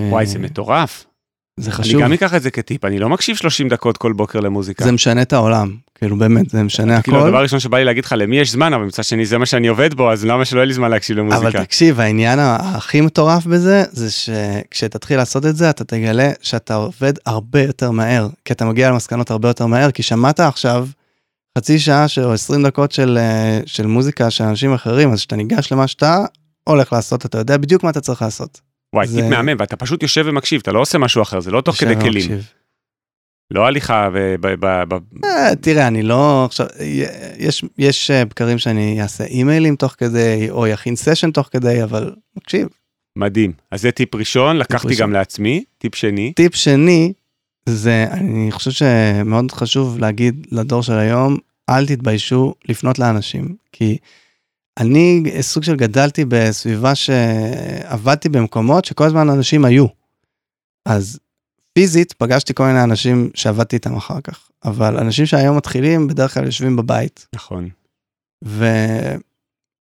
וואי, 0.00 0.26
זה 0.26 0.38
מטורף. 0.38 1.04
זה 1.56 1.72
חשוב. 1.72 1.94
אני 1.94 2.02
גם 2.02 2.12
אקח 2.12 2.34
את 2.34 2.42
זה 2.42 2.50
כטיפ, 2.50 2.84
אני 2.84 2.98
לא 2.98 3.08
מקשיב 3.08 3.36
30 3.36 3.68
דקות 3.68 3.96
כל 3.96 4.12
בוקר 4.12 4.40
למוזיקה. 4.40 4.84
זה 4.84 4.92
משנה 4.92 5.22
את 5.22 5.32
העולם, 5.32 5.76
כאילו 5.94 6.16
באמת, 6.16 6.50
זה 6.50 6.62
משנה 6.62 6.96
הכל. 6.96 7.02
כאילו 7.02 7.26
הדבר 7.26 7.38
הראשון 7.38 7.60
שבא 7.60 7.78
לי 7.78 7.84
להגיד 7.84 8.04
לך, 8.04 8.14
למי 8.18 8.38
יש 8.38 8.50
זמן, 8.50 8.72
אבל 8.72 8.84
מצד 8.84 9.04
שני 9.04 9.26
זה 9.26 9.38
מה 9.38 9.46
שאני 9.46 9.68
עובד 9.68 9.94
בו, 9.94 10.12
אז 10.12 10.24
למה 10.24 10.44
שלא 10.44 10.58
יהיה 10.58 10.66
לי 10.66 10.74
זמן 10.74 10.90
להקשיב 10.90 11.16
למוזיקה? 11.16 11.48
אבל 11.48 11.64
תקשיב, 11.64 12.00
העניין 12.00 12.38
הכי 12.40 13.00
מטורף 13.00 13.46
בזה, 13.46 13.84
זה 13.90 14.10
שכשתתחיל 14.10 15.16
לעשות 15.16 15.46
את 15.46 15.56
זה, 15.56 15.70
אתה 15.70 15.84
תגלה 15.84 16.30
שאתה 16.42 16.74
עובד 16.74 17.12
הרבה 17.26 17.62
יותר 17.62 17.90
מהר, 17.90 18.28
כי 18.44 18.52
אתה 18.52 18.64
מגיע 18.64 18.90
למסקנות 18.90 19.30
הרבה 19.30 19.48
יותר 19.48 19.66
מהר, 19.66 19.90
כי 19.90 20.02
שמעת 20.02 20.40
עכשיו 20.40 20.86
חצי 21.58 21.78
שעה 21.78 22.06
או 22.24 22.32
20 22.32 22.66
דקות 22.66 22.92
של, 22.92 23.18
אה, 23.18 23.60
של 23.66 23.86
מוזיקה 23.86 24.30
של 24.30 24.44
אנשים 24.44 24.72
אחרים, 24.72 25.12
אז 25.12 25.18
כשאתה 25.18 25.36
ניגש 25.36 25.72
למה 25.72 25.86
שאתה 25.86 26.24
הולך 26.64 26.92
לעשות, 26.92 27.26
אתה 27.26 27.38
יודע 27.38 27.56
בדיוק 27.56 27.82
מה 27.82 27.90
אתה 27.90 28.00
צריך 28.00 28.22
לעשות. 28.22 28.60
וואי, 28.94 29.06
זה... 29.06 29.20
טיפ 29.20 29.30
מהמם, 29.30 29.56
ואתה 29.58 29.76
פשוט 29.76 30.02
יושב 30.02 30.24
ומקשיב, 30.26 30.60
אתה 30.60 30.72
לא 30.72 30.80
עושה 30.80 30.98
משהו 30.98 31.22
אחר, 31.22 31.40
זה 31.40 31.50
לא 31.50 31.60
תוך 31.60 31.76
כדי 31.76 31.94
כלים. 32.00 32.22
מקשיב. 32.22 32.52
לא 33.50 33.66
הליכה 33.66 34.08
ו... 34.14 34.34
אה, 35.24 35.56
תראה, 35.60 35.86
אני 35.86 36.02
לא... 36.02 36.44
עכשיו, 36.44 36.66
יש, 37.38 37.64
יש 37.78 38.10
אה, 38.10 38.24
בקרים 38.24 38.58
שאני 38.58 39.02
אעשה 39.02 39.24
אימיילים 39.24 39.76
תוך 39.76 39.94
כדי, 39.98 40.46
או 40.50 40.66
יכין 40.66 40.96
סשן 40.96 41.30
תוך 41.30 41.48
כדי, 41.52 41.82
אבל 41.82 42.14
מקשיב. 42.36 42.68
מדהים. 43.18 43.52
אז 43.70 43.82
זה 43.82 43.90
טיפ 43.90 44.14
ראשון, 44.14 44.56
טיפ 44.56 44.70
לקחתי 44.70 44.88
ראשון. 44.88 45.02
גם 45.02 45.12
לעצמי. 45.12 45.64
טיפ 45.78 45.94
שני. 45.94 46.32
טיפ 46.36 46.54
שני, 46.54 47.12
זה, 47.70 48.06
אני 48.10 48.52
חושב 48.52 48.70
שמאוד 48.70 49.52
חשוב 49.52 49.98
להגיד 49.98 50.46
לדור 50.50 50.82
של 50.82 50.98
היום, 50.98 51.36
אל 51.70 51.86
תתביישו 51.86 52.54
לפנות 52.68 52.98
לאנשים, 52.98 53.56
כי 53.72 53.98
אני 54.78 55.22
סוג 55.40 55.62
של 55.62 55.76
גדלתי 55.76 56.24
בסביבה 56.28 56.94
שעבדתי 56.94 58.28
במקומות 58.28 58.84
שכל 58.84 59.04
הזמן 59.04 59.30
אנשים 59.30 59.64
היו. 59.64 59.86
אז 60.86 61.18
פיזית 61.72 62.12
פגשתי 62.12 62.54
כל 62.54 62.66
מיני 62.66 62.82
אנשים 62.84 63.30
שעבדתי 63.34 63.76
איתם 63.76 63.96
אחר 63.96 64.20
כך, 64.20 64.48
אבל 64.64 64.98
אנשים 64.98 65.26
שהיום 65.26 65.56
מתחילים 65.56 66.08
בדרך 66.08 66.34
כלל 66.34 66.44
יושבים 66.44 66.76
בבית. 66.76 67.26
נכון. 67.34 67.68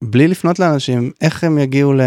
בלי 0.03 0.29
לפנות 0.29 0.59
לאנשים, 0.59 1.11
איך 1.21 1.45
הם 1.45 1.59
יגיעו 1.59 1.93
ל... 1.93 2.01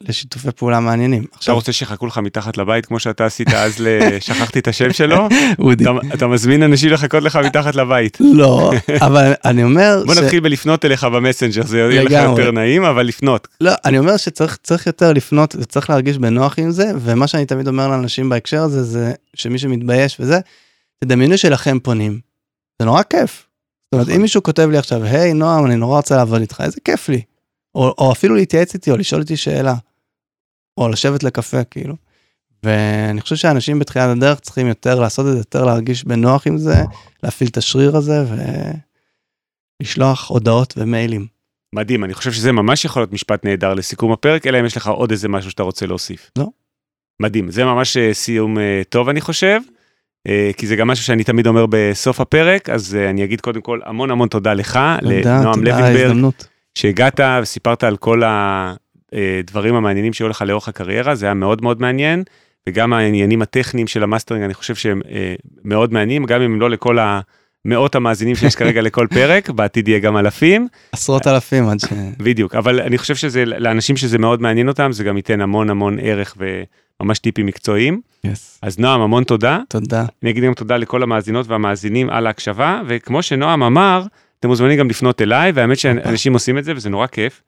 לשיתופי 0.00 0.48
פעולה 0.56 0.80
מעניינים. 0.80 1.22
אתה 1.22 1.36
עכשיו... 1.36 1.54
רוצה 1.54 1.72
שיחכו 1.72 2.06
לך 2.06 2.18
מתחת 2.18 2.58
לבית 2.58 2.86
כמו 2.86 2.98
שאתה 2.98 3.26
עשית 3.26 3.48
אז. 3.54 3.74
שכחתי 4.20 4.58
את 4.58 4.68
השם 4.68 4.92
שלו? 4.92 5.28
אודי. 5.58 5.84
אתה, 5.84 5.90
אתה 6.14 6.26
מזמין 6.26 6.62
אנשים 6.62 6.90
לחכות 6.90 7.22
לך 7.22 7.36
מתחת 7.36 7.74
לבית. 7.74 8.18
לא, 8.20 8.72
אבל 9.00 9.32
אני 9.44 9.64
אומר... 9.64 10.02
בוא 10.06 10.14
ש... 10.14 10.18
נתחיל 10.18 10.40
בלפנות 10.40 10.84
אליך 10.84 11.04
במסנג'ר, 11.04 11.62
זה 11.66 11.78
יהיה 11.78 12.02
לך 12.02 12.10
יותר 12.10 12.50
נעים, 12.50 12.84
אבל 12.84 13.06
לפנות. 13.06 13.48
לא, 13.60 13.72
אני 13.84 13.98
אומר 13.98 14.16
שצריך 14.16 14.86
יותר 14.86 15.12
לפנות 15.12 15.56
וצריך 15.58 15.90
להרגיש 15.90 16.18
בנוח 16.18 16.58
עם 16.58 16.70
זה, 16.70 16.92
ומה 17.00 17.26
שאני 17.26 17.46
תמיד 17.46 17.68
אומר 17.68 17.88
לאנשים 17.88 18.28
בהקשר 18.28 18.62
הזה, 18.62 18.82
זה 18.82 19.12
שמי 19.34 19.58
שמתבייש 19.58 20.16
וזה, 20.20 20.40
תדמיינו 21.04 21.38
שלכם 21.38 21.78
פונים. 21.78 22.20
זה 22.78 22.86
נורא 22.86 23.02
כיף. 23.02 23.46
זאת 23.92 23.94
אומרת, 23.94 24.08
אם 24.08 24.12
נכון. 24.12 24.22
מישהו 24.22 24.42
כותב 24.42 24.68
לי 24.70 24.78
עכשיו, 24.78 25.04
היי 25.04 25.32
נועם, 25.32 25.66
אני 25.66 25.76
נורא 25.76 25.96
רוצה 25.96 26.16
לעבוד 26.16 26.40
איתך, 26.40 26.60
איזה 26.64 26.80
כיף 26.84 27.08
לי. 27.08 27.22
או, 27.74 27.94
או 27.98 28.12
אפילו 28.12 28.34
להתייעץ 28.34 28.74
איתי, 28.74 28.90
או 28.90 28.96
לשאול 28.96 29.20
אותי 29.22 29.36
שאלה. 29.36 29.74
או 30.78 30.88
לשבת 30.88 31.22
לקפה, 31.22 31.64
כאילו. 31.64 31.94
ואני 32.62 33.20
חושב 33.20 33.36
שאנשים 33.36 33.78
בתחילת 33.78 34.16
הדרך 34.16 34.40
צריכים 34.40 34.66
יותר 34.66 35.00
לעשות 35.00 35.26
את 35.26 35.32
זה, 35.32 35.38
יותר 35.38 35.64
להרגיש 35.64 36.04
בנוח 36.04 36.46
עם 36.46 36.58
זה, 36.58 36.74
להפעיל 37.22 37.50
את 37.50 37.56
השריר 37.56 37.96
הזה 37.96 38.24
ולשלוח 39.80 40.30
הודעות 40.30 40.74
ומיילים. 40.76 41.26
מדהים, 41.74 42.04
אני 42.04 42.14
חושב 42.14 42.32
שזה 42.32 42.52
ממש 42.52 42.84
יכול 42.84 43.02
להיות 43.02 43.12
משפט 43.12 43.44
נהדר 43.44 43.74
לסיכום 43.74 44.12
הפרק, 44.12 44.46
אלא 44.46 44.60
אם 44.60 44.64
יש 44.64 44.76
לך 44.76 44.88
עוד 44.88 45.10
איזה 45.10 45.28
משהו 45.28 45.50
שאתה 45.50 45.62
רוצה 45.62 45.86
להוסיף. 45.86 46.30
לא. 46.38 46.48
מדהים, 47.22 47.50
זה 47.50 47.64
ממש 47.64 47.96
אה, 47.96 48.14
סיום 48.14 48.58
אה, 48.58 48.82
טוב 48.88 49.08
אני 49.08 49.20
חושב. 49.20 49.60
אה, 50.28 50.50
כי 50.56 50.66
זה 50.66 50.76
גם 50.76 50.88
משהו 50.88 51.04
שאני 51.04 51.24
תמיד 51.24 51.46
אומר 51.46 51.66
בסוף 51.70 52.20
הפרק, 52.20 52.68
אז 52.68 52.94
אה, 53.00 53.10
אני 53.10 53.24
אגיד 53.24 53.40
קודם 53.40 53.60
כל 53.60 53.80
המון 53.84 54.10
המון 54.10 54.28
תודה 54.28 54.54
לך, 54.54 54.80
לנועם 55.02 55.64
לוינברג, 55.64 56.32
שהגעת 56.74 57.20
וסיפרת 57.42 57.84
על 57.84 57.96
כל 57.96 58.22
הדברים 59.12 59.74
המעניינים 59.74 60.12
שהיו 60.12 60.28
לך 60.28 60.42
לאורך 60.42 60.68
הקריירה, 60.68 61.14
זה 61.14 61.26
היה 61.26 61.34
מאוד 61.34 61.62
מאוד 61.62 61.82
מעניין, 61.82 62.22
וגם 62.68 62.92
העניינים 62.92 63.42
הטכניים 63.42 63.86
של 63.86 64.02
המאסטרינג, 64.02 64.44
אני 64.44 64.54
חושב 64.54 64.74
שהם 64.74 65.02
אה, 65.10 65.34
מאוד 65.64 65.92
מעניינים, 65.92 66.24
גם 66.24 66.42
אם 66.42 66.60
לא 66.60 66.70
לכל 66.70 66.98
המאות 67.66 67.94
המאזינים 67.94 68.36
שיש 68.36 68.56
כרגע 68.56 68.82
לכל 68.82 69.06
פרק, 69.10 69.50
בעתיד 69.50 69.88
יהיה 69.88 69.98
גם 69.98 70.16
אלפים. 70.16 70.68
עשרות 70.92 71.26
אלפים 71.26 71.68
עד 71.68 71.80
ש... 71.80 71.84
בדיוק, 72.18 72.54
אבל 72.54 72.80
אני 72.80 72.98
חושב 72.98 73.14
שזה, 73.14 73.44
לאנשים 73.44 73.96
שזה 73.96 74.18
מאוד 74.18 74.42
מעניין 74.42 74.68
אותם, 74.68 74.92
זה 74.92 75.04
גם 75.04 75.16
ייתן 75.16 75.40
המון 75.40 75.70
המון 75.70 75.98
ערך 75.98 76.36
וממש 77.00 77.18
טיפים 77.18 77.46
מקצועיים. 77.46 78.00
Yes. 78.26 78.30
אז 78.62 78.78
נועם, 78.78 79.00
המון 79.00 79.24
תודה. 79.24 79.58
תודה. 79.68 80.04
אני 80.22 80.30
אגיד 80.30 80.44
גם 80.44 80.54
תודה 80.54 80.76
לכל 80.76 81.02
המאזינות 81.02 81.46
והמאזינים 81.48 82.10
על 82.10 82.26
ההקשבה, 82.26 82.82
וכמו 82.86 83.22
שנועם 83.22 83.62
אמר, 83.62 84.02
אתם 84.40 84.48
מוזמנים 84.48 84.78
גם 84.78 84.90
לפנות 84.90 85.22
אליי, 85.22 85.52
והאמת 85.52 85.78
שאנשים 85.78 86.32
עושים 86.32 86.58
את 86.58 86.64
זה 86.64 86.72
וזה 86.76 86.90
נורא 86.90 87.06
כיף. 87.06 87.42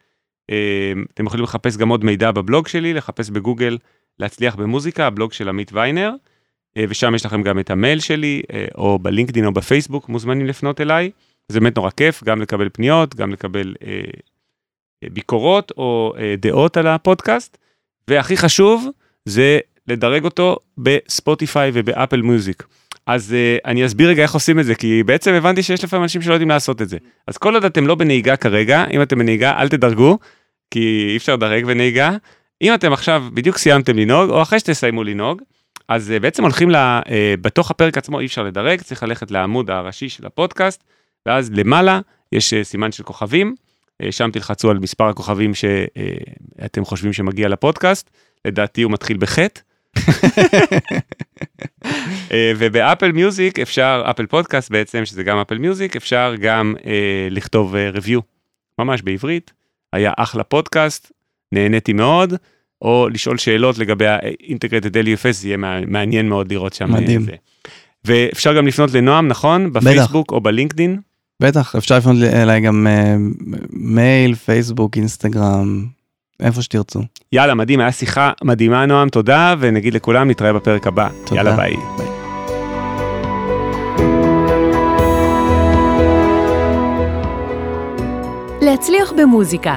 אה, 0.50 0.92
אתם 1.14 1.26
יכולים 1.26 1.44
לחפש 1.44 1.76
גם 1.76 1.88
עוד 1.88 2.04
מידע 2.04 2.30
בבלוג 2.30 2.68
שלי, 2.68 2.94
לחפש 2.94 3.30
בגוגל 3.30 3.78
להצליח 4.18 4.54
במוזיקה, 4.54 5.06
הבלוג 5.06 5.32
של 5.32 5.48
עמית 5.48 5.70
ויינר, 5.72 6.10
ושם 6.78 7.14
יש 7.14 7.26
לכם 7.26 7.42
גם 7.42 7.58
את 7.58 7.70
המייל 7.70 8.00
שלי, 8.00 8.42
אה, 8.52 8.66
או 8.74 8.98
בלינקדאין 8.98 9.46
או 9.46 9.52
בפייסבוק, 9.52 10.08
מוזמנים 10.08 10.46
לפנות 10.46 10.80
אליי. 10.80 11.10
זה 11.48 11.60
באמת 11.60 11.76
נורא 11.76 11.90
כיף, 11.90 12.24
גם 12.24 12.42
לקבל 12.42 12.68
פניות, 12.72 13.14
גם 13.14 13.32
לקבל 13.32 13.74
אה, 13.86 14.00
ביקורות 15.12 15.72
או 15.76 16.14
אה, 16.18 16.34
דעות 16.38 16.76
על 16.76 16.86
הפודקאסט, 16.86 17.58
והכי 18.08 18.36
חשוב, 18.36 18.88
זה 19.24 19.58
לדרג 19.88 20.24
אותו 20.24 20.56
בספוטיפיי 20.78 21.70
ובאפל 21.74 22.22
מיוזיק. 22.22 22.66
אז 23.06 23.34
uh, 23.34 23.66
אני 23.66 23.86
אסביר 23.86 24.08
רגע 24.08 24.22
איך 24.22 24.34
עושים 24.34 24.60
את 24.60 24.64
זה, 24.64 24.74
כי 24.74 25.02
בעצם 25.02 25.32
הבנתי 25.32 25.62
שיש 25.62 25.84
לפעמים 25.84 26.02
אנשים 26.02 26.22
שלא 26.22 26.32
יודעים 26.32 26.48
לעשות 26.48 26.82
את 26.82 26.88
זה. 26.88 26.98
אז 27.26 27.38
כל 27.38 27.54
עוד 27.54 27.64
אתם 27.64 27.86
לא 27.86 27.94
בנהיגה 27.94 28.36
כרגע, 28.36 28.84
אם 28.90 29.02
אתם 29.02 29.18
בנהיגה 29.18 29.58
אל 29.58 29.68
תדרגו, 29.68 30.18
כי 30.70 31.06
אי 31.10 31.16
אפשר 31.16 31.34
לדרג 31.34 31.64
בנהיגה. 31.64 32.10
אם 32.62 32.74
אתם 32.74 32.92
עכשיו 32.92 33.24
בדיוק 33.34 33.58
סיימתם 33.58 33.98
לנהוג, 33.98 34.30
או 34.30 34.42
אחרי 34.42 34.58
שתסיימו 34.58 35.04
לנהוג, 35.04 35.42
אז 35.88 36.12
uh, 36.16 36.20
בעצם 36.20 36.42
הולכים 36.42 36.70
ל... 36.70 36.76
Uh, 36.76 37.08
בתוך 37.40 37.70
הפרק 37.70 37.98
עצמו 37.98 38.20
אי 38.20 38.26
אפשר 38.26 38.42
לדרג, 38.42 38.80
צריך 38.80 39.02
ללכת 39.02 39.30
לעמוד 39.30 39.70
הראשי 39.70 40.08
של 40.08 40.26
הפודקאסט, 40.26 40.84
ואז 41.26 41.50
למעלה 41.52 42.00
יש 42.32 42.54
uh, 42.54 42.56
סימן 42.62 42.92
של 42.92 43.02
כוכבים, 43.02 43.54
שם 44.10 44.30
תלחצו 44.30 44.70
על 44.70 44.78
מספר 44.78 45.04
הכוכבים 45.04 45.52
שאתם 45.54 46.84
חושבים 46.84 47.12
שמגיע 47.12 47.48
לפודקאסט, 47.48 48.10
לדעתי 48.44 48.82
הוא 48.82 48.92
מתחיל 48.92 49.16
בחטא. 49.16 49.60
אה, 52.32 52.52
ובאפל 52.58 53.12
מיוזיק 53.12 53.58
אפשר, 53.58 54.04
אפל 54.10 54.26
פודקאסט 54.26 54.70
בעצם, 54.70 55.04
שזה 55.04 55.22
גם 55.22 55.38
אפל 55.38 55.58
מיוזיק, 55.58 55.96
אפשר 55.96 56.34
גם 56.40 56.74
אה, 56.86 57.28
לכתוב 57.30 57.74
review, 57.74 58.20
אה, 58.20 58.84
ממש 58.84 59.02
בעברית. 59.02 59.52
היה 59.92 60.12
אחלה 60.16 60.44
פודקאסט, 60.44 61.12
נהניתי 61.52 61.92
מאוד, 61.92 62.34
או 62.82 63.08
לשאול 63.12 63.38
שאלות 63.38 63.78
לגבי 63.78 64.06
ה 64.06 64.15
integrated 64.15 64.96
LUFS, 64.96 65.32
זה 65.32 65.48
יהיה 65.48 65.56
מעניין 65.86 66.28
מאוד 66.28 66.52
לראות 66.52 66.74
שם. 66.74 66.92
מדהים. 66.92 67.22
זה. 67.22 67.32
ואפשר 68.04 68.56
גם 68.56 68.66
לפנות 68.66 68.92
לנועם, 68.92 69.28
נכון? 69.28 69.72
בפייסבוק 69.72 70.26
בטח. 70.26 70.36
או 70.36 70.40
בלינקדין? 70.40 71.00
בטח, 71.42 71.76
אפשר 71.76 71.98
לפנות 71.98 72.16
אליי 72.22 72.60
גם 72.60 72.86
uh, 72.86 73.56
מייל, 73.70 74.34
פייסבוק, 74.34 74.96
אינסטגרם, 74.96 75.86
איפה 76.40 76.62
שתרצו. 76.62 77.00
יאללה, 77.32 77.54
מדהים, 77.54 77.80
היה 77.80 77.92
שיחה 77.92 78.32
מדהימה, 78.44 78.86
נועם, 78.86 79.08
תודה, 79.08 79.54
ונגיד 79.58 79.94
לכולם, 79.94 80.30
נתראה 80.30 80.52
בפרק 80.52 80.86
הבא. 80.86 81.08
תודה. 81.24 81.40
יאללה, 81.40 81.56
ביי. 81.56 81.76
ביי. 81.96 82.06
להצליח 88.62 89.12
במוזיקה, 89.12 89.76